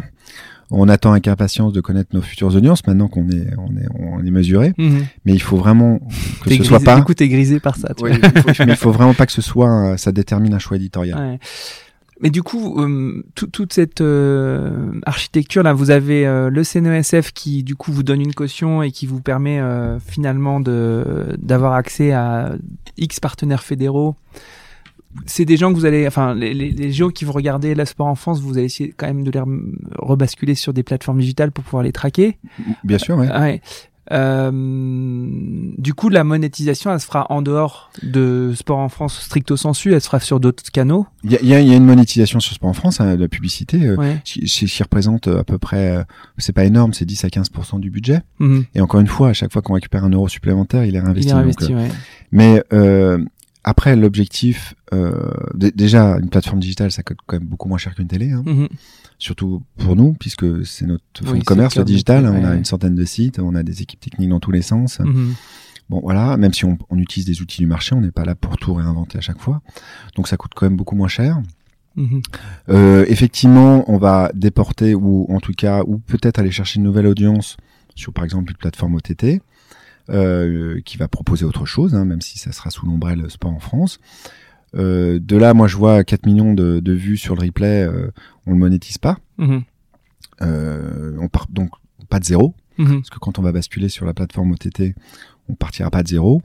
On 0.70 0.88
attend 0.88 1.12
avec 1.12 1.26
impatience 1.26 1.72
de 1.72 1.80
connaître 1.80 2.10
nos 2.14 2.22
futures 2.22 2.54
audiences 2.54 2.86
maintenant 2.86 3.08
qu'on 3.08 3.28
est 3.30 3.48
on 3.56 3.76
est 3.76 3.86
on 3.98 4.24
est 4.24 4.30
mesuré, 4.30 4.74
mhm. 4.78 5.06
mais 5.24 5.32
il 5.32 5.42
faut 5.42 5.56
vraiment 5.56 6.00
que 6.42 6.54
ce 6.54 6.62
soit 6.62 6.80
pas. 6.80 6.96
Du 6.96 7.04
coup, 7.04 7.14
t'es 7.14 7.28
grisé 7.28 7.60
par 7.60 7.76
ça. 7.76 7.94
Oui, 8.00 8.10
il 8.12 8.42
faut, 8.42 8.48
mais 8.64 8.72
il 8.72 8.76
faut 8.76 8.90
vraiment 8.92 9.14
pas 9.14 9.26
que 9.26 9.32
ce 9.32 9.42
soit 9.42 9.96
ça 9.96 10.12
détermine 10.12 10.54
un 10.54 10.58
choix 10.58 10.76
éditorial. 10.76 11.18
Ouais. 11.18 11.38
Mais 12.20 12.30
du 12.30 12.42
coup, 12.42 12.80
euh, 12.80 13.22
toute 13.34 13.72
cette 13.74 14.00
euh, 14.00 14.90
architecture 15.04 15.62
là, 15.62 15.74
vous 15.74 15.90
avez 15.90 16.26
euh, 16.26 16.48
le 16.48 16.64
CNESF 16.64 17.32
qui 17.32 17.62
du 17.62 17.76
coup 17.76 17.92
vous 17.92 18.02
donne 18.02 18.22
une 18.22 18.32
caution 18.32 18.82
et 18.82 18.90
qui 18.90 19.06
vous 19.06 19.20
permet 19.20 19.60
finalement 20.06 20.60
de 20.60 21.36
d'avoir 21.38 21.74
accès 21.74 22.12
à 22.12 22.56
X 22.96 23.20
partenaires 23.20 23.62
fédéraux. 23.62 24.16
C'est 25.24 25.46
des 25.46 25.56
gens 25.56 25.72
que 25.72 25.78
vous 25.78 25.86
allez, 25.86 26.06
enfin 26.06 26.34
les, 26.34 26.52
les, 26.52 26.70
les 26.70 26.92
gens 26.92 27.08
qui 27.08 27.24
vous 27.24 27.32
regardez 27.32 27.74
la 27.74 27.86
sport 27.86 28.06
en 28.06 28.14
France, 28.14 28.40
vous 28.40 28.58
allez 28.58 28.66
essayer 28.66 28.92
quand 28.94 29.06
même 29.06 29.24
de 29.24 29.30
les 29.30 29.42
rebasculer 29.98 30.54
sur 30.54 30.74
des 30.74 30.82
plateformes 30.82 31.20
digitales 31.20 31.52
pour 31.52 31.64
pouvoir 31.64 31.82
les 31.82 31.92
traquer. 31.92 32.38
Bien 32.84 32.98
sûr, 32.98 33.16
oui. 33.16 33.26
ouais. 33.26 33.62
Euh, 34.12 34.50
du 34.52 35.94
coup, 35.94 36.08
la 36.08 36.24
monétisation, 36.24 36.92
elle 36.92 37.00
se 37.00 37.06
fera 37.06 37.26
en 37.30 37.42
dehors 37.42 37.90
de 38.02 38.52
Sport 38.54 38.78
en 38.78 38.88
France 38.88 39.20
stricto 39.20 39.56
sensu, 39.56 39.92
elle 39.92 40.00
se 40.00 40.06
fera 40.06 40.20
sur 40.20 40.40
d'autres 40.40 40.70
canaux? 40.70 41.06
Il 41.24 41.32
y 41.32 41.36
a, 41.36 41.60
y 41.60 41.72
a, 41.72 41.76
une 41.76 41.84
monétisation 41.84 42.40
sur 42.40 42.54
Sport 42.54 42.70
en 42.70 42.72
France, 42.72 43.00
hein, 43.00 43.16
la 43.16 43.28
publicité, 43.28 43.86
euh, 43.86 44.14
qui, 44.24 44.82
représente 44.82 45.28
euh, 45.28 45.40
à 45.40 45.44
peu 45.44 45.58
près, 45.58 45.96
euh, 45.96 46.04
c'est 46.38 46.52
pas 46.52 46.64
énorme, 46.64 46.92
c'est 46.92 47.04
10 47.04 47.24
à 47.24 47.28
15% 47.28 47.80
du 47.80 47.90
budget. 47.90 48.20
Mhm. 48.38 48.64
Et 48.74 48.80
encore 48.80 49.00
une 49.00 49.06
fois, 49.06 49.30
à 49.30 49.32
chaque 49.32 49.52
fois 49.52 49.62
qu'on 49.62 49.74
récupère 49.74 50.04
un 50.04 50.10
euro 50.10 50.28
supplémentaire, 50.28 50.84
il 50.84 50.94
est 50.94 51.00
réinvesti. 51.00 51.28
Il 51.28 51.32
est 51.32 51.34
réinvesti 51.34 51.74
ouais. 51.74 51.88
Mais 52.32 52.62
après, 53.66 53.96
l'objectif, 53.96 54.74
déjà, 55.54 56.16
une 56.18 56.30
plateforme 56.30 56.60
digitale, 56.60 56.90
ça 56.90 57.02
coûte 57.02 57.18
quand 57.26 57.36
même 57.36 57.48
beaucoup 57.48 57.68
moins 57.68 57.78
cher 57.78 57.94
qu'une 57.94 58.08
télé. 58.08 58.30
Hein. 58.30 58.42
Mhm 58.46 58.68
surtout 59.18 59.62
pour 59.78 59.96
nous, 59.96 60.12
puisque 60.14 60.66
c'est 60.66 60.86
notre 60.86 61.02
fonds 61.24 61.38
de 61.38 61.44
commerce, 61.44 61.76
le 61.76 61.84
digital. 61.84 62.26
on 62.26 62.44
a 62.44 62.54
une 62.54 62.64
centaine 62.64 62.94
de 62.94 63.04
sites, 63.04 63.38
on 63.38 63.54
a 63.54 63.62
des 63.62 63.82
équipes 63.82 64.00
techniques 64.00 64.30
dans 64.30 64.40
tous 64.40 64.50
les 64.50 64.62
sens. 64.62 65.00
Mhm. 65.00 65.34
Bon, 65.88 66.00
voilà, 66.02 66.36
même 66.36 66.52
si 66.52 66.64
on, 66.64 66.78
on, 66.90 66.98
utilise 66.98 67.26
des 67.26 67.40
outils 67.42 67.58
du 67.58 67.66
marché, 67.66 67.94
on 67.94 68.00
n'est 68.00 68.10
pas 68.10 68.24
là 68.24 68.34
pour 68.34 68.56
tout 68.56 68.74
réinventer 68.74 69.18
à 69.18 69.20
chaque 69.20 69.40
fois. 69.40 69.62
Donc 70.16 70.26
ça 70.26 70.36
coûte 70.36 70.52
quand 70.54 70.66
même 70.66 70.76
beaucoup 70.76 70.96
moins 70.96 71.08
cher. 71.08 71.40
Mhm. 71.94 72.22
Euh, 72.68 73.04
effectivement, 73.08 73.88
on 73.90 73.96
va 73.96 74.30
déporter 74.34 74.94
ou 74.94 75.26
en 75.28 75.40
tout 75.40 75.52
cas, 75.52 75.82
ou 75.86 75.98
peut-être 75.98 76.38
aller 76.38 76.50
chercher 76.50 76.78
une 76.78 76.84
nouvelle 76.84 77.06
audience 77.06 77.56
sur 77.94 78.12
par 78.12 78.24
exemple 78.24 78.50
une 78.50 78.56
plateforme 78.56 78.96
OTT. 78.96 79.40
Euh, 80.08 80.80
qui 80.84 80.96
va 80.98 81.08
proposer 81.08 81.44
autre 81.44 81.66
chose, 81.66 81.96
hein, 81.96 82.04
même 82.04 82.20
si 82.20 82.38
ça 82.38 82.52
sera 82.52 82.70
sous 82.70 82.86
l'ombrelle 82.86 83.28
Sport 83.28 83.52
en 83.52 83.58
France. 83.58 83.98
Euh, 84.76 85.18
de 85.20 85.36
là, 85.36 85.52
moi, 85.52 85.66
je 85.66 85.76
vois 85.76 86.04
4 86.04 86.26
millions 86.26 86.54
de, 86.54 86.78
de 86.78 86.92
vues 86.92 87.16
sur 87.16 87.34
le 87.34 87.40
replay, 87.44 87.82
euh, 87.82 88.12
on 88.46 88.52
le 88.52 88.56
monétise 88.58 88.98
pas. 88.98 89.18
Euh, 90.42 91.16
on 91.18 91.28
part 91.28 91.46
donc 91.50 91.70
pas 92.08 92.20
de 92.20 92.24
zéro, 92.24 92.54
mhm. 92.78 92.96
parce 93.00 93.10
que 93.10 93.18
quand 93.18 93.38
on 93.38 93.42
va 93.42 93.52
basculer 93.52 93.88
sur 93.88 94.06
la 94.06 94.14
plateforme 94.14 94.52
OTT, 94.52 94.94
on 95.48 95.54
partira 95.54 95.90
pas 95.90 96.02
de 96.02 96.08
zéro. 96.08 96.40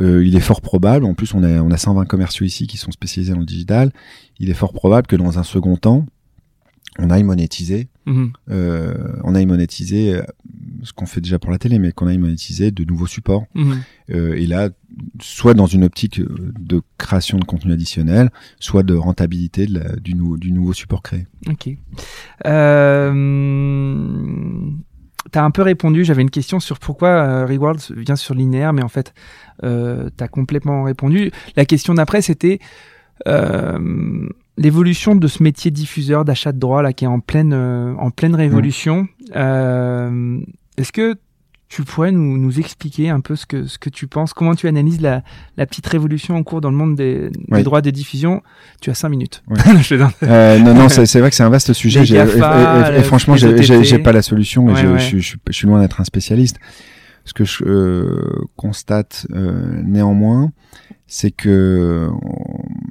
euh, 0.00 0.24
il 0.24 0.36
est 0.36 0.40
fort 0.40 0.60
probable, 0.60 1.04
en 1.04 1.14
plus 1.14 1.34
on 1.34 1.42
a, 1.42 1.60
on 1.62 1.70
a 1.70 1.76
120 1.76 2.04
commerciaux 2.06 2.46
ici 2.46 2.66
qui 2.66 2.76
sont 2.76 2.90
spécialisés 2.92 3.32
dans 3.32 3.40
le 3.40 3.44
digital, 3.46 3.92
il 4.38 4.50
est 4.50 4.54
fort 4.54 4.72
probable 4.72 5.06
que 5.06 5.16
dans 5.16 5.38
un 5.38 5.42
second 5.42 5.76
temps, 5.76 6.06
on 6.98 7.10
aille 7.10 7.24
monétiser, 7.24 7.88
Mhm. 8.06 8.32
euh, 8.50 8.94
on 9.24 9.34
aille 9.34 9.46
monétiser 9.46 10.20
ce 10.82 10.92
qu'on 10.92 11.06
fait 11.06 11.20
déjà 11.20 11.38
pour 11.38 11.50
la 11.50 11.58
télé, 11.58 11.78
mais 11.78 11.92
qu'on 11.92 12.06
aille 12.06 12.18
monétiser 12.18 12.70
de 12.70 12.84
nouveaux 12.84 13.06
supports. 13.06 13.44
Mhm. 13.54 13.80
Euh, 14.12 14.34
et 14.34 14.46
là, 14.46 14.70
soit 15.20 15.54
dans 15.54 15.66
une 15.66 15.84
optique 15.84 16.20
euh, 16.20 16.52
de 16.58 16.82
création 16.98 17.38
de 17.38 17.44
contenu 17.44 17.72
additionnel, 17.72 18.30
soit 18.58 18.82
de 18.82 18.94
rentabilité 18.94 19.66
de 19.66 19.78
la- 19.78 19.96
du, 19.96 20.14
nou- 20.14 20.36
du 20.36 20.52
nouveau 20.52 20.72
support 20.72 21.02
créé. 21.02 21.26
Ok. 21.48 21.70
Euh, 22.46 23.12
T'as 25.32 25.44
un 25.44 25.50
peu 25.50 25.62
répondu. 25.62 26.04
J'avais 26.04 26.22
une 26.22 26.30
question 26.30 26.60
sur 26.60 26.78
pourquoi 26.78 27.08
euh, 27.08 27.46
Rewards 27.46 27.76
vient 27.94 28.16
sur 28.16 28.34
linéaire, 28.34 28.72
mais 28.72 28.82
en 28.82 28.88
fait, 28.88 29.12
euh, 29.64 30.08
t'as 30.16 30.28
complètement 30.28 30.82
répondu. 30.82 31.30
La 31.56 31.66
question 31.66 31.92
d'après, 31.94 32.22
c'était 32.22 32.58
euh, 33.28 34.26
l'évolution 34.56 35.14
de 35.14 35.28
ce 35.28 35.42
métier 35.42 35.70
diffuseur 35.70 36.24
d'achat 36.24 36.52
de 36.52 36.58
droits 36.58 36.82
là 36.82 36.94
qui 36.94 37.04
est 37.04 37.08
en 37.08 37.20
pleine 37.20 37.52
en 37.52 38.10
pleine 38.10 38.34
révolution. 38.34 39.08
Euh, 39.36 40.40
Est-ce 40.80 40.92
que 40.92 41.14
tu 41.68 41.84
pourrais 41.84 42.10
nous, 42.10 42.36
nous 42.36 42.58
expliquer 42.58 43.10
un 43.10 43.20
peu 43.20 43.36
ce 43.36 43.46
que 43.46 43.64
ce 43.66 43.78
que 43.78 43.90
tu 43.90 44.08
penses, 44.08 44.32
comment 44.32 44.56
tu 44.56 44.66
analyses 44.66 45.00
la, 45.00 45.22
la 45.56 45.66
petite 45.66 45.86
révolution 45.86 46.34
en 46.36 46.42
cours 46.42 46.60
dans 46.60 46.70
le 46.70 46.76
monde 46.76 46.96
des, 46.96 47.30
des 47.30 47.38
Oui. 47.50 47.62
droits 47.62 47.80
de 47.80 47.90
diffusion? 47.90 48.42
Tu 48.80 48.90
as 48.90 48.94
cinq 48.94 49.10
minutes. 49.10 49.44
Je 49.82 49.94
Euh, 50.24 50.58
non, 50.58 50.74
non, 50.74 50.88
c'est 50.88 51.20
vrai 51.20 51.30
que 51.30 51.36
c'est 51.36 51.44
un 51.44 51.48
vaste 51.48 51.72
sujet. 51.72 52.02
Et- 52.02 52.12
GAFA, 52.14 52.92
et- 52.96 52.98
et, 52.98 53.02
franchement, 53.04 53.34
les 53.36 53.62
j'ai- 53.84 53.98
pas 54.00 54.10
la 54.12 54.22
solution. 54.22 54.68
et 54.68 54.72
Ouais, 54.72 54.82
je, 54.82 54.86
ouais. 54.88 54.98
je 54.98 55.04
suis- 55.04 55.20
je, 55.22 55.26
suis- 55.28 55.38
je 55.46 55.52
suis 55.52 55.66
loin 55.68 55.80
d'être 55.80 56.00
un 56.00 56.04
spécialiste. 56.04 56.58
Ce 57.24 57.34
que 57.34 57.44
je 57.44 57.62
euh, 57.64 58.42
constate 58.56 59.26
euh, 59.32 59.80
néanmoins, 59.84 60.50
c'est 61.06 61.30
que 61.30 62.08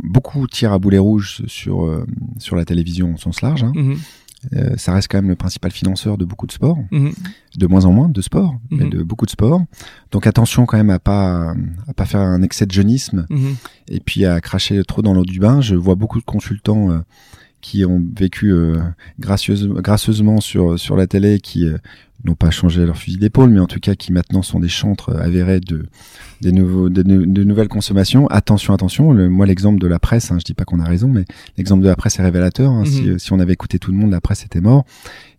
beaucoup 0.03 0.47
tirent 0.47 0.71
à 0.73 0.79
boulet 0.79 0.99
rouge 0.99 1.41
sur 1.47 2.05
sur 2.37 2.55
la 2.55 2.63
télévision 2.63 3.15
au 3.15 3.17
sens 3.17 3.41
large. 3.41 3.63
hein. 3.63 3.71
Mhm, 3.75 3.97
Euh, 4.53 4.75
ça 4.77 4.93
reste 4.93 5.09
quand 5.11 5.17
même 5.17 5.27
le 5.29 5.35
principal 5.35 5.69
financeur 5.71 6.17
de 6.17 6.23
beaucoup 6.23 6.47
de 6.47 6.51
sports, 6.53 6.77
mhm. 6.91 7.11
de 7.57 7.67
moins 7.67 7.83
en 7.85 7.91
moins 7.91 8.07
de 8.09 8.21
sports, 8.21 8.55
mais 8.71 8.85
Mhm. 8.85 8.89
de 8.89 9.03
beaucoup 9.03 9.25
de 9.25 9.31
sports. 9.31 9.61
Donc 10.11 10.27
attention 10.27 10.65
quand 10.65 10.77
même 10.77 10.89
à 10.89 10.99
pas 10.99 11.53
à 11.87 11.93
pas 11.93 12.05
faire 12.05 12.21
un 12.21 12.41
excès 12.41 12.65
de 12.65 12.71
jeunisme 12.71 13.25
Mhm. 13.29 13.55
et 13.89 13.99
puis 13.99 14.25
à 14.25 14.39
cracher 14.39 14.81
trop 14.85 15.01
dans 15.01 15.13
l'eau 15.13 15.25
du 15.25 15.39
bain. 15.39 15.59
Je 15.61 15.75
vois 15.75 15.95
beaucoup 15.95 16.19
de 16.19 16.25
consultants 16.25 16.89
euh, 16.89 16.99
qui 17.61 17.83
ont 17.83 18.01
vécu 18.17 18.53
euh, 18.53 18.79
gracieuse, 19.19 19.67
gracieusement 19.67 20.39
sur 20.39 20.79
sur 20.79 20.95
la 20.95 21.05
télé, 21.07 21.39
qui 21.41 21.65
euh, 21.65 21.77
n'ont 22.25 22.35
pas 22.35 22.51
changé 22.51 22.85
leur 22.85 22.97
fusil 22.97 23.17
d'épaule, 23.17 23.49
mais 23.49 23.59
en 23.61 23.65
tout 23.67 23.79
cas 23.79 23.95
qui 23.95 24.11
maintenant 24.11 24.41
sont 24.41 24.59
des 24.59 24.67
chantres 24.67 25.15
avérés 25.15 25.59
de 25.61 25.85
des 26.41 26.51
nouveaux 26.51 26.89
de, 26.89 27.03
nou- 27.03 27.25
de 27.25 27.43
nouvelles 27.43 27.67
consommations. 27.67 28.27
Attention, 28.27 28.73
attention. 28.73 29.11
Le, 29.11 29.29
moi, 29.29 29.45
l'exemple 29.45 29.79
de 29.79 29.87
la 29.87 29.99
presse, 29.99 30.31
hein, 30.31 30.37
je 30.39 30.43
dis 30.45 30.53
pas 30.53 30.63
qu'on 30.65 30.79
a 30.79 30.85
raison, 30.85 31.07
mais 31.09 31.25
l'exemple 31.57 31.81
de 31.83 31.87
la 31.89 31.95
presse 31.95 32.19
est 32.19 32.23
révélateur. 32.23 32.71
hein. 32.71 32.83
si, 32.85 33.01
Mhm. 33.03 33.09
euh, 33.09 33.17
si 33.17 33.33
on 33.33 33.39
avait 33.39 33.53
écouté 33.53 33.77
tout 33.79 33.91
le 33.91 33.97
monde, 33.97 34.11
la 34.11 34.21
presse 34.21 34.43
était 34.45 34.61
mort. 34.61 34.85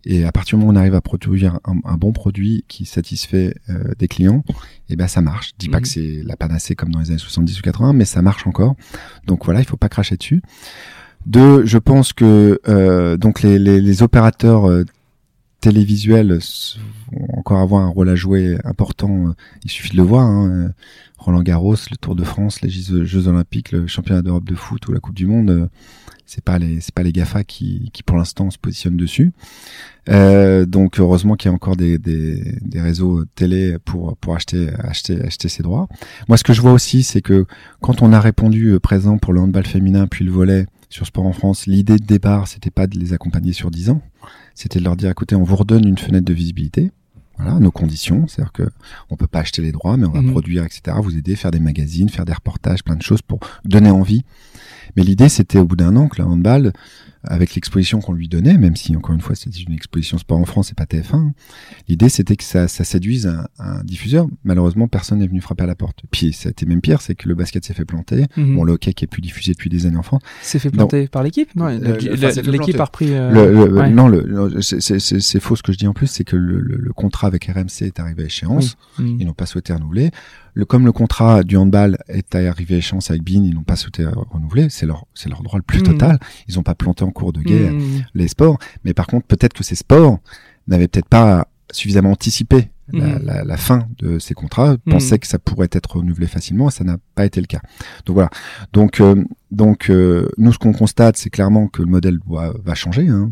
Et 0.05 0.25
à 0.25 0.31
partir 0.31 0.57
du 0.57 0.61
moment 0.65 0.73
où 0.73 0.75
on 0.75 0.79
arrive 0.79 0.95
à 0.95 1.01
produire 1.01 1.59
un, 1.65 1.75
un 1.85 1.97
bon 1.97 2.11
produit 2.11 2.65
qui 2.67 2.85
satisfait 2.85 3.55
euh, 3.69 3.93
des 3.99 4.07
clients, 4.07 4.43
et 4.89 4.95
ben 4.95 5.07
ça 5.07 5.21
marche. 5.21 5.49
Je 5.49 5.53
dis 5.59 5.69
pas 5.69 5.77
Mhm. 5.77 5.83
que 5.83 5.87
c'est 5.87 6.21
la 6.25 6.35
panacée 6.35 6.75
comme 6.75 6.89
dans 6.89 6.99
les 6.99 7.09
années 7.09 7.17
70 7.19 7.59
ou 7.59 7.61
80, 7.63 7.93
mais 7.93 8.05
ça 8.05 8.21
marche 8.21 8.45
encore. 8.47 8.75
Donc 9.27 9.45
voilà, 9.45 9.59
il 9.59 9.65
faut 9.65 9.77
pas 9.77 9.89
cracher 9.89 10.17
dessus. 10.17 10.41
Deux, 11.27 11.65
je 11.65 11.77
pense 11.77 12.13
que 12.13 12.59
euh, 12.67 13.15
donc 13.17 13.41
les, 13.43 13.59
les, 13.59 13.79
les 13.79 14.01
opérateurs 14.03 14.67
euh, 14.69 14.83
télévisuels 15.61 16.39
vont 17.11 17.27
encore 17.37 17.59
avoir 17.59 17.81
un 17.83 17.89
rôle 17.89 18.09
à 18.09 18.15
jouer 18.15 18.57
important. 18.65 19.27
euh, 19.27 19.33
Il 19.63 19.71
suffit 19.71 19.91
de 19.91 19.97
le 19.97 20.03
voir. 20.03 20.25
Hein. 20.25 20.49
euh, 20.49 20.69
Roland 21.17 21.43
Garros, 21.43 21.75
le 21.91 21.97
Tour 21.97 22.15
de 22.15 22.23
France, 22.23 22.61
les 22.61 22.69
Jeux, 22.69 23.27
Olympiques, 23.27 23.71
le 23.71 23.85
Championnat 23.85 24.23
d'Europe 24.23 24.43
de 24.45 24.55
foot 24.55 24.87
ou 24.87 24.91
la 24.91 24.99
Coupe 24.99 25.15
du 25.15 25.27
Monde. 25.27 25.51
euh, 25.51 25.67
c'est 26.25 26.43
pas 26.43 26.57
les 26.59 26.79
c'est 26.79 26.93
pas 26.95 27.03
les 27.03 27.11
Gafa 27.11 27.43
qui, 27.43 27.89
qui 27.93 28.03
pour 28.03 28.15
l'instant 28.17 28.49
se 28.49 28.57
positionnent 28.57 28.95
dessus. 28.97 29.33
Euh, 30.09 30.65
donc 30.65 30.97
heureusement 30.99 31.35
qu'il 31.35 31.49
y 31.49 31.51
a 31.51 31.53
encore 31.53 31.75
des, 31.75 31.97
des, 31.97 32.57
des 32.61 32.81
réseaux 32.81 33.25
télé 33.35 33.77
pour 33.83 34.15
pour 34.17 34.33
acheter 34.35 34.69
acheter 34.79 35.21
acheter 35.21 35.49
ces 35.49 35.61
droits. 35.61 35.87
Moi 36.29 36.37
ce 36.37 36.43
que 36.45 36.53
je 36.53 36.61
vois 36.61 36.71
aussi 36.71 37.03
c'est 37.03 37.21
que 37.21 37.45
quand 37.81 38.01
on 38.01 38.13
a 38.13 38.19
répondu 38.21 38.79
présent 38.79 39.17
pour 39.17 39.33
le 39.33 39.41
handball 39.41 39.65
féminin 39.65 40.07
puis 40.07 40.23
le 40.23 40.31
volet 40.31 40.65
sur 40.91 41.05
Sport 41.07 41.25
en 41.25 41.33
France, 41.33 41.65
l'idée 41.65 41.97
de 41.97 42.05
départ 42.05 42.47
c'était 42.47 42.69
pas 42.69 42.85
de 42.87 42.99
les 42.99 43.13
accompagner 43.13 43.53
sur 43.53 43.71
10 43.71 43.89
ans, 43.89 44.01
c'était 44.55 44.79
de 44.79 44.83
leur 44.83 44.95
dire 44.95 45.09
écoutez 45.09 45.35
on 45.35 45.43
vous 45.43 45.55
redonne 45.55 45.87
une 45.87 45.97
fenêtre 45.97 46.25
de 46.25 46.33
visibilité. 46.33 46.91
Voilà, 47.37 47.59
nos 47.59 47.71
conditions, 47.71 48.27
c'est-à-dire 48.27 48.51
que 48.51 48.69
on 49.09 49.15
peut 49.15 49.25
pas 49.25 49.39
acheter 49.39 49.63
les 49.63 49.71
droits, 49.71 49.97
mais 49.97 50.05
on 50.05 50.11
va 50.11 50.21
Mhm. 50.21 50.29
produire, 50.31 50.63
etc. 50.63 50.97
Vous 51.01 51.17
aider, 51.17 51.35
faire 51.35 51.49
des 51.49 51.59
magazines, 51.61 52.07
faire 52.09 52.25
des 52.25 52.33
reportages, 52.33 52.83
plein 52.83 52.95
de 52.95 53.01
choses 53.01 53.23
pour 53.23 53.39
donner 53.65 53.89
envie. 53.89 54.23
Mais 54.95 55.01
l'idée, 55.01 55.27
c'était 55.27 55.57
au 55.57 55.65
bout 55.65 55.75
d'un 55.77 55.95
an 55.95 56.07
que 56.07 56.21
le 56.21 56.27
handball, 56.27 56.71
avec 57.23 57.53
l'exposition 57.55 57.99
qu'on 58.01 58.13
lui 58.13 58.27
donnait, 58.27 58.57
même 58.57 58.75
si 58.75 58.95
encore 58.95 59.13
une 59.13 59.21
fois 59.21 59.35
c'était 59.35 59.59
une 59.59 59.73
exposition 59.73 60.17
sport 60.17 60.39
en 60.39 60.45
France 60.45 60.71
et 60.71 60.73
pas 60.73 60.85
TF1, 60.85 61.15
hein, 61.15 61.33
l'idée 61.87 62.09
c'était 62.09 62.35
que 62.35 62.43
ça, 62.43 62.67
ça 62.67 62.83
séduise 62.83 63.27
un, 63.27 63.47
un 63.59 63.83
diffuseur. 63.83 64.27
Malheureusement, 64.43 64.87
personne 64.87 65.19
n'est 65.19 65.27
venu 65.27 65.41
frapper 65.41 65.63
à 65.63 65.67
la 65.67 65.75
porte. 65.75 65.99
Puis 66.11 66.33
ça 66.33 66.49
a 66.49 66.51
été 66.51 66.65
même 66.65 66.81
pire, 66.81 67.01
c'est 67.01 67.15
que 67.15 67.27
le 67.29 67.35
basket 67.35 67.63
s'est 67.65 67.73
fait 67.73 67.85
planter. 67.85 68.25
Mhm. 68.37 68.55
Bon, 68.55 68.63
le 68.63 68.73
hockey 68.73 68.93
qui 68.93 69.05
est 69.05 69.07
plus 69.07 69.21
diffusé 69.21 69.53
depuis 69.53 69.69
des 69.69 69.85
années 69.85 69.97
en 69.97 70.03
France. 70.03 70.21
C'est 70.41 70.59
fait 70.59 70.69
planter 70.71 71.07
par 71.07 71.23
l'équipe 71.23 71.55
Non, 71.55 71.65
Euh, 71.67 71.97
l'équipe 72.43 72.79
a 72.79 72.85
repris. 72.85 73.13
euh, 73.13 73.31
Le- 73.31 73.51
le- 73.67 73.73
ouais. 73.79 73.89
Non, 73.89 74.07
le, 74.07 74.21
le- 74.25 74.61
c'est- 74.61 74.79
c'est 74.81 74.99
c'est- 74.99 75.19
c'est 75.19 75.39
faux 75.39 75.55
ce 75.55 75.63
que 75.63 75.71
je 75.71 75.77
dis 75.77 75.87
en 75.87 75.93
plus, 75.93 76.07
c'est 76.07 76.23
que 76.23 76.35
le, 76.35 76.59
le- 76.59 76.77
le 76.77 76.93
contrat 76.93 77.27
avec 77.27 77.45
RMC 77.45 77.83
est 77.85 77.99
arrivé 77.99 78.23
à 78.23 78.25
échéance. 78.25 78.77
Mhm. 78.97 79.17
Ils 79.19 79.25
n'ont 79.27 79.33
pas 79.33 79.45
souhaité 79.45 79.73
renouveler. 79.73 80.11
Le, 80.53 80.65
comme 80.65 80.85
le 80.85 80.91
contrat 80.91 81.43
du 81.43 81.55
handball 81.55 81.97
est 82.09 82.35
arrivé 82.35 82.75
à 82.75 82.77
échéance 82.79 83.09
avec 83.09 83.23
BIN, 83.23 83.43
ils 83.45 83.53
n'ont 83.53 83.63
pas 83.63 83.77
souhaité 83.77 84.05
renouveler. 84.05 84.67
C'est 84.69 84.85
leur, 84.85 85.05
c'est 85.13 85.29
leur 85.29 85.43
droit 85.43 85.57
le 85.57 85.63
plus 85.63 85.79
Mhm. 85.79 85.85
total. 85.85 86.19
Ils 86.49 86.55
n'ont 86.55 86.63
pas 86.63 86.75
planté 86.75 87.03
en 87.05 87.10
cours 87.11 87.33
de 87.33 87.41
guerre 87.41 87.73
Mhm. 87.73 88.03
les 88.13 88.27
sports. 88.27 88.57
Mais 88.83 88.93
par 88.93 89.07
contre, 89.07 89.25
peut-être 89.27 89.53
que 89.53 89.63
ces 89.63 89.75
sports 89.75 90.19
n'avaient 90.67 90.87
peut-être 90.87 91.09
pas 91.09 91.47
suffisamment 91.71 92.11
anticipé 92.11 92.69
la, 92.93 93.19
la- 93.19 93.43
la 93.45 93.55
fin 93.55 93.87
de 93.99 94.19
ces 94.19 94.33
contrats, 94.33 94.75
pensaient 94.85 95.17
que 95.17 95.25
ça 95.27 95.39
pourrait 95.39 95.69
être 95.71 95.95
renouvelé 95.95 96.27
facilement, 96.27 96.67
et 96.67 96.71
ça 96.71 96.83
n'a 96.83 96.97
pas 97.15 97.23
été 97.25 97.39
le 97.39 97.47
cas. 97.47 97.61
Donc 98.05 98.15
voilà. 98.15 98.29
Donc, 98.73 98.99
euh, 98.99 99.23
donc 99.49 99.89
euh, 99.89 100.27
nous, 100.37 100.51
ce 100.51 100.57
qu'on 100.57 100.73
constate, 100.73 101.15
c'est 101.15 101.29
clairement 101.29 101.67
que 101.67 101.81
le 101.81 101.87
modèle 101.87 102.19
doit, 102.27 102.53
va 102.65 102.75
changer, 102.75 103.07
hein, 103.07 103.31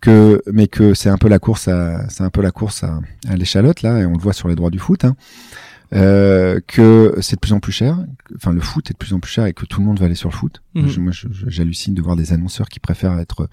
que, 0.00 0.40
mais 0.52 0.68
que 0.68 0.94
c'est 0.94 1.08
un 1.08 1.18
peu 1.18 1.28
la 1.28 1.40
course 1.40 1.66
à, 1.66 2.08
c'est 2.10 2.22
un 2.22 2.30
peu 2.30 2.42
la 2.42 2.52
course 2.52 2.84
à, 2.84 3.00
à 3.28 3.34
l'échalote 3.36 3.82
là, 3.82 3.98
et 3.98 4.06
on 4.06 4.12
le 4.12 4.20
voit 4.22 4.34
sur 4.34 4.46
les 4.46 4.54
droits 4.54 4.70
du 4.70 4.78
foot. 4.78 5.04
Hein. 5.04 5.16
Euh, 5.94 6.58
que 6.66 7.14
c'est 7.20 7.36
de 7.36 7.40
plus 7.40 7.52
en 7.52 7.60
plus 7.60 7.72
cher, 7.72 7.98
enfin 8.36 8.52
le 8.52 8.60
foot 8.60 8.90
est 8.90 8.94
de 8.94 8.98
plus 8.98 9.12
en 9.12 9.20
plus 9.20 9.30
cher 9.30 9.44
et 9.46 9.52
que 9.52 9.66
tout 9.66 9.80
le 9.80 9.86
monde 9.86 9.98
va 10.00 10.06
aller 10.06 10.14
sur 10.14 10.30
le 10.30 10.34
foot. 10.34 10.62
Mhm. 10.74 10.88
Je- 10.88 11.00
moi, 11.00 11.12
je- 11.12 11.28
j'hallucine 11.48 11.92
de 11.94 12.00
voir 12.00 12.16
des 12.16 12.32
annonceurs 12.32 12.68
qui 12.68 12.80
préfèrent 12.80 13.18
être 13.18 13.48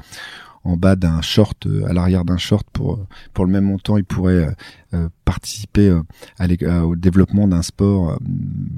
en 0.64 0.78
bas 0.78 0.96
d'un 0.96 1.22
short, 1.22 1.68
euh, 1.68 1.86
à 1.90 1.94
l'arrière 1.94 2.24
d'un 2.26 2.38
short 2.38 2.66
pour 2.72 2.94
euh, 2.96 3.08
pour 3.34 3.46
le 3.46 3.52
même 3.52 3.66
montant, 3.66 3.98
ils 3.98 4.04
pourraient 4.06 4.46
euh, 4.48 4.52
euh, 4.94 5.10
participer 5.26 5.90
euh, 5.90 6.02
à 6.38 6.86
au 6.86 6.96
développement 6.96 7.48
d'un 7.48 7.62
sport 7.62 8.12
euh, 8.12 8.16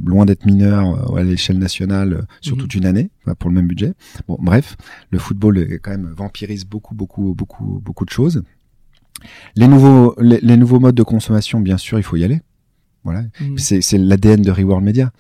loin 0.06 0.26
d'être 0.26 0.46
mineur 0.46 1.14
euh, 1.14 1.18
à 1.20 1.24
l'échelle 1.24 1.60
nationale 1.60 2.14
euh, 2.14 2.22
sur 2.40 2.56
Mhm. 2.56 2.62
toute 2.62 2.76
une 2.76 2.86
année 2.86 3.12
pour 3.40 3.50
le 3.52 3.56
même 3.56 3.68
budget. 3.68 3.94
Bon, 4.28 4.38
bref, 4.42 4.76
le 5.12 5.20
football 5.20 5.58
est 5.60 5.78
quand 5.80 5.92
même 5.92 6.12
vampirise 6.18 6.66
beaucoup 6.66 6.96
beaucoup 6.96 7.34
beaucoup 7.36 7.80
beaucoup 7.84 8.06
de 8.06 8.12
choses. 8.12 8.42
Les 9.56 9.68
nouveaux 9.68 10.16
les, 10.20 10.40
les 10.42 10.58
nouveaux 10.58 10.80
modes 10.80 10.96
de 10.96 11.04
consommation, 11.04 11.60
bien 11.60 11.78
sûr, 11.78 12.00
il 12.00 12.04
faut 12.04 12.16
y 12.16 12.24
aller. 12.24 12.42
Voilà, 13.04 13.24
Mhm. 13.40 13.58
c'est 13.58 13.98
l'ADN 13.98 14.42
de 14.44 14.52
Reworld 14.52 14.86
Media. 14.86 15.12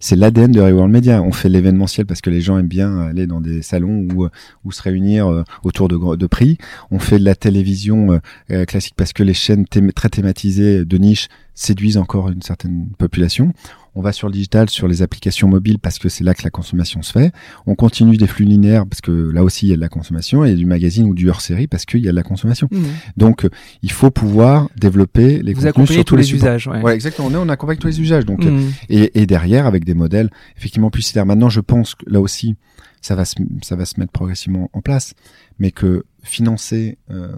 C'est 0.00 0.16
l'ADN 0.16 0.50
de 0.52 0.60
Reworld 0.60 0.90
Media. 0.90 1.22
On 1.22 1.32
fait 1.32 1.50
l'événementiel 1.50 2.06
parce 2.06 2.22
que 2.22 2.30
les 2.30 2.40
gens 2.40 2.56
aiment 2.56 2.66
bien 2.66 2.98
aller 2.98 3.26
dans 3.26 3.40
des 3.42 3.60
salons 3.60 4.08
ou 4.14 4.26
ou 4.64 4.72
se 4.72 4.82
réunir 4.82 5.26
euh, 5.28 5.42
autour 5.62 5.88
de, 5.88 6.26
prix. 6.26 6.56
On 6.90 6.98
fait 6.98 7.18
de 7.18 7.24
la 7.24 7.34
télévision 7.34 8.12
euh, 8.12 8.18
euh, 8.50 8.64
classique 8.64 8.94
parce 8.96 9.12
que 9.12 9.22
les 9.22 9.34
chaînes 9.34 9.64
thém- 9.64 9.92
très 9.92 10.08
thématisées 10.08 10.84
de 10.86 10.96
niche 10.98 11.28
séduisent 11.54 11.98
encore 11.98 12.30
une 12.30 12.42
certaine 12.42 12.88
population. 12.98 13.52
On 13.96 14.02
va 14.02 14.12
sur 14.12 14.28
le 14.28 14.32
digital, 14.34 14.68
sur 14.70 14.86
les 14.86 15.02
applications 15.02 15.48
mobiles 15.48 15.78
parce 15.78 15.98
que 15.98 16.08
c'est 16.08 16.22
là 16.22 16.34
que 16.34 16.42
la 16.44 16.50
consommation 16.50 17.02
se 17.02 17.10
fait. 17.10 17.32
On 17.66 17.74
continue 17.74 18.16
des 18.16 18.26
flux 18.26 18.44
linéaires 18.44 18.86
parce 18.86 19.00
que 19.00 19.10
là 19.10 19.42
aussi 19.42 19.66
il 19.66 19.70
y 19.70 19.72
a 19.72 19.76
de 19.76 19.80
la 19.80 19.88
consommation 19.88 20.44
et 20.44 20.54
du 20.54 20.66
magazine 20.66 21.06
ou 21.06 21.14
du 21.14 21.28
hors-série 21.30 21.66
parce 21.66 21.86
qu'il 21.86 22.00
y 22.04 22.08
a 22.08 22.10
de 22.10 22.16
la 22.16 22.22
consommation. 22.22 22.68
Mhm. 22.70 22.84
Donc 23.16 23.48
il 23.82 23.90
faut 23.90 24.10
pouvoir 24.10 24.68
développer 24.76 25.42
les 25.42 25.54
Vous 25.54 25.62
contenus 25.62 25.88
sur 25.88 26.04
tous 26.04 26.14
tous 26.14 26.16
les, 26.16 26.34
usages. 26.34 26.66
Ouais. 26.68 26.82
Ouais, 26.82 26.94
exactement. 26.94 27.28
On, 27.28 27.32
est, 27.32 27.36
on 27.36 27.48
accompagne 27.48 27.78
tous 27.78 27.86
les 27.88 28.00
usages. 28.00 28.26
Donc, 28.26 28.44
Mhm. 28.44 28.70
et, 28.90 29.22
et 29.22 29.26
derrière, 29.26 29.66
avec 29.66 29.84
des 29.84 29.94
modèles 29.94 30.30
effectivement 30.56 30.90
publicitaires. 30.90 31.26
Maintenant, 31.26 31.48
je 31.48 31.60
pense 31.60 31.94
que 31.94 32.04
là 32.06 32.20
aussi, 32.20 32.54
ça 33.00 33.14
va 33.14 33.24
se, 33.24 33.36
ça 33.62 33.76
va 33.76 33.86
se 33.86 33.98
mettre 33.98 34.12
progressivement 34.12 34.68
en 34.72 34.82
place, 34.82 35.14
mais 35.58 35.70
que 35.70 36.04
financer 36.22 36.98
euh, 37.10 37.32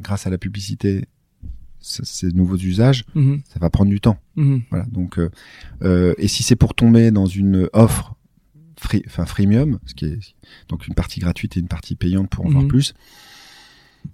grâce 0.00 0.26
à 0.26 0.30
la 0.30 0.38
publicité 0.38 1.06
ces 1.80 2.28
nouveaux 2.32 2.56
usages, 2.56 3.04
Mhm. 3.14 3.40
ça 3.52 3.58
va 3.58 3.70
prendre 3.70 3.90
du 3.90 4.00
temps. 4.00 4.18
Mhm. 4.36 4.62
Voilà. 4.70 4.84
Donc, 4.86 5.18
euh, 5.18 5.30
euh, 5.82 6.14
et 6.18 6.28
si 6.28 6.42
c'est 6.42 6.56
pour 6.56 6.74
tomber 6.74 7.10
dans 7.10 7.26
une 7.26 7.68
offre 7.72 8.14
free, 8.78 9.02
enfin 9.06 9.26
freemium, 9.26 9.78
ce 9.86 9.94
qui 9.94 10.04
est 10.06 10.18
donc 10.68 10.86
une 10.86 10.94
partie 10.94 11.20
gratuite 11.20 11.56
et 11.56 11.60
une 11.60 11.68
partie 11.68 11.94
payante 11.96 12.28
pour 12.30 12.46
en 12.46 12.50
voir 12.50 12.62
Mhm. 12.62 12.68
plus, 12.68 12.94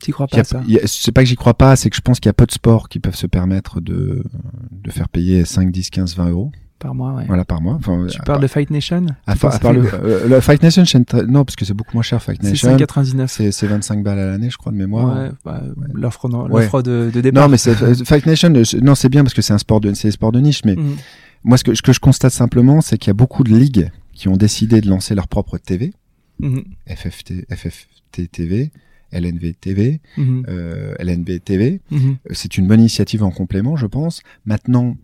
T'y 0.01 0.11
crois 0.13 0.27
pas 0.27 0.39
a- 0.41 0.45
ça 0.45 0.61
a- 0.61 0.87
c'est 0.87 1.13
pas 1.13 1.23
que 1.23 1.29
j'y 1.29 1.37
crois 1.37 1.55
pas, 1.55 1.77
c'est 1.77 1.89
que 1.91 1.95
je 1.97 2.01
pense 2.01 2.19
qu'il 2.19 2.29
y 2.29 2.31
a 2.31 2.35
peu 2.35 2.47
de 2.47 2.53
sports 2.53 2.89
qui 2.89 2.99
peuvent 3.01 3.15
se 3.15 3.27
permettre 3.27 3.81
de, 3.81 4.25
de 4.73 4.91
faire 4.91 5.09
payer 5.09 5.45
5, 5.45 5.71
10, 5.71 5.91
15, 5.91 6.17
20 6.17 6.31
euros 6.31 6.51
par 6.85 6.95
mois, 6.95 7.15
ouais. 7.15 7.25
Voilà, 7.27 7.47
par 7.47 7.63
mois. 7.63 7.75
Enfin, 7.75 8.07
tu 8.11 8.21
parles 8.21 8.43
de 8.43 8.47
Fight 8.47 8.69
Nation? 8.69 9.07
À, 9.27 9.33
à 9.33 9.37
part 9.37 9.73
le, 9.73 9.83
euh, 9.95 10.29
le, 10.29 10.41
Fight 10.41 10.63
Nation, 10.63 10.85
non, 11.27 11.47
parce 11.47 11.57
que 11.57 11.65
c'est 11.65 11.73
beaucoup 11.73 11.95
moins 11.95 12.03
cher, 12.03 12.23
Fight 12.23 12.43
Nation. 12.43 12.77
C'est 12.77 12.85
5,99. 12.85 13.51
C'est 13.53 13.67
25 13.67 14.03
balles 14.03 14.19
à 14.19 14.27
l'année, 14.27 14.51
je 14.51 14.59
crois, 14.59 14.71
de 14.71 14.77
mémoire. 14.77 15.17
Ouais, 15.17 15.31
bah, 15.47 15.63
l'offre 15.95 16.83
de, 16.83 17.11
de 17.13 17.21
départ. 17.23 17.49
Non, 17.49 17.49
mais 17.49 17.57
Fight 18.05 18.27
Nation, 18.27 18.53
non, 18.83 18.95
c'est 18.95 19.09
bien 19.09 19.23
parce 19.23 19.33
que 19.33 19.41
c'est 19.41 19.55
un 19.55 19.59
sport 19.59 19.81
de, 19.81 19.95
c'est 19.95 20.11
sport 20.11 20.31
de 20.31 20.41
niche, 20.41 20.61
mais 20.67 20.77
mm. 20.77 20.97
moi, 21.45 21.57
ce 21.57 21.65
que, 21.65 21.75
ce 21.75 21.81
que 21.81 21.95
je 21.95 22.01
constate 22.01 22.33
simplement, 22.33 22.83
c'est 22.83 22.99
qu'il 22.99 23.09
y 23.09 23.13
a 23.13 23.15
beaucoup 23.15 23.45
de 23.45 23.55
ligues 23.55 23.91
qui 24.13 24.29
ont 24.29 24.37
décidé 24.37 24.83
de 24.83 24.89
lancer 24.91 25.15
leur 25.15 25.27
propre 25.27 25.57
TV. 25.57 25.95
Mm 26.39 26.61
FFT, 26.87 27.47
FFT 27.51 28.31
TV, 28.31 28.73
LNV 29.11 29.55
TV, 29.59 30.01
mhm. 30.19 30.45
euh, 30.49 30.95
LNB 30.99 31.43
TV. 31.43 31.81
Mhm. 31.91 32.17
Euh, 32.31 32.35
c'est 32.35 32.59
une 32.59 32.67
bonne 32.67 32.81
initiative 32.81 33.23
en 33.23 33.31
complément, 33.31 33.77
je 33.77 33.87
pense. 33.87 34.21
Maintenant, 34.45 34.97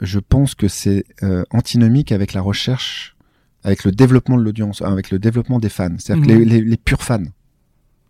je 0.00 0.18
pense 0.18 0.54
que 0.54 0.68
c'est 0.68 1.04
euh, 1.22 1.44
antinomique 1.50 2.12
avec 2.12 2.32
la 2.32 2.40
recherche, 2.40 3.16
avec 3.62 3.84
le 3.84 3.92
développement 3.92 4.36
de 4.36 4.42
l'audience, 4.42 4.82
avec 4.82 5.10
le 5.10 5.18
développement 5.18 5.58
des 5.58 5.68
fans. 5.68 5.94
C'est-à-dire 5.98 6.26
que 6.26 6.32
mhm. 6.32 6.38
les, 6.38 6.44
les, 6.44 6.62
les, 6.62 6.76
purs 6.76 7.02
fans, 7.02 7.24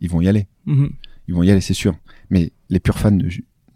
ils 0.01 0.11
vont 0.11 0.21
y 0.21 0.29
aller. 0.29 0.47
Ils 0.67 1.35
vont 1.35 1.43
y 1.43 1.51
aller, 1.51 1.61
c'est 1.61 1.75
sûr. 1.75 1.95
Mais 2.31 2.53
les 2.69 2.81
purs 2.81 2.99
fans 2.99 3.19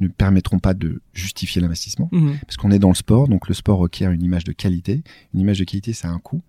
ne 0.03 0.09
permettront 0.09 0.59
pas 0.59 0.75
de 0.75 1.01
justifier 1.13 1.63
l'investissement, 1.63 2.09
mhm. 2.13 2.39
parce 2.47 2.57
qu'on 2.57 2.71
est 2.71 2.79
dans 2.79 2.89
le 2.89 2.95
sport, 2.95 3.29
donc 3.29 3.49
le 3.49 3.55
sport 3.55 3.79
requiert 3.79 4.11
une 4.11 4.23
image 4.23 4.45
de 4.45 4.53
qualité. 4.53 5.03
Une 5.33 5.41
image 5.41 5.61
de 5.61 5.65
qualité, 5.65 5.93
ça 5.93 6.09
a 6.09 6.11
un 6.11 6.19
coût. 6.19 6.43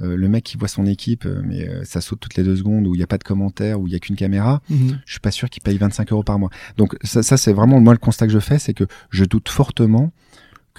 Euh, 0.00 0.16
le 0.16 0.28
mec 0.28 0.44
qui 0.44 0.56
voit 0.56 0.68
son 0.68 0.86
équipe, 0.86 1.26
euh, 1.26 1.42
mais 1.44 1.68
euh, 1.68 1.84
ça 1.84 2.00
saute 2.00 2.20
toutes 2.20 2.36
les 2.36 2.44
deux 2.44 2.56
secondes, 2.56 2.86
où 2.86 2.94
il 2.94 2.98
n'y 2.98 3.04
a 3.04 3.08
pas 3.08 3.18
de 3.18 3.24
commentaires, 3.24 3.80
où 3.80 3.86
il 3.86 3.90
n'y 3.90 3.96
a 3.96 3.98
qu'une 3.98 4.16
caméra, 4.16 4.62
mhm. 4.70 5.00
je 5.04 5.10
suis 5.10 5.20
pas 5.20 5.30
sûr 5.30 5.50
qu'il 5.50 5.62
paye 5.62 5.76
25 5.76 6.12
euros 6.12 6.22
par 6.22 6.38
mois. 6.38 6.50
Donc 6.76 6.96
ça, 7.02 7.22
ça 7.22 7.36
c'est 7.36 7.52
vraiment 7.52 7.80
moi 7.80 7.92
le 7.92 7.98
constat 7.98 8.26
que 8.26 8.32
je 8.32 8.38
fais, 8.38 8.58
c'est 8.58 8.74
que 8.74 8.84
je 9.10 9.24
doute 9.24 9.48
fortement 9.48 10.12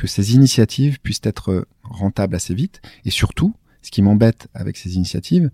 que 0.01 0.07
ces 0.07 0.33
initiatives 0.33 0.99
puissent 0.99 1.21
être 1.21 1.67
rentables 1.83 2.35
assez 2.35 2.55
vite, 2.55 2.81
et 3.05 3.11
surtout, 3.11 3.53
ce 3.83 3.91
qui 3.91 4.01
m'embête 4.01 4.47
avec 4.55 4.75
ces 4.75 4.95
initiatives, 4.95 5.51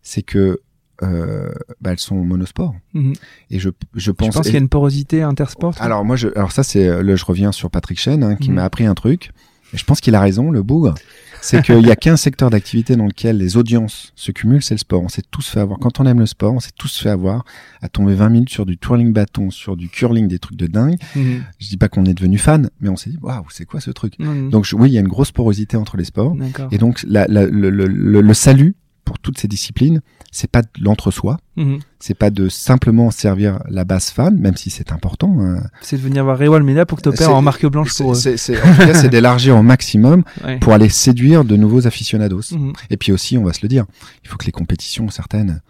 c'est 0.00 0.22
que 0.22 0.60
euh, 1.02 1.52
bah, 1.82 1.92
elles 1.92 1.98
sont 1.98 2.16
monosport. 2.16 2.74
Mhm. 2.94 3.12
Et 3.50 3.58
je, 3.58 3.68
je 3.94 4.10
pense. 4.10 4.28
Tu 4.28 4.34
penses 4.34 4.46
qu'il 4.46 4.54
y 4.54 4.56
a 4.56 4.60
une 4.60 4.70
porosité 4.70 5.20
intersport 5.20 5.74
Alors 5.78 6.06
moi, 6.06 6.16
je, 6.16 6.28
alors 6.34 6.52
ça 6.52 6.62
c'est, 6.62 7.02
le, 7.02 7.16
je 7.16 7.24
reviens 7.26 7.52
sur 7.52 7.70
Patrick 7.70 8.00
Chen 8.00 8.22
hein, 8.22 8.36
qui 8.36 8.48
mhm. 8.48 8.56
m'a 8.56 8.64
appris 8.64 8.86
un 8.86 8.94
truc. 8.94 9.30
Et 9.74 9.76
je 9.76 9.84
pense 9.84 10.00
qu'il 10.00 10.14
a 10.14 10.20
raison, 10.20 10.50
le 10.50 10.62
bougre. 10.62 10.94
C'est 11.42 11.62
qu'il 11.62 11.86
y 11.86 11.90
a 11.90 11.96
qu'un 11.96 12.16
secteur 12.16 12.50
d'activité 12.50 12.96
dans 12.96 13.06
lequel 13.06 13.36
les 13.36 13.56
audiences 13.56 14.12
se 14.14 14.30
cumulent, 14.30 14.62
c'est 14.62 14.74
le 14.74 14.78
sport. 14.78 15.02
On 15.02 15.08
s'est 15.08 15.22
tous 15.30 15.48
fait 15.48 15.60
avoir. 15.60 15.78
Quand 15.78 16.00
on 16.00 16.06
aime 16.06 16.20
le 16.20 16.26
sport, 16.26 16.54
on 16.54 16.60
s'est 16.60 16.70
tous 16.76 16.98
fait 16.98 17.10
avoir 17.10 17.44
à 17.82 17.88
tomber 17.88 18.14
20 18.14 18.28
minutes 18.28 18.50
sur 18.50 18.64
du 18.64 18.78
twirling 18.78 19.12
bâton, 19.12 19.50
sur 19.50 19.76
du 19.76 19.88
curling, 19.88 20.28
des 20.28 20.38
trucs 20.38 20.56
de 20.56 20.66
dingue. 20.66 20.96
Mhm. 21.16 21.42
Je 21.58 21.68
dis 21.68 21.76
pas 21.76 21.88
qu'on 21.88 22.04
est 22.04 22.14
devenu 22.14 22.38
fan, 22.38 22.70
mais 22.80 22.88
on 22.88 22.96
s'est 22.96 23.10
dit, 23.10 23.18
waouh, 23.20 23.44
c'est 23.50 23.64
quoi 23.64 23.80
ce 23.80 23.90
truc? 23.90 24.14
Donc 24.50 24.68
oui, 24.72 24.90
il 24.90 24.92
y 24.92 24.98
a 24.98 25.00
une 25.00 25.08
grosse 25.08 25.32
porosité 25.32 25.76
entre 25.76 25.96
les 25.96 26.04
sports. 26.04 26.34
Et 26.70 26.78
donc 26.78 27.02
la, 27.06 27.26
la, 27.28 27.44
le, 27.46 27.70
le, 27.70 27.86
le, 27.86 28.34
salut 28.34 28.74
toutes 29.22 29.38
ces 29.38 29.48
disciplines, 29.48 30.00
c'est 30.30 30.50
pas 30.50 30.62
de 30.62 30.68
l'entre-soi, 30.80 31.38
mhm. 31.56 31.78
c'est 31.98 32.14
pas 32.14 32.30
de 32.30 32.48
simplement 32.48 33.10
servir 33.10 33.60
la 33.68 33.84
base 33.84 34.10
fan, 34.10 34.36
même 34.36 34.56
si 34.56 34.70
c'est 34.70 34.92
important. 34.92 35.36
Hein. 35.40 35.62
C'est 35.80 35.96
de 35.96 36.02
venir 36.02 36.24
voir 36.24 36.38
Rewal 36.38 36.62
Mena 36.62 36.86
pour 36.86 36.98
que 36.98 37.02
tu 37.02 37.08
opères 37.08 37.34
en 37.34 37.42
marque 37.42 37.66
blanche 37.66 37.94
pour 37.96 38.12
eux. 38.12 38.14
C'est, 38.14 38.34
en 38.62 38.74
tout 38.74 38.78
cas, 38.78 38.94
c'est 38.94 39.08
d'élargir 39.08 39.56
au 39.56 39.62
maximum 39.62 40.24
pour 40.60 40.72
aller 40.72 40.88
séduire 40.88 41.44
de 41.44 41.56
nouveaux 41.56 41.86
aficionados. 41.86 42.52
Mhm. 42.52 42.72
Et 42.90 42.96
puis 42.96 43.12
aussi, 43.12 43.38
on 43.38 43.44
va 43.44 43.52
se 43.52 43.60
le 43.62 43.68
dire, 43.68 43.84
il 44.24 44.28
faut 44.28 44.36
que 44.36 44.46
les 44.46 44.52
compétitions 44.52 45.08
certaines 45.10 45.60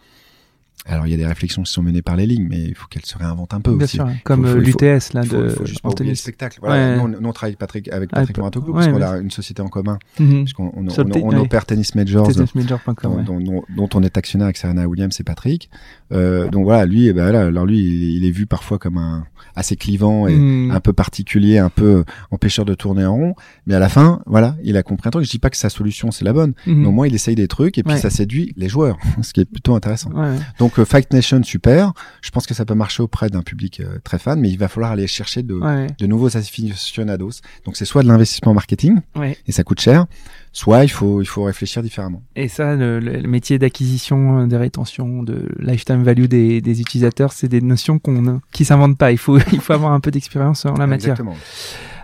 alors 0.87 1.07
il 1.07 1.11
y 1.11 1.15
a 1.15 1.17
des 1.17 1.27
réflexions 1.27 1.63
qui 1.63 1.73
sont 1.73 1.83
menées 1.83 2.03
par 2.03 2.17
les 2.17 2.27
lignes, 2.27 2.47
mais 2.49 2.61
il 2.61 2.75
faut 2.75 2.89
qu'elles 2.89 3.07
se 3.07 3.17
réinventent 3.17 3.55
un 3.55 3.61
peu 3.61 3.73
Bien 3.75 3.85
aussi. 3.85 3.97
Sûr, 3.97 4.09
comme 4.25 4.47
l'UTS 4.59 5.13
là 5.13 5.23
de. 5.23 5.49
Il 5.49 5.51
faut 5.51 5.65
juste 5.65 5.81
pas 5.81 5.91
oublier 5.91 6.11
le 6.11 6.17
spectacle. 6.17 6.59
Voilà, 6.61 6.97
nous, 6.97 7.19
on, 7.23 7.33
travaille 7.33 7.57
Patrick, 7.57 7.89
avec 7.89 8.11
ah, 8.13 8.21
Patrick 8.21 8.39
Moratoglu 8.39 8.73
parce 8.73 8.89
qu'on 8.89 9.03
a 9.03 9.19
une 9.19 9.31
société 9.31 9.63
en 9.63 9.69
commun, 9.69 9.99
mm 10.19 10.43
puisqu'on 10.43 10.73
on, 10.75 10.87
on, 10.89 11.37
opère 11.39 11.67
Tennis 11.67 11.95
Majors, 11.95 12.29
dont, 12.33 13.41
dont, 13.41 13.65
dont, 13.69 13.89
on 13.95 14.03
est 14.03 14.17
actionnaire 14.17 14.47
avec 14.47 14.57
Serena 14.57 14.89
Williams 14.89 15.19
et 15.21 15.25
Patrick. 15.25 15.71
Euh, 16.13 16.49
donc 16.49 16.65
voilà, 16.65 16.87
lui, 16.87 17.07
eh 17.09 17.13
ben 17.13 17.33
là, 17.33 17.47
alors 17.47 17.67
lui, 17.67 17.79
il, 18.17 18.25
est 18.25 18.31
vu 18.31 18.47
parfois 18.47 18.79
comme 18.79 18.99
un 18.99 19.25
assez 19.55 19.77
clivant 19.77 20.27
et 20.27 20.35
mm. 20.35 20.71
un 20.71 20.81
peu 20.81 20.93
particulier, 20.93 21.59
un 21.59 21.69
peu 21.69 22.05
empêcheur 22.31 22.65
de 22.65 22.75
tourner 22.75 23.05
en 23.05 23.15
rond. 23.15 23.35
Mais 23.67 23.75
à 23.75 23.79
la 23.79 23.89
fin, 23.89 24.23
voilà, 24.27 24.57
il 24.63 24.77
a 24.77 24.83
compris 24.83 25.09
un 25.09 25.11
truc. 25.11 25.25
Je 25.25 25.31
dis 25.31 25.39
pas 25.39 25.51
que 25.51 25.57
sa 25.57 25.69
solution 25.69 26.11
c'est 26.11 26.25
la 26.25 26.33
bonne, 26.33 26.53
mm-hmm. 26.67 26.75
mais 26.75 26.87
au 26.87 26.93
moins 26.93 27.07
il 27.07 27.15
essaye 27.15 27.35
des 27.35 27.49
trucs 27.49 27.79
et 27.79 27.83
puis 27.83 27.99
ça 27.99 28.11
séduit 28.11 28.53
les 28.57 28.69
joueurs, 28.69 28.99
ce 29.23 29.33
qui 29.33 29.41
est 29.41 29.45
plutôt 29.45 29.75
intéressant. 29.75 30.11
Donc 30.59 30.79
euh, 30.79 30.85
Fight 30.85 31.13
Nation, 31.13 31.43
super. 31.43 31.93
Je 32.23 32.31
pense 32.31 32.47
que 32.47 32.55
ça 32.55 32.65
peut 32.65 32.75
marcher 32.75 33.03
auprès 33.03 33.29
d'un 33.29 33.43
public 33.43 33.81
euh, 33.81 33.99
très 34.05 34.19
fan, 34.19 34.41
mais 34.41 34.51
il 34.51 34.59
va 34.59 34.69
falloir 34.69 34.93
aller 34.93 35.07
chercher 35.07 35.43
de, 35.43 35.61
de 35.99 36.07
nouveaux 36.07 36.37
aficionados. 36.37 37.41
Donc 37.65 37.77
c'est 37.77 37.85
soit 37.85 38.03
de 38.03 38.09
l'investissement 38.09 38.55
marketing 38.55 39.01
et 39.47 39.53
ça 39.53 39.65
coûte 39.65 39.81
cher, 39.81 40.07
soit 40.53 40.85
il 40.85 40.89
faut 40.89 41.23
il 41.23 41.27
faut 41.27 41.45
réfléchir 41.45 41.83
différemment. 41.83 42.23
Et 42.37 42.49
ça, 42.49 42.77
le, 42.77 43.01
métier 43.23 43.59
d'acquisition, 43.59 44.41
euh, 44.41 44.47
de 44.47 44.57
rétention, 44.57 45.23
de 45.23 45.49
lifetime 45.59 46.03
value 46.03 46.27
des, 46.27 46.61
des 46.61 46.81
utilisateurs, 46.81 47.33
c'est 47.33 47.49
des 47.49 47.61
notions 47.61 47.99
qu'on 47.99 48.41
qui 48.53 48.65
s'inventent 48.65 48.99
pas. 48.99 49.13
Il 49.13 49.19
faut 49.19 49.39
il 49.53 49.61
faut 49.61 49.73
avoir 49.73 49.93
un 49.93 50.01
peu 50.01 50.11
d'expérience 50.11 50.67
en 50.67 50.75
la 50.75 50.87
matière. 50.87 51.13
Exactement. 51.13 51.37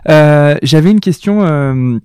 Euh, 0.09 0.55
J'avais 0.63 0.91
une 0.91 0.99
question 0.99 1.43
euh, 1.43 1.99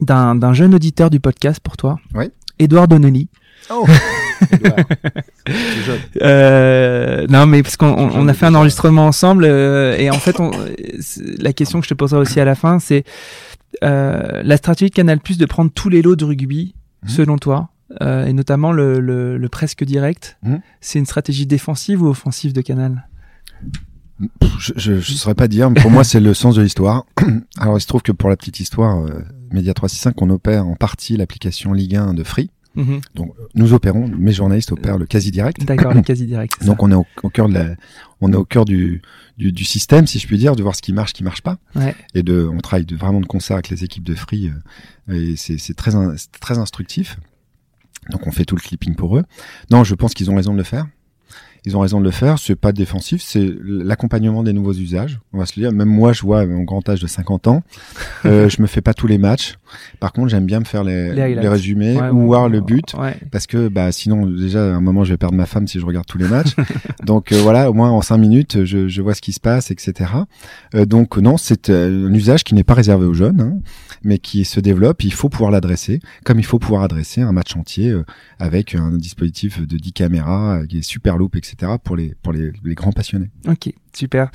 d'un 0.00 0.52
jeune 0.52 0.74
auditeur 0.74 1.10
du 1.10 1.20
podcast 1.20 1.60
pour 1.60 1.76
toi. 1.76 1.98
Oui. 2.14 2.30
Edouard 2.58 2.88
Donnelly. 2.88 3.28
Oh. 3.70 3.86
euh, 6.22 7.26
non, 7.28 7.46
mais 7.46 7.62
parce 7.62 7.76
qu'on 7.76 7.86
on 7.86 8.28
a 8.28 8.34
fait 8.34 8.46
un 8.46 8.54
enregistrement 8.54 9.06
ensemble 9.06 9.44
euh, 9.44 9.96
et 9.96 10.10
en 10.10 10.18
fait, 10.18 10.40
on, 10.40 10.50
la 11.38 11.52
question 11.52 11.80
que 11.80 11.84
je 11.84 11.90
te 11.90 11.94
poserai 11.94 12.20
aussi 12.20 12.40
à 12.40 12.44
la 12.44 12.54
fin, 12.54 12.78
c'est 12.78 13.04
euh, 13.84 14.42
la 14.42 14.56
stratégie 14.56 14.90
de 14.90 14.94
Canal 14.94 15.20
Plus 15.20 15.38
de 15.38 15.46
prendre 15.46 15.70
tous 15.70 15.88
les 15.88 16.02
lots 16.02 16.16
de 16.16 16.24
rugby, 16.24 16.74
mmh. 17.02 17.08
selon 17.08 17.38
toi, 17.38 17.70
euh, 18.02 18.26
et 18.26 18.32
notamment 18.32 18.72
le, 18.72 19.00
le, 19.00 19.38
le 19.38 19.48
presque 19.48 19.84
direct, 19.84 20.38
mmh. 20.42 20.56
c'est 20.80 20.98
une 20.98 21.06
stratégie 21.06 21.46
défensive 21.46 22.02
ou 22.02 22.08
offensive 22.08 22.52
de 22.52 22.60
Canal? 22.60 23.08
Je 24.58 24.92
ne 24.92 25.00
saurais 25.00 25.34
pas 25.34 25.48
dire, 25.48 25.70
mais 25.70 25.80
pour 25.80 25.90
moi 25.90 26.02
c'est 26.02 26.20
le 26.20 26.32
sens 26.32 26.56
de 26.56 26.62
l'histoire. 26.62 27.04
Alors 27.58 27.76
il 27.76 27.80
se 27.80 27.86
trouve 27.86 28.02
que 28.02 28.12
pour 28.12 28.30
la 28.30 28.36
petite 28.36 28.60
histoire, 28.60 28.98
euh, 29.04 29.22
Media 29.52 29.74
365, 29.74 30.20
on 30.22 30.30
opère 30.30 30.66
en 30.66 30.74
partie 30.74 31.16
l'application 31.16 31.72
Ligue 31.74 31.96
1 31.96 32.14
de 32.14 32.24
Free. 32.24 32.50
Mhm. 32.76 33.00
Donc 33.14 33.34
nous 33.54 33.72
opérons, 33.72 34.08
mes 34.08 34.32
journalistes 34.32 34.72
opèrent 34.72 34.98
le 34.98 35.06
quasi 35.06 35.30
direct. 35.30 35.64
D'accord, 35.64 35.92
le 35.92 36.00
quasi 36.02 36.26
direct. 36.26 36.64
Donc 36.64 36.82
on 36.82 36.90
est 36.90 36.94
au, 36.94 37.28
cœur 37.30 37.48
de 37.48 37.54
la, 37.54 37.74
on 38.20 38.32
est 38.32 38.36
au 38.36 38.44
cœur 38.44 38.64
du, 38.64 39.02
du, 39.36 39.52
du, 39.52 39.64
système, 39.64 40.06
si 40.06 40.18
je 40.18 40.26
puis 40.26 40.38
dire, 40.38 40.56
de 40.56 40.62
voir 40.62 40.74
ce 40.74 40.82
qui 40.82 40.92
marche, 40.92 41.10
ce 41.10 41.14
qui 41.14 41.24
marche 41.24 41.42
pas, 41.42 41.58
ouais. 41.74 41.94
et 42.14 42.22
de, 42.22 42.48
on 42.50 42.58
travaille 42.58 42.86
de, 42.86 42.96
vraiment 42.96 43.20
de 43.20 43.26
concert 43.26 43.56
avec 43.56 43.68
les 43.68 43.84
équipes 43.84 44.04
de 44.04 44.14
Free, 44.14 44.50
euh, 45.08 45.32
et 45.32 45.36
c'est 45.36 45.74
très, 45.74 45.92
très 46.40 46.58
instructif. 46.58 47.18
Donc 48.10 48.26
on 48.26 48.30
fait 48.30 48.44
tout 48.44 48.54
le 48.54 48.60
clipping 48.60 48.94
pour 48.94 49.16
eux. 49.16 49.24
Non, 49.70 49.84
je 49.84 49.94
pense 49.94 50.14
qu'ils 50.14 50.30
ont 50.30 50.36
raison 50.36 50.52
de 50.52 50.58
le 50.58 50.64
faire 50.64 50.86
ils 51.66 51.76
ont 51.76 51.80
raison 51.80 51.98
de 51.98 52.04
le 52.04 52.12
faire. 52.12 52.38
C'est 52.38 52.54
pas 52.54 52.72
défensif, 52.72 53.20
c'est 53.22 53.52
l'accompagnement 53.62 54.42
des 54.42 54.52
nouveaux 54.52 54.72
usages. 54.72 55.20
On 55.32 55.38
va 55.38 55.46
se 55.46 55.58
le 55.58 55.66
dire. 55.66 55.72
Même 55.72 55.88
moi, 55.88 56.12
je 56.12 56.22
vois 56.22 56.46
mon 56.46 56.62
grand 56.62 56.88
âge 56.88 57.00
de 57.00 57.06
50 57.06 57.48
ans, 57.48 57.62
euh, 58.24 58.48
je 58.48 58.62
me 58.62 58.66
fais 58.66 58.80
pas 58.80 58.94
tous 58.94 59.06
les 59.06 59.18
matchs. 59.18 59.56
Par 60.00 60.12
contre, 60.12 60.28
j'aime 60.28 60.46
bien 60.46 60.60
me 60.60 60.64
faire 60.64 60.84
les, 60.84 61.12
les, 61.12 61.48
résumés 61.48 61.98
ou 62.12 62.26
voir 62.26 62.48
le 62.48 62.60
but, 62.60 62.94
parce 63.30 63.46
que 63.46 63.68
bah 63.68 63.90
sinon 63.92 64.26
déjà 64.26 64.62
à 64.62 64.76
un 64.76 64.80
moment 64.80 65.04
je 65.04 65.12
vais 65.12 65.16
perdre 65.16 65.34
ma 65.34 65.46
femme 65.46 65.66
si 65.66 65.80
je 65.80 65.84
regarde 65.84 66.06
tous 66.06 66.18
les 66.18 66.28
matchs. 66.28 66.54
donc 67.04 67.32
euh, 67.32 67.40
voilà, 67.42 67.70
au 67.70 67.74
moins 67.74 67.90
en 67.90 68.00
cinq 68.00 68.18
minutes, 68.18 68.64
je, 68.64 68.88
je 68.88 69.02
vois 69.02 69.14
ce 69.14 69.20
qui 69.20 69.32
se 69.32 69.40
passe, 69.40 69.70
etc. 69.70 70.10
Euh, 70.74 70.84
donc 70.84 71.16
non, 71.18 71.36
c'est 71.36 71.70
euh, 71.70 72.08
un 72.08 72.14
usage 72.14 72.44
qui 72.44 72.54
n'est 72.54 72.64
pas 72.64 72.74
réservé 72.74 73.06
aux 73.06 73.14
jeunes, 73.14 73.40
hein, 73.40 73.58
mais 74.04 74.18
qui 74.18 74.44
se 74.44 74.60
développe. 74.60 75.02
Il 75.02 75.12
faut 75.12 75.28
pouvoir 75.28 75.50
l'adresser, 75.50 76.00
comme 76.24 76.38
il 76.38 76.44
faut 76.44 76.58
pouvoir 76.58 76.82
adresser 76.82 77.22
un 77.22 77.32
match 77.32 77.56
entier 77.56 77.94
avec 78.38 78.74
un 78.74 78.92
dispositif 78.92 79.60
de 79.66 79.76
10 79.76 79.92
caméras, 79.92 80.60
qui 80.68 80.78
est 80.78 80.82
super 80.82 81.16
loop, 81.16 81.36
etc 81.36 81.55
pour 81.82 81.96
les, 81.96 82.14
pour 82.22 82.32
les, 82.32 82.52
grands 82.74 82.92
passionnés. 82.92 83.30
Ok, 83.48 83.72
super. 83.92 84.30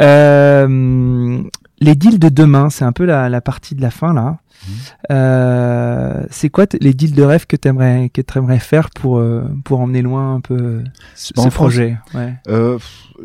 Euh, 0.00 1.42
les 1.80 1.94
deals 1.94 2.18
de 2.18 2.28
demain, 2.28 2.70
c'est 2.70 2.84
un 2.84 2.92
peu 2.92 3.04
la, 3.04 3.28
la, 3.28 3.40
partie 3.40 3.74
de 3.74 3.82
la 3.82 3.90
fin 3.90 4.14
là. 4.14 4.38
Mmh. 4.66 4.72
Euh, 5.10 6.22
c'est 6.30 6.48
quoi 6.48 6.66
les 6.80 6.94
deals 6.94 7.14
de 7.14 7.22
rêve 7.22 7.46
que 7.46 7.56
tu 7.56 7.68
aimerais 7.68 8.10
que 8.12 8.20
aimerais 8.36 8.58
faire 8.58 8.90
pour 8.90 9.18
euh, 9.18 9.44
pour 9.64 9.80
emmener 9.80 10.02
loin 10.02 10.34
un 10.34 10.40
peu 10.40 10.82
ce 11.14 11.32
projet? 11.48 11.96
Ouais. 12.14 12.34
euh, 12.48 12.78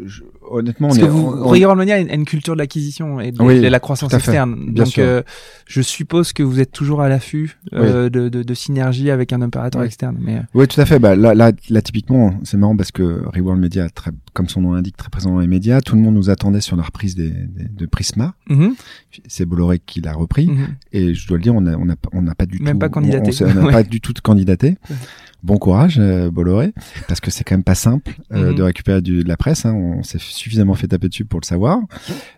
je, 0.06 0.22
honnêtement, 0.50 0.88
Parce 0.88 1.00
on 1.00 1.02
que 1.02 1.08
est, 1.08 1.12
vous, 1.12 1.66
on, 1.66 1.80
a 1.80 2.00
une, 2.00 2.26
culture 2.26 2.54
de 2.54 2.60
l'acquisition 2.60 3.20
et 3.20 3.32
de, 3.32 3.68
la 3.68 3.80
croissance 3.80 4.14
externe. 4.14 4.56
Bien 4.72 4.84
Donc, 4.84 4.98
euh, 4.98 5.22
je 5.66 5.82
suppose 5.82 6.34
que 6.34 6.44
vous 6.44 6.60
êtes 6.60 6.72
toujours 6.72 7.02
à 7.02 7.10
l'affût 7.10 7.58
euh, 7.74 8.10
de, 8.10 8.30
de, 8.30 8.44
de, 8.44 8.54
synergie 8.54 9.12
avec 9.12 9.34
un 9.34 9.42
opérateur 9.42 9.84
externe. 9.84 10.18
Mais... 10.20 10.42
Oui, 10.54 10.68
tout 10.68 10.80
à 10.80 10.86
fait. 10.86 11.00
Bah, 11.00 11.16
là, 11.16 11.34
là, 11.34 11.52
là 11.70 11.82
typiquement, 11.82 12.34
c'est 12.44 12.58
marrant 12.58 12.76
parce 12.76 12.92
que 12.92 13.24
Reworld 13.34 13.62
Media, 13.62 13.90
très, 13.90 14.12
comme 14.34 14.50
son 14.50 14.62
nom 14.62 14.74
l'indique, 14.74 14.98
très 14.98 15.10
présent 15.10 15.34
dans 15.34 15.40
les 15.40 15.48
médias. 15.48 15.82
Tout 15.82 15.96
le 15.96 16.02
monde 16.02 16.16
nous 16.16 16.30
attendait 16.30 16.62
sur 16.62 16.76
la 16.76 16.84
reprise 16.84 17.16
des, 17.16 17.30
des 17.30 17.68
de 17.68 17.86
Prisma. 17.86 18.34
Mm-hmm. 18.50 18.74
C'est 19.28 19.46
Bolloré 19.46 19.80
qui 19.80 20.02
l'a 20.02 20.14
repris. 20.14 20.48
Mm-hmm. 20.48 20.68
Et 20.94 21.14
je 21.28 21.30
dois 21.30 21.38
le 21.38 21.44
dire, 21.44 21.54
on 21.54 21.62
n'a 21.62 21.78
on 21.78 21.90
a, 21.90 21.96
on 22.14 22.26
a 22.28 22.36
pas 22.36 22.46
du 22.46 22.60
Même 22.60 22.76
tout... 22.76 22.80
pas 22.80 22.90
candidaté. 22.90 23.32
On 23.44 23.54
n'a 23.54 23.72
pas 23.72 23.84
du 23.84 24.00
tout 24.00 24.14
candidaté 24.24 24.78
bon 25.44 25.58
courage 25.58 25.98
euh, 26.00 26.32
Bolloré 26.32 26.74
parce 27.08 27.20
que 27.20 27.30
c'est 27.32 27.44
quand 27.44 27.56
même 27.56 27.64
pas 27.64 27.76
simple 27.76 28.16
euh, 28.34 28.50
mhm. 28.50 28.56
de 28.56 28.64
récupérer 28.64 29.02
du, 29.02 29.24
de 29.24 29.30
la 29.30 29.38
presse 29.38 29.66
hein, 29.66 29.74
on 29.74 30.04
s'est 30.04 30.20
suffisamment 30.20 30.74
fait 30.74 30.88
taper 30.88 31.10
dessus 31.10 31.26
pour 31.26 31.40
le 31.40 31.46
savoir 31.46 31.80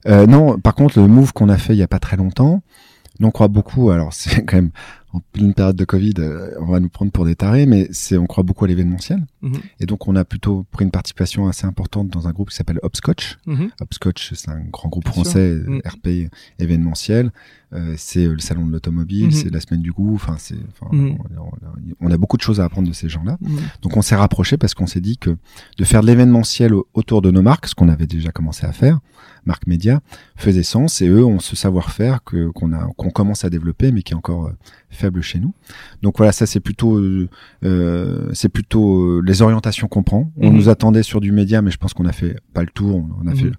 euh, 0.06 0.28
non 0.28 0.60
par 0.60 0.76
contre 0.76 1.00
le 1.00 1.08
move 1.08 1.34
qu'on 1.34 1.50
a 1.50 1.58
fait 1.58 1.74
il 1.74 1.80
y 1.80 1.84
a 1.84 1.88
pas 1.88 2.00
très 2.00 2.18
longtemps 2.18 2.62
Nous, 3.20 3.28
on 3.28 3.32
croit 3.32 3.50
beaucoup. 3.50 3.92
Alors, 3.92 4.14
c'est 4.20 4.46
quand 4.46 4.56
même 4.56 4.72
en 5.12 5.20
pleine 5.34 5.54
période 5.54 5.76
de 5.76 5.86
Covid, 5.86 6.14
on 6.60 6.68
va 6.68 6.80
nous 6.80 6.88
prendre 6.88 7.12
pour 7.12 7.26
des 7.26 7.36
tarés, 7.36 7.66
mais 7.66 7.88
c'est 7.92 8.18
on 8.18 8.28
croit 8.28 8.44
beaucoup 8.44 8.66
à 8.66 8.68
l'événementiel. 8.68 9.26
Mhm. 9.42 9.60
Et 9.80 9.86
donc, 9.86 10.08
on 10.08 10.16
a 10.16 10.24
plutôt 10.24 10.66
pris 10.72 10.86
une 10.86 10.92
participation 10.92 11.48
assez 11.48 11.66
importante 11.66 12.10
dans 12.10 12.28
un 12.28 12.32
groupe 12.32 12.50
qui 12.52 12.56
s'appelle 12.56 12.80
Hopscotch. 12.84 13.38
Mhm. 13.46 13.72
Hopscotch, 13.82 14.34
c'est 14.36 14.50
un 14.50 14.62
grand 14.72 14.88
groupe 14.88 15.06
Bien 15.06 15.14
français 15.14 15.58
RP 15.86 16.30
événementiel. 16.60 17.32
Euh, 17.72 17.94
c'est 17.98 18.26
euh, 18.26 18.34
le 18.34 18.40
salon 18.40 18.66
de 18.66 18.72
l'automobile, 18.72 19.26
Mhm. 19.26 19.32
c'est 19.32 19.50
la 19.54 19.60
semaine 19.60 19.82
du 19.84 19.92
goût. 19.92 20.16
Enfin, 20.16 20.36
c'est 20.40 20.56
Mhm. 20.92 21.18
on, 21.38 21.44
on- 21.44 22.08
on 22.08 22.12
a 22.12 22.18
beaucoup 22.18 22.36
de 22.38 22.42
choses 22.42 22.60
à 22.60 22.66
apprendre 22.66 22.88
de 22.88 22.94
ces 22.94 23.10
gens-là. 23.10 23.38
Mhm. 23.42 23.60
Donc 23.84 23.96
on 23.96 24.02
s'est 24.02 24.16
rapproché 24.16 24.58
parce 24.58 24.74
qu'on 24.74 24.88
s'est 24.88 25.02
dit 25.02 25.18
que 25.18 25.38
de 25.78 25.84
faire 25.84 26.02
de 26.02 26.08
l'événementiel 26.08 26.74
au- 26.74 26.88
autour 26.96 27.22
de 27.22 27.30
nos 27.30 27.42
marques, 27.44 27.68
ce 27.68 27.76
qu'on 27.76 27.90
avait 27.90 28.08
déjà 28.08 28.32
commencé 28.32 28.66
à 28.66 28.72
faire, 28.72 29.00
marque 29.46 29.68
média, 29.68 30.02
faisait 30.36 30.64
sens 30.64 31.02
et 31.02 31.08
eux 31.08 31.24
ont 31.24 31.40
ce 31.40 31.56
savoir-faire 31.56 32.24
que 32.24 32.50
qu'on 32.50 32.74
a 32.74 32.88
qu'on 32.98 33.12
commence 33.12 33.46
à 33.46 33.50
développer 33.52 33.92
mais 33.92 34.02
qui 34.02 34.14
est 34.14 34.18
encore 34.18 34.48
euh, 34.48 34.52
faible 34.90 35.22
chez 35.22 35.40
nous. 35.40 35.54
Donc 36.02 36.18
voilà, 36.18 36.32
ça 36.32 36.48
c'est 36.48 36.60
plutôt 36.60 36.98
euh, 36.98 37.30
euh, 37.64 38.30
c'est 38.34 38.50
plutôt 38.50 39.22
les 39.22 39.42
orientations 39.42 39.88
qu'on 39.88 40.04
prend. 40.04 40.32
On 40.38 40.52
nous 40.52 40.70
attendait 40.70 41.04
sur 41.04 41.22
du 41.22 41.32
média 41.32 41.62
mais 41.62 41.72
je 41.72 41.78
pense 41.78 41.94
qu'on 41.94 42.06
a 42.06 42.12
fait 42.14 42.36
pas 42.54 42.62
le 42.62 42.70
tour, 42.74 43.06
on 43.24 43.28
a 43.28 43.32
Mhm. 43.32 43.38
fait 43.38 43.52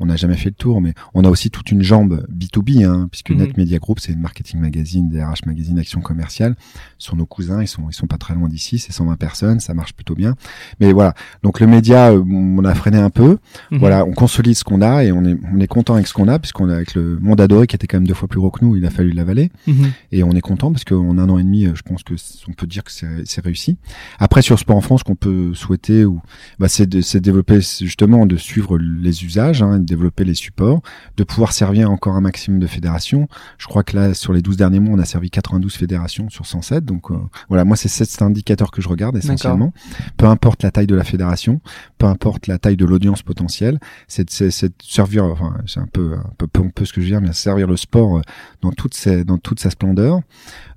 on 0.00 0.06
n'a 0.06 0.16
jamais 0.16 0.36
fait 0.36 0.50
le 0.50 0.54
tour, 0.54 0.80
mais 0.80 0.94
on 1.14 1.24
a 1.24 1.28
aussi 1.28 1.50
toute 1.50 1.70
une 1.70 1.82
jambe 1.82 2.26
B2B, 2.32 2.84
hein, 2.84 3.08
puisque 3.10 3.30
Mhm. 3.30 3.38
Net 3.38 3.56
Media 3.56 3.78
Group, 3.78 4.00
c'est 4.00 4.12
une 4.12 4.20
marketing 4.20 4.60
magazine, 4.60 5.08
DRH 5.08 5.44
magazine, 5.46 5.78
action 5.78 6.00
commerciale. 6.00 6.56
Ce 6.98 7.08
sont 7.08 7.16
nos 7.16 7.26
cousins, 7.26 7.62
ils 7.62 7.68
sont, 7.68 7.82
ils 7.88 7.94
sont 7.94 8.06
pas 8.06 8.18
très 8.18 8.34
loin 8.34 8.48
d'ici, 8.48 8.78
c'est 8.78 8.92
120 8.92 9.16
personnes, 9.16 9.60
ça 9.60 9.74
marche 9.74 9.92
plutôt 9.92 10.14
bien. 10.14 10.34
Mais 10.80 10.92
voilà. 10.92 11.14
Donc 11.42 11.60
le 11.60 11.66
média, 11.66 12.10
euh, 12.12 12.22
on 12.24 12.64
a 12.64 12.74
freiné 12.74 12.98
un 12.98 13.10
peu. 13.10 13.38
Mhm. 13.70 13.78
Voilà, 13.78 14.04
on 14.04 14.12
consolide 14.12 14.54
ce 14.56 14.64
qu'on 14.64 14.80
a 14.82 15.04
et 15.04 15.12
on 15.12 15.24
est, 15.24 15.36
on 15.54 15.60
est 15.60 15.66
content 15.66 15.94
avec 15.94 16.06
ce 16.06 16.14
qu'on 16.14 16.28
a, 16.28 16.38
puisqu'on 16.38 16.68
est 16.68 16.74
avec 16.74 16.94
le 16.94 17.18
monde 17.20 17.40
adoré 17.40 17.66
qui 17.66 17.76
était 17.76 17.86
quand 17.86 17.96
même 17.98 18.06
deux 18.06 18.14
fois 18.14 18.28
plus 18.28 18.40
gros 18.40 18.50
que 18.50 18.64
nous, 18.64 18.76
il 18.76 18.84
a 18.86 18.90
fallu 18.90 19.10
l'avaler. 19.12 19.50
Mhm. 19.66 19.92
Et 20.12 20.22
on 20.22 20.32
est 20.32 20.40
content 20.40 20.70
parce 20.72 20.84
qu'en 20.84 21.18
un 21.18 21.28
an 21.28 21.38
et 21.38 21.42
demi, 21.44 21.66
euh, 21.66 21.72
je 21.74 21.82
pense 21.82 22.02
que 22.02 22.14
on 22.48 22.52
peut 22.52 22.66
dire 22.66 22.84
que 22.84 22.90
c'est 22.92 23.40
réussi. 23.44 23.76
Après, 24.18 24.42
sur 24.42 24.58
Sport 24.58 24.76
en 24.76 24.80
France, 24.80 25.02
qu'on 25.02 25.14
peut 25.16 25.54
souhaiter, 25.54 26.04
ou 26.04 26.20
bah, 26.58 26.68
c'est 26.68 26.86
de, 26.88 27.00
c'est 27.00 27.18
de 27.20 27.24
développer 27.24 27.60
justement 27.60 28.26
de 28.26 28.36
suivre 28.36 28.78
les 28.78 29.24
usages, 29.24 29.62
hein, 29.62 29.78
de 29.82 29.86
développer 29.86 30.24
les 30.24 30.34
supports, 30.34 30.80
de 31.16 31.24
pouvoir 31.24 31.52
servir 31.52 31.90
encore 31.90 32.14
un 32.16 32.20
maximum 32.20 32.58
de 32.60 32.66
fédérations. 32.66 33.28
Je 33.58 33.66
crois 33.66 33.82
que 33.82 33.96
là, 33.96 34.14
sur 34.14 34.32
les 34.32 34.42
12 34.42 34.56
derniers 34.56 34.80
mois, 34.80 34.94
on 34.96 34.98
a 35.00 35.04
servi 35.04 35.30
92 35.30 35.74
fédérations 35.74 36.28
sur 36.30 36.46
107. 36.46 36.84
Donc 36.84 37.10
euh, 37.10 37.16
voilà, 37.48 37.64
moi, 37.64 37.76
c'est 37.76 37.88
cet 37.88 38.22
indicateur 38.22 38.70
que 38.70 38.80
je 38.82 38.88
regarde 38.88 39.16
essentiellement. 39.16 39.72
Peu 40.16 40.26
importe 40.26 40.62
la 40.62 40.70
taille 40.70 40.86
de 40.86 40.94
la 40.94 41.04
fédération, 41.04 41.60
peu 41.98 42.06
importe 42.06 42.46
la 42.46 42.58
taille 42.58 42.76
de 42.76 42.84
l'audience 42.84 43.22
potentielle, 43.22 43.78
c'est 44.08 44.24
de- 44.28 44.50
servir, 44.82 45.24
enfin, 45.24 45.56
c'est 45.66 45.80
un 45.80 45.86
peu, 45.86 46.14
un 46.14 46.32
peu 46.38 46.46
pompeux 46.46 46.84
ce 46.84 46.92
que 46.92 47.00
je 47.00 47.06
veux 47.06 47.12
dire, 47.12 47.20
mais 47.20 47.32
servir 47.32 47.66
le 47.66 47.76
sport 47.76 48.18
euh, 48.18 48.22
dans 48.60 48.72
toute, 48.72 48.94
sa, 48.94 49.24
dans 49.24 49.38
toute 49.38 49.60
sa 49.60 49.70
splendeur. 49.70 50.20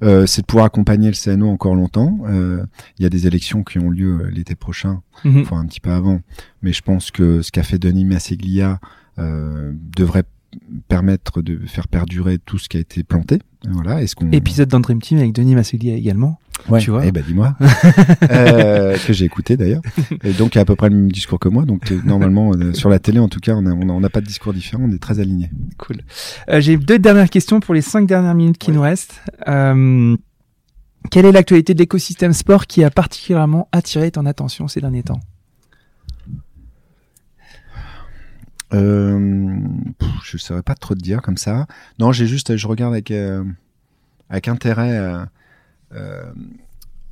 Euh, 0.04 0.26
c'est 0.26 0.42
de 0.42 0.46
pouvoir 0.46 0.66
accompagner 0.66 1.08
le 1.10 1.16
CNO 1.16 1.50
encore 1.50 1.76
longtemps. 1.76 2.20
Euh, 2.28 2.66
Il 3.00 3.04
y 3.04 3.06
a 3.06 3.10
des 3.10 3.28
élections 3.28 3.64
qui 3.64 3.80
ont 3.80 3.90
lieu 3.90 4.22
euh, 4.26 4.30
l'été 4.32 4.56
prochain, 4.56 5.02
Mhm. 5.24 5.42
enfin 5.42 5.60
un 5.60 5.66
petit 5.66 5.80
peu 5.80 5.92
avant, 5.92 6.20
mais 6.62 6.74
je 6.74 6.82
pense 6.82 7.12
que 7.12 7.42
ce 7.42 7.52
qu'a 7.52 7.64
fait 7.64 7.80
Denis 7.80 8.06
Masseglia 8.06 8.80
euh, 9.20 9.72
devrait 9.96 10.24
permettre 10.88 11.42
de 11.42 11.60
faire 11.66 11.88
perdurer 11.90 12.38
tout 12.38 12.58
ce 12.58 12.70
qui 12.70 12.78
a 12.78 12.80
été 12.80 13.04
planté. 13.04 13.40
Voilà. 13.70 14.02
Est-ce 14.02 14.16
qu'on 14.16 14.32
Épisode 14.32 14.70
dans 14.70 14.80
Dream 14.80 15.02
Team 15.02 15.18
avec 15.18 15.34
Denis 15.34 15.54
Masseglia 15.56 15.96
également. 15.96 16.40
Ouais. 16.70 16.80
tu 16.80 16.92
vois 16.92 17.06
Eh 17.06 17.12
ben 17.12 17.22
dis-moi 17.28 17.56
Euh, 18.32 18.96
que 19.06 19.12
j'ai 19.12 19.26
écouté 19.26 19.58
d'ailleurs. 19.58 19.82
Et 20.24 20.32
donc 20.32 20.56
il 20.56 20.60
a 20.60 20.62
à 20.62 20.66
peu 20.66 20.76
près 20.78 20.88
le 20.90 20.96
même 20.96 21.12
discours 21.12 21.40
que 21.40 21.50
moi. 21.50 21.66
Donc 21.66 21.92
euh, 21.92 22.00
normalement 22.06 22.52
euh, 22.54 22.74
sur 22.74 22.90
la 22.90 23.00
télé 23.00 23.20
en 23.20 23.28
tout 23.28 23.40
cas 23.42 23.54
on 23.56 23.66
a 23.66 23.72
on 23.74 23.90
a, 23.90 23.92
on 23.92 24.04
a 24.04 24.10
pas 24.10 24.22
de 24.22 24.26
discours 24.28 24.54
différent. 24.54 24.84
On 24.86 24.92
est 24.94 25.00
très 25.02 25.20
alignés. 25.20 25.50
Cool. 25.78 25.98
Euh, 26.50 26.62
J'ai 26.62 26.78
deux 26.78 27.00
dernières 27.00 27.30
questions 27.30 27.60
pour 27.60 27.74
les 27.74 27.82
cinq 27.82 28.08
dernières 28.08 28.36
minutes 28.36 28.58
qui 28.58 28.70
Ouais. 28.70 28.76
nous 28.78 28.82
restent. 28.82 29.22
Quelle 31.12 31.26
est 31.26 31.32
l'actualité 31.32 31.74
de 31.74 31.80
l'écosystème 31.80 32.34
sport 32.34 32.68
qui 32.68 32.84
a 32.84 32.90
particulièrement 32.90 33.68
attiré 33.72 34.12
ton 34.12 34.26
attention 34.26 34.68
ces 34.68 34.82
derniers 34.82 35.04
temps? 35.04 35.20
Euh, 38.74 39.60
pff, 40.00 40.10
je 40.24 40.38
saurais 40.38 40.64
pas 40.64 40.76
trop 40.76 40.96
te 40.96 41.00
dire 41.00 41.22
comme 41.22 41.38
ça. 41.38 41.68
Non, 42.00 42.12
j'ai 42.12 42.28
juste, 42.28 42.58
je 42.58 42.68
regarde 42.68 42.94
avec 42.94 43.12
euh, 43.12 43.44
avec 44.30 44.48
intérêt 44.48 44.98
euh, 44.98 45.26
euh, 45.94 46.34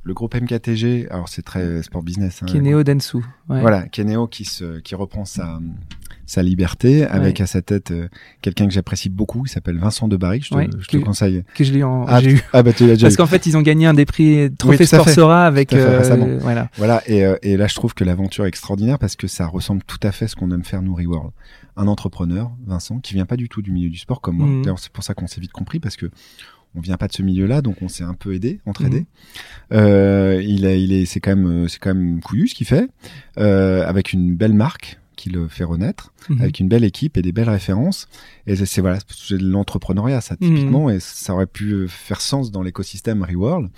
le 0.02 0.14
groupe 0.14 0.34
MKTG. 0.34 1.08
Alors 1.10 1.28
c'est 1.28 1.42
très 1.42 1.82
sport 1.82 2.02
business. 2.02 2.42
Hein, 2.42 2.46
Keneo 2.46 2.82
Densu. 2.82 3.18
Ouais. 3.48 3.60
Voilà, 3.60 3.88
Keneo 3.88 4.26
qui 4.26 4.44
se 4.44 4.80
qui 4.80 4.94
reprend 4.94 5.24
sa 5.24 5.60
sa 6.26 6.42
liberté 6.42 7.04
avec 7.04 7.40
à 7.40 7.46
sa 7.46 7.62
tête 7.62 7.90
euh, 7.90 8.08
quelqu'un 8.42 8.66
que 8.66 8.72
j'apprécie 8.72 9.08
beaucoup. 9.10 9.44
Il 9.46 9.48
s'appelle 9.48 9.78
Vincent 9.78 10.08
de 10.08 10.16
Barrique. 10.16 10.44
Je 10.44 10.50
te, 10.50 10.54
Ouais, 10.54 10.68
je 10.78 10.86
te 10.88 10.96
que- 10.96 11.02
conseille. 11.02 11.44
Que 11.54 11.64
je 11.64 11.72
l'ai 11.72 11.82
en, 11.82 12.04
Ah, 12.06 12.22
eu. 12.22 12.40
ah 12.52 12.62
bah 12.62 12.72
tu 12.72 12.84
l'as 12.86 12.94
déjà 12.94 13.06
Parce 13.06 13.16
qu'en 13.16 13.26
fait, 13.26 13.46
ils 13.46 13.56
ont 13.56 13.62
gagné 13.62 13.86
un 13.86 13.94
des 13.94 14.04
prix 14.06 14.50
Trophée 14.56 14.78
tout 14.78 14.82
à 14.84 14.86
Sport 14.86 15.04
fait. 15.06 15.14
Sora 15.14 15.46
avec, 15.46 15.70
fait, 15.70 15.76
euh, 15.78 16.38
voilà. 16.40 16.68
Voilà, 16.76 17.02
et, 17.06 17.24
euh, 17.24 17.36
et 17.42 17.56
là 17.56 17.66
je 17.66 17.74
trouve 17.74 17.94
que 17.94 18.04
l'aventure 18.04 18.44
est 18.44 18.48
extraordinaire 18.48 18.98
parce 18.98 19.16
que 19.16 19.26
ça 19.26 19.46
ressemble 19.46 19.82
tout 19.86 19.98
à 20.02 20.12
fait 20.12 20.24
à 20.26 20.28
ce 20.28 20.36
qu'on 20.36 20.50
aime 20.50 20.64
faire 20.64 20.82
nous 20.82 20.94
Reworld. 20.94 21.30
Un 21.76 21.88
entrepreneur, 21.88 22.50
Vincent, 22.66 22.98
qui 23.00 23.14
vient 23.14 23.26
pas 23.26 23.36
du 23.36 23.48
tout 23.48 23.60
du 23.62 23.72
milieu 23.72 23.90
du 23.90 23.98
sport 23.98 24.20
comme 24.20 24.36
moi. 24.38 24.46
Mhm. 24.46 24.62
D'ailleurs 24.62 24.78
c'est 24.78 24.92
pour 24.92 25.02
ça 25.04 25.14
qu'on 25.14 25.26
s'est 25.26 25.40
vite 25.40 25.52
compris 25.52 25.80
parce 25.80 25.96
que 25.96 26.06
on 26.76 26.80
vient 26.80 26.96
pas 26.96 27.06
de 27.06 27.12
ce 27.12 27.22
milieu-là, 27.22 27.62
donc 27.62 27.76
on 27.82 27.88
s'est 27.88 28.02
un 28.02 28.14
peu 28.14 28.34
aidé, 28.34 28.60
entraidé. 28.66 28.98
Mhm. 29.00 29.06
Euh, 29.72 30.42
il, 30.44 30.66
a, 30.66 30.74
il 30.74 30.92
est, 30.92 31.04
c'est 31.04 31.20
quand 31.20 31.36
même, 31.36 31.68
c'est 31.68 31.78
quand 31.78 31.94
même 31.94 32.20
couillu 32.20 32.48
ce 32.48 32.54
qu'il 32.54 32.66
fait, 32.66 32.88
euh, 33.38 33.86
avec 33.86 34.12
une 34.12 34.34
belle 34.34 34.54
marque 34.54 34.98
qui 35.24 35.30
le 35.30 35.48
fait 35.48 35.64
renaître, 35.64 36.12
Mhm. 36.28 36.40
avec 36.42 36.60
une 36.60 36.68
belle 36.68 36.84
équipe 36.84 37.16
et 37.16 37.22
des 37.22 37.32
belles 37.32 37.48
références. 37.48 38.08
Et 38.46 38.56
c'est- 38.56 38.80
voilà, 38.82 38.98
c'est 39.08 39.38
de 39.38 39.46
l'entrepreneuriat 39.48 40.20
ça 40.20 40.36
typiquement, 40.36 40.90
et 40.90 41.00
ça 41.00 41.32
aurait 41.34 41.46
pu 41.46 41.72
euh, 41.72 41.88
faire 41.88 42.20
sens 42.20 42.50
dans 42.50 42.62
l'écosystème 42.62 43.22
Reworld. 43.22 43.70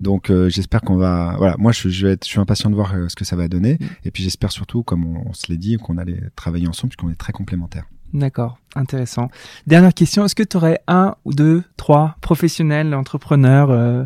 Donc 0.00 0.30
euh, 0.30 0.48
j'espère 0.48 0.80
qu'on 0.82 0.96
va, 0.96 1.34
voilà, 1.38 1.56
moi 1.58 1.72
je, 1.72 1.88
je 1.88 2.06
vais 2.06 2.12
être, 2.14 2.24
je 2.24 2.30
suis 2.30 2.40
impatient 2.40 2.70
de 2.70 2.74
voir 2.74 2.94
euh, 2.94 3.08
ce 3.08 3.16
que 3.16 3.24
ça 3.24 3.36
va 3.36 3.48
donner, 3.48 3.76
Mhm. 3.80 3.88
et 4.04 4.10
puis 4.10 4.22
j'espère 4.22 4.52
surtout, 4.52 4.82
comme 4.82 5.04
on, 5.04 5.28
on 5.28 5.32
se 5.34 5.46
l'est 5.50 5.56
dit, 5.58 5.76
qu'on 5.76 5.98
allait 5.98 6.20
travailler 6.34 6.66
ensemble 6.68 6.90
puisqu'on 6.90 7.10
est 7.10 7.16
très 7.16 7.32
complémentaires. 7.32 7.86
D'accord, 8.14 8.56
intéressant. 8.76 9.28
Dernière 9.66 9.92
question, 9.92 10.24
est-ce 10.24 10.34
que 10.34 10.42
tu 10.44 10.56
aurais 10.56 10.80
un 10.88 11.16
ou 11.26 11.34
deux, 11.34 11.62
trois 11.76 12.16
professionnels, 12.22 12.94
entrepreneurs, 12.94 13.68
euh, 13.70 14.04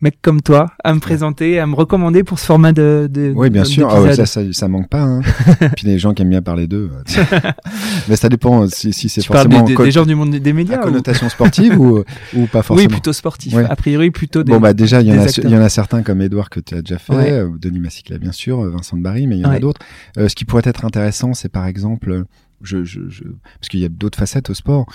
mecs 0.00 0.22
comme 0.22 0.40
toi, 0.40 0.70
à 0.82 0.94
me 0.94 1.00
présenter, 1.00 1.58
à 1.58 1.66
me 1.66 1.74
recommander 1.74 2.24
pour 2.24 2.38
ce 2.38 2.46
format 2.46 2.72
de, 2.72 3.06
de 3.10 3.32
Oui, 3.36 3.50
bien 3.50 3.62
de- 3.62 3.66
sûr. 3.66 3.88
Ah 3.90 4.00
ouais, 4.00 4.14
ça, 4.14 4.24
ça, 4.24 4.40
ça 4.52 4.68
manque 4.68 4.88
pas. 4.88 5.02
Hein. 5.02 5.20
Puis 5.76 5.86
les 5.86 5.98
gens 5.98 6.14
qui 6.14 6.22
aiment 6.22 6.30
bien 6.30 6.40
parler 6.42 6.66
d'eux. 6.66 6.90
euh, 6.94 7.50
Mais 8.08 8.16
ça 8.16 8.28
dépend 8.30 8.66
si, 8.68 8.92
si 8.94 9.08
c'est 9.10 9.22
forcément 9.22 9.62
des, 9.62 9.90
gens 9.90 10.06
du 10.06 10.14
monde 10.14 10.30
des, 10.30 10.50
à 10.50 10.52
médias 10.54 10.78
ou... 10.78 10.84
connotation 10.84 11.28
sportive 11.28 11.78
ou, 11.78 12.02
ou 12.36 12.46
pas 12.46 12.62
forcément? 12.62 12.86
Oui, 12.86 12.88
plutôt 12.88 13.12
sportif. 13.12 13.52
Ouais. 13.52 13.66
A 13.68 13.76
priori, 13.76 14.10
plutôt 14.10 14.42
des... 14.42 14.52
Bon 14.52 14.60
bah 14.60 14.72
déjà 14.72 15.02
il 15.02 15.08
y 15.08 15.12
en 15.12 15.18
a 15.18 15.22
acteurs. 15.24 15.44
il 15.44 15.50
y 15.50 15.56
en 15.56 15.60
a 15.62 15.68
certains 15.68 16.02
comme 16.02 16.22
Edouard 16.22 16.48
que 16.50 16.60
tu 16.60 16.74
as 16.74 16.80
déjà 16.82 16.98
fait, 16.98 17.14
Ouais. 17.14 17.30
euh, 17.32 17.50
Denis 17.60 17.80
Massicla 17.80 18.16
bien 18.18 18.32
sûr, 18.32 18.62
Vincent 18.70 18.96
de 18.96 19.02
Barry, 19.02 19.26
mais 19.26 19.36
il 19.36 19.42
y 19.42 19.44
en 19.46 19.50
a 19.50 19.58
d'autres. 19.58 19.80
Euh, 20.18 20.28
ce 20.28 20.34
qui 20.34 20.44
pourrait 20.44 20.62
être 20.64 20.84
intéressant, 20.84 21.34
c'est 21.34 21.48
par 21.50 21.66
exemple 21.66 22.24
je, 22.66 22.84
je, 22.84 23.08
je 23.08 23.24
parce 23.60 23.68
qu'il 23.68 23.80
y 23.80 23.84
a 23.84 23.88
d'autres 23.88 24.18
facettes 24.18 24.50
au 24.50 24.54
sport, 24.54 24.86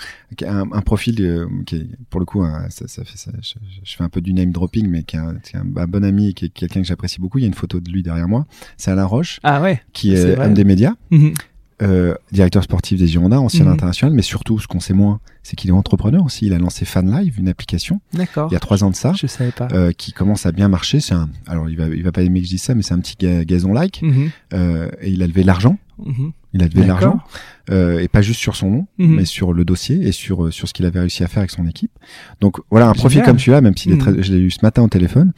un, 0.46 0.60
un 0.72 0.80
profil 0.82 1.16
euh, 1.20 1.46
qui 1.66 1.76
est 1.76 1.86
pour 2.10 2.20
le 2.20 2.26
coup 2.26 2.42
un- 2.42 2.68
ça, 2.70 2.86
ça 2.88 3.04
fait 3.04 3.18
ça, 3.18 3.30
je, 3.42 3.54
je 3.84 3.96
fais 3.96 4.04
un 4.04 4.08
peu 4.08 4.20
du 4.20 4.32
name 4.32 4.52
dropping 4.52 4.88
mais 4.88 5.02
qui 5.02 5.16
est 5.16 5.20
un, 5.20 5.34
qui 5.36 5.56
est 5.56 5.58
un, 5.58 5.66
un 5.76 5.86
bon 5.86 6.04
ami 6.04 6.34
qui 6.34 6.46
est 6.46 6.48
quelqu'un 6.50 6.80
que 6.82 6.86
j'apprécie 6.86 7.20
beaucoup, 7.20 7.38
il 7.38 7.42
y 7.42 7.44
a 7.44 7.48
une 7.48 7.54
photo 7.54 7.80
de 7.80 7.90
lui 7.90 8.02
derrière 8.02 8.28
moi, 8.28 8.46
c'est 8.76 8.90
Alain 8.90 9.04
Roche 9.06 9.40
Ah 9.42 9.60
ouais. 9.62 9.82
qui 9.92 10.12
est 10.14 10.38
homme 10.38 10.54
des 10.54 10.64
médias 10.64 10.94
Mhm. 11.10 11.32
euh, 11.82 12.14
directeur 12.30 12.62
sportif 12.62 12.98
des 12.98 13.06
Girondins, 13.06 13.38
ancien 13.38 13.64
Mhm. 13.64 13.72
international, 13.72 14.12
mais 14.14 14.20
surtout, 14.22 14.58
ce 14.58 14.66
qu'on 14.68 14.80
sait 14.80 14.92
moins, 14.92 15.18
c'est 15.42 15.56
qu'il 15.56 15.70
est 15.70 15.72
entrepreneur 15.72 16.22
aussi. 16.22 16.44
Il 16.46 16.52
a 16.52 16.58
lancé 16.58 16.84
Fan 16.84 17.10
Live, 17.10 17.38
une 17.38 17.48
application, 17.48 18.02
il 18.12 18.20
y 18.52 18.56
a 18.56 18.60
trois 18.60 18.84
ans 18.84 18.90
de 18.90 18.94
ça, 18.96 19.14
Je 19.16 19.26
savais 19.26 19.50
pas. 19.52 19.66
euh, 19.72 19.90
qui 19.92 20.12
commence 20.12 20.44
à 20.44 20.52
bien 20.52 20.68
marcher. 20.68 21.00
C'est 21.00 21.14
un, 21.14 21.30
alors 21.46 21.70
il 21.70 21.76
va, 21.78 21.86
il 21.88 22.02
va 22.02 22.12
pas 22.12 22.20
aimer 22.22 22.40
que 22.40 22.46
je 22.46 22.50
dise 22.50 22.62
ça, 22.62 22.74
mais 22.74 22.82
c'est 22.82 22.92
un 22.92 22.98
petit 23.00 23.16
ga- 23.18 23.44
gazon 23.46 23.72
like. 23.72 24.02
Mhm. 24.02 24.30
Euh, 24.52 24.90
et 25.00 25.10
il 25.10 25.22
a 25.22 25.26
levé 25.26 25.42
l'argent. 25.42 25.78
Il 26.52 26.62
a 26.62 26.66
levé 26.66 26.82
de 26.82 26.88
l'argent, 26.88 27.20
euh, 27.70 28.00
et 28.00 28.08
pas 28.08 28.22
juste 28.22 28.40
sur 28.40 28.56
son 28.56 28.70
nom, 28.70 28.86
Mhm. 28.98 29.14
mais 29.16 29.24
sur 29.24 29.52
le 29.52 29.64
dossier 29.64 30.02
et 30.08 30.10
sur 30.10 30.46
euh, 30.46 30.50
sur 30.50 30.66
ce 30.66 30.74
qu'il 30.74 30.84
avait 30.84 30.98
réussi 30.98 31.22
à 31.22 31.28
faire 31.28 31.38
avec 31.38 31.50
son 31.52 31.64
équipe. 31.68 31.92
Donc 32.40 32.56
voilà, 32.70 32.88
un 32.88 32.92
profil 32.92 33.22
comme 33.22 33.38
celui-là, 33.38 33.60
même 33.60 33.76
s'il 33.76 33.92
est 33.92 33.96
Mhm. 33.96 34.00
très, 34.00 34.22
je 34.24 34.32
l'ai 34.32 34.38
eu 34.40 34.50
ce 34.50 34.58
matin 34.62 34.82
au 34.82 34.88
téléphone, 34.88 35.32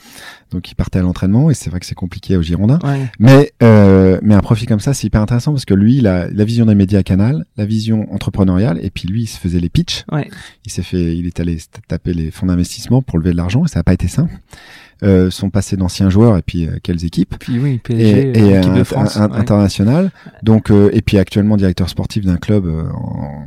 donc 0.53 0.71
il 0.71 0.75
partait 0.75 1.01
à 1.01 1.03
l'entraînement 1.03 1.51
et 1.51 1.55
c'est 1.55 1.69
vrai 1.69 1.81
que 1.81 1.87
c'est 1.87 1.95
compliqué 1.95 2.37
au 2.39 2.43
Girondins. 2.43 2.79
Ouais. 2.83 3.11
Mais 3.19 3.53
euh, 3.63 4.19
mais 4.23 4.35
un 4.35 4.41
profil 4.41 4.67
comme 4.67 4.81
ça, 4.81 4.95
c'est 4.95 5.07
hyper 5.07 5.21
intéressant 5.21 5.53
parce 5.53 5.67
que 5.67 5.75
lui, 5.75 5.97
il 5.99 6.07
a 6.07 6.29
la 6.31 6.45
vision 6.45 6.65
des 6.65 6.75
médias 6.75 7.03
canal, 7.03 7.45
la 7.59 7.67
vision 7.67 8.11
entrepreneuriale, 8.13 8.79
et 8.83 8.89
puis 8.89 9.07
lui, 9.07 9.25
il 9.25 9.27
se 9.27 9.39
faisait 9.39 9.61
les 9.61 9.69
pitchs. 9.69 10.05
Ouais. 10.11 10.29
Il 10.65 10.73
s'est 10.73 10.83
fait, 10.83 11.15
il 11.17 11.27
est 11.27 11.41
allé 11.41 11.59
taper 11.89 12.15
les 12.15 12.31
fonds 12.31 12.47
d'investissement 12.47 13.03
pour 13.03 13.19
lever 13.19 13.33
de 13.33 13.37
l'argent 13.37 13.65
et 13.67 13.69
ça 13.69 13.81
n'a 13.81 13.85
pas 13.85 13.93
été 13.93 14.09
simple. 14.09 14.33
Euh, 15.03 15.31
son 15.31 15.51
passé 15.51 15.77
d'anciens 15.77 16.11
joueurs 16.11 16.37
et 16.37 16.43
puis 16.43 16.67
euh, 16.69 16.79
quelles 16.83 17.05
équipes 17.05 17.35
Puis 17.41 17.59
oui, 17.59 17.73
et, 17.75 17.79
PSG, 17.79 18.39
et 18.39 18.55
euh, 18.55 18.59
équipe 18.61 18.71
un- 18.71 18.79
de 18.79 18.85
France. 18.85 19.17
un- 19.17 19.29
ouais. 19.31 19.37
international. 19.37 20.11
Donc 20.45 20.71
euh, 20.71 20.91
et 20.93 21.03
puis 21.03 21.19
actuellement 21.19 21.57
directeur 21.57 21.89
sportif 21.89 22.25
d'un 22.25 22.37
club 22.37 22.67
euh, 22.67 22.85
en 22.95 23.45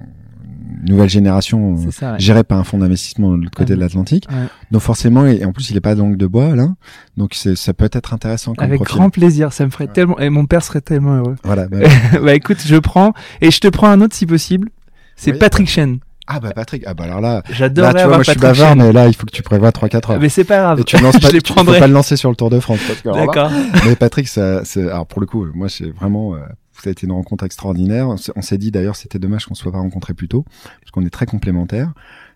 nouvelle 0.86 1.10
génération. 1.10 1.76
euh, 1.78 1.92
ça. 1.92 2.12
ouais. 2.14 2.20
géré 2.20 2.44
par 2.44 2.60
un 2.60 2.64
fonds 2.64 2.78
d'investissement 2.78 3.32
de 3.32 3.44
l'autre 3.44 3.56
côté 3.58 3.74
Ah 3.74 3.76
de 3.76 3.80
oui. 3.82 3.86
l'Atlantique. 3.88 4.28
Ouais. 4.30 4.48
Donc 4.72 4.82
forcément, 4.82 5.26
et 5.26 5.46
en 5.46 5.52
plus 5.54 5.70
il 5.70 5.78
est 5.78 5.82
pas 5.82 5.96
de 5.96 6.00
langue 6.02 6.18
de 6.18 6.28
bois, 6.28 6.52
Alain. 6.52 6.76
Donc 7.18 7.34
c'est, 7.36 7.56
ça 7.56 7.74
peut 7.74 7.88
être 7.92 8.14
intéressant 8.14 8.54
comme 8.54 8.66
Avec 8.66 8.80
profil. 8.80 8.96
grand 8.98 9.10
plaisir, 9.10 9.54
ça 9.54 9.66
me 9.66 9.72
ferait 9.72 9.86
Ouais. 9.88 9.94
tellement 9.94 10.20
et 10.20 10.30
mon 10.30 10.46
père 10.46 10.64
serait 10.64 10.82
tellement 10.82 11.16
heureux. 11.16 11.36
Voilà. 11.44 11.68
bah, 11.70 11.78
bah 12.22 12.36
écoute, 12.36 12.58
je 12.66 12.76
prends 12.76 13.14
et 13.42 13.50
je 13.50 13.60
te 13.62 13.68
prends 13.70 13.88
un 13.90 14.02
autre 14.02 14.16
si 14.16 14.26
possible. 14.26 14.70
C'est. 15.16 15.34
Patrick 15.34 15.68
Chen. 15.70 16.00
Ah 16.28 16.40
bah 16.40 16.52
Patrick, 16.56 16.84
ah 16.88 16.94
bah 16.96 17.04
alors 17.04 17.22
là, 17.22 17.44
J'adorerais 17.52 17.94
là 17.94 18.00
tu 18.02 18.08
vois, 18.08 18.16
moi 18.18 18.24
je 18.24 18.32
suis 18.32 18.40
bavard, 18.40 18.76
mais 18.76 18.92
là 18.92 19.08
il 19.08 19.16
faut 19.16 19.26
que 19.28 19.32
tu 19.32 19.44
prévois 19.44 19.70
3-4 19.70 20.12
heures. 20.14 20.20
Mais 20.20 20.30
c'est 20.30 20.44
pas 20.44 20.58
grave. 20.58 20.80
Et 20.80 20.84
tu 20.84 20.98
lances 20.98 21.14
pas, 21.20 21.30
je 21.30 21.38
tu- 21.38 21.54
faut 21.54 21.64
pas 21.64 21.88
le 21.88 21.94
lancer 21.94 22.18
sur 22.18 22.30
le 22.30 22.36
Tour 22.36 22.50
de 22.50 22.60
France. 22.60 22.80
D'accord. 23.04 23.52
mais 23.86 23.96
Patrick, 23.96 24.28
ça, 24.28 24.66
c'est, 24.66 24.82
alors 24.90 25.06
pour 25.06 25.22
le 25.22 25.28
coup, 25.28 25.46
moi 25.54 25.70
c'est 25.70 25.92
vraiment, 25.92 26.34
euh, 26.36 26.40
ça 26.82 26.90
a 26.90 26.92
été 26.92 27.06
une 27.06 27.12
rencontre 27.14 27.44
extraordinaire. 27.44 28.10
On 28.10 28.42
s'est- 28.42 28.58
dit 28.58 28.72
d'ailleurs, 28.72 28.96
c'était 28.96 29.20
dommage 29.20 29.46
qu'on 29.46 29.54
se 29.54 29.62
soit 29.62 29.72
pas 29.72 29.78
rencontrés 29.78 30.14
plus 30.16 30.28
tôt, 30.28 30.46
parce 30.82 30.92
qu'on 30.92 31.06
est 31.06 31.10
très 31.12 31.26
complémentaires. 31.28 31.94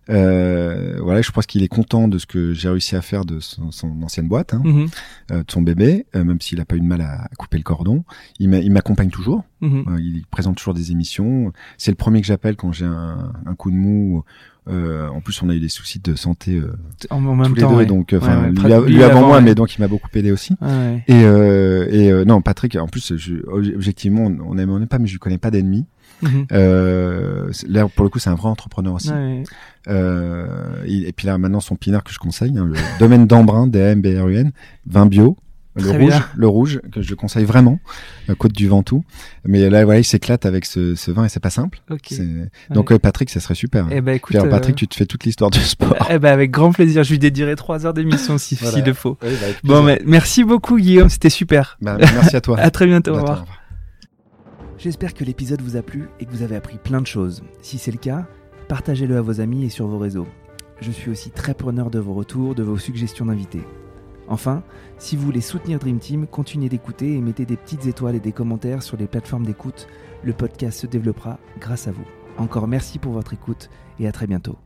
Euh, 0.09 0.97
voilà, 1.01 1.21
je 1.21 1.31
pense 1.31 1.45
qu'il 1.45 1.63
est 1.63 1.67
content 1.67 2.07
de 2.07 2.17
ce 2.17 2.25
que 2.25 2.53
j'ai 2.53 2.69
réussi 2.69 2.95
à 2.95 3.01
faire 3.01 3.25
de 3.25 3.39
son, 3.39 3.71
son 3.71 4.01
ancienne 4.01 4.27
boîte, 4.27 4.53
hein, 4.53 4.61
Mhm, 4.63 4.87
euh, 5.31 5.37
de 5.43 5.51
son 5.51 5.61
bébé, 5.61 6.05
euh, 6.15 6.23
même 6.23 6.41
s'il 6.41 6.59
a 6.59 6.65
pas 6.65 6.75
eu 6.75 6.79
de 6.81 6.85
mal 6.85 7.01
à, 7.01 7.23
à 7.25 7.29
couper 7.37 7.57
le 7.57 7.63
cordon. 7.63 8.03
Il 8.39 8.49
m'a- 8.49 8.57
il 8.59 8.71
m'accompagne 8.71 9.09
toujours. 9.09 9.43
mhm. 9.61 9.97
Il 9.99 10.23
présente 10.31 10.57
toujours 10.57 10.73
des 10.73 10.91
émissions. 10.91 11.51
C'est 11.77 11.91
le 11.91 11.95
premier 11.95 12.21
que 12.21 12.27
j'appelle 12.27 12.55
quand 12.55 12.71
j'ai 12.71 12.85
un, 12.85 13.31
un 13.45 13.55
coup 13.55 13.71
de 13.71 13.75
mou. 13.75 14.23
Euh, 14.67 15.07
en 15.07 15.19
plus, 15.21 15.41
on 15.41 15.49
a 15.49 15.55
eu 15.55 15.59
des 15.59 15.69
soucis 15.69 15.99
de 15.99 16.13
santé 16.15 16.55
euh, 16.57 16.73
En, 17.09 17.19
même 17.21 17.47
tous 17.47 17.55
les 17.55 17.61
deux, 17.61 17.67
ouais. 17.77 17.85
donc 17.87 18.13
enfin 18.15 18.43
Ouais, 18.43 18.47
ouais, 18.49 18.51
lui, 18.51 19.01
a- 19.03 19.07
avant, 19.07 19.25
moi, 19.27 19.41
mais 19.41 19.55
donc 19.55 19.73
il 19.75 19.81
m'a 19.81 19.87
beaucoup 19.87 20.09
aidé 20.13 20.31
aussi. 20.31 20.53
Et, 21.07 21.23
euh, 21.23 21.87
et 21.89 22.11
euh, 22.11 22.23
non, 22.23 22.41
Patrick, 22.41 22.75
en 22.75 22.87
plus, 22.87 23.15
je, 23.17 23.35
obje- 23.47 23.73
objectivement, 23.73 24.25
on 24.45 24.57
aime, 24.59 24.69
on 24.69 24.77
aime 24.79 24.87
pas, 24.87 24.99
mais 24.99 25.07
je 25.07 25.17
connais 25.17 25.39
pas 25.39 25.49
d'ennemis. 25.49 25.85
Mhm. 26.21 26.45
Euh, 26.51 27.49
là, 27.67 27.87
pour 27.87 28.03
le 28.03 28.09
coup, 28.09 28.19
c'est 28.19 28.29
un 28.29 28.35
vrai 28.35 28.49
entrepreneur 28.49 28.93
aussi. 28.93 29.09
Ouais, 29.09 29.15
ouais. 29.15 29.43
Euh, 29.87 30.47
il- 30.85 31.05
et 31.05 31.11
puis 31.11 31.27
là, 31.27 31.37
maintenant, 31.37 31.59
son 31.59 31.75
pinard 31.75 32.03
que 32.03 32.11
je 32.13 32.19
conseille, 32.19 32.57
hein, 32.57 32.65
le 32.65 32.73
domaine 32.99 33.25
d'Embrun, 33.27 33.67
D-A-M-B-R-U-N, 33.67 34.51
vin 34.87 35.05
bio. 35.05 35.37
Le 35.75 35.91
rouge, 35.91 36.21
le 36.35 36.47
rouge, 36.47 36.81
que 36.91 37.01
je 37.01 37.13
conseille 37.13 37.45
vraiment, 37.45 37.79
euh, 38.29 38.35
Côte 38.35 38.51
du 38.51 38.67
Ventoux. 38.67 39.05
Mais 39.45 39.69
là, 39.69 39.85
voilà, 39.85 39.99
il 40.01 40.03
s'éclate 40.03 40.45
avec 40.45 40.65
ce, 40.65 40.93
ce 40.95 41.09
vin 41.09 41.23
et 41.23 41.29
c'est 41.29 41.39
pas 41.39 41.51
simple. 41.51 41.79
Ok. 41.89 41.99
C'est- 42.09 42.27
Donc, 42.71 42.91
euh, 42.91 42.99
Patrick, 42.99 43.29
ça 43.29 43.39
serait 43.39 43.55
super. 43.55 43.87
Eh 43.89 44.01
ben 44.01 44.13
écoute, 44.15 44.31
Puis 44.31 44.39
alors, 44.39 44.49
Patrick, 44.49 44.73
euh, 44.75 44.77
tu 44.79 44.87
te 44.89 44.95
fais 44.95 45.05
toute 45.05 45.23
l'histoire 45.23 45.51
du 45.51 45.59
sport. 45.61 45.95
eh 46.09 46.19
ben 46.19 46.33
avec 46.33 46.51
grand 46.51 46.73
plaisir. 46.73 47.03
Je 47.05 47.11
lui 47.11 47.19
dédierai 47.19 47.55
trois 47.55 47.85
heures 47.85 47.93
d'émission 47.93 48.37
si 48.37 48.55
Voilà. 48.59 48.75
s'il 48.75 48.83
le 48.83 48.93
faut. 48.93 49.17
Oui, 49.23 49.29
bah, 49.39 49.47
Bon, 49.63 49.83
mais 49.83 50.01
merci 50.05 50.43
beaucoup 50.43 50.77
Guillaume, 50.77 51.07
c'était 51.07 51.29
super. 51.29 51.77
Bah, 51.81 51.95
merci 51.97 52.35
à 52.35 52.41
toi. 52.41 52.57
À 52.59 52.71
très 52.71 52.85
bientôt. 52.87 53.11
Au 53.13 53.17
Attends, 53.19 53.31
revoir. 53.35 53.45
J'espère 54.79 55.13
que 55.13 55.25
l'épisode 55.25 55.61
vous 55.61 55.75
a 55.75 55.81
plu 55.81 56.07
et 56.21 56.25
que 56.25 56.31
vous 56.31 56.41
avez 56.41 56.55
appris 56.55 56.77
plein 56.77 57.01
de 57.01 57.07
choses. 57.07 57.43
Si 57.61 57.77
c'est 57.77 57.91
le 57.91 57.97
cas, 57.97 58.25
partagez-le 58.69 59.17
à 59.17 59.21
vos 59.21 59.41
amis 59.41 59.65
et 59.65 59.69
sur 59.69 59.87
vos 59.87 59.97
réseaux. 59.97 60.27
Je 60.79 60.89
suis 60.89 61.11
aussi 61.11 61.31
très 61.31 61.53
preneur 61.53 61.89
de 61.89 61.99
vos 61.99 62.13
retours, 62.13 62.55
de 62.55 62.63
vos 62.63 62.77
suggestions 62.77 63.25
d'invités. 63.25 63.63
Enfin, 64.29 64.63
si 64.97 65.17
vous 65.17 65.25
voulez 65.25 65.41
soutenir 65.41 65.79
Dream 65.79 65.99
Team, 65.99 66.27
continuez 66.27 66.69
d'écouter 66.69 67.15
et 67.15 67.21
mettez 67.21 67.45
des 67.45 67.57
petites 67.57 67.87
étoiles 67.87 68.15
et 68.15 68.21
des 68.21 68.31
commentaires 68.31 68.81
sur 68.81 68.95
les 68.95 69.07
plateformes 69.07 69.45
d'écoute. 69.45 69.87
Le 70.23 70.31
podcast 70.31 70.79
se 70.79 70.87
développera 70.87 71.39
grâce 71.59 71.89
à 71.89 71.91
vous. 71.91 72.05
Encore 72.37 72.69
merci 72.69 72.99
pour 72.99 73.11
votre 73.11 73.33
écoute 73.33 73.69
et 73.99 74.07
à 74.07 74.13
très 74.13 74.27
bientôt. 74.27 74.57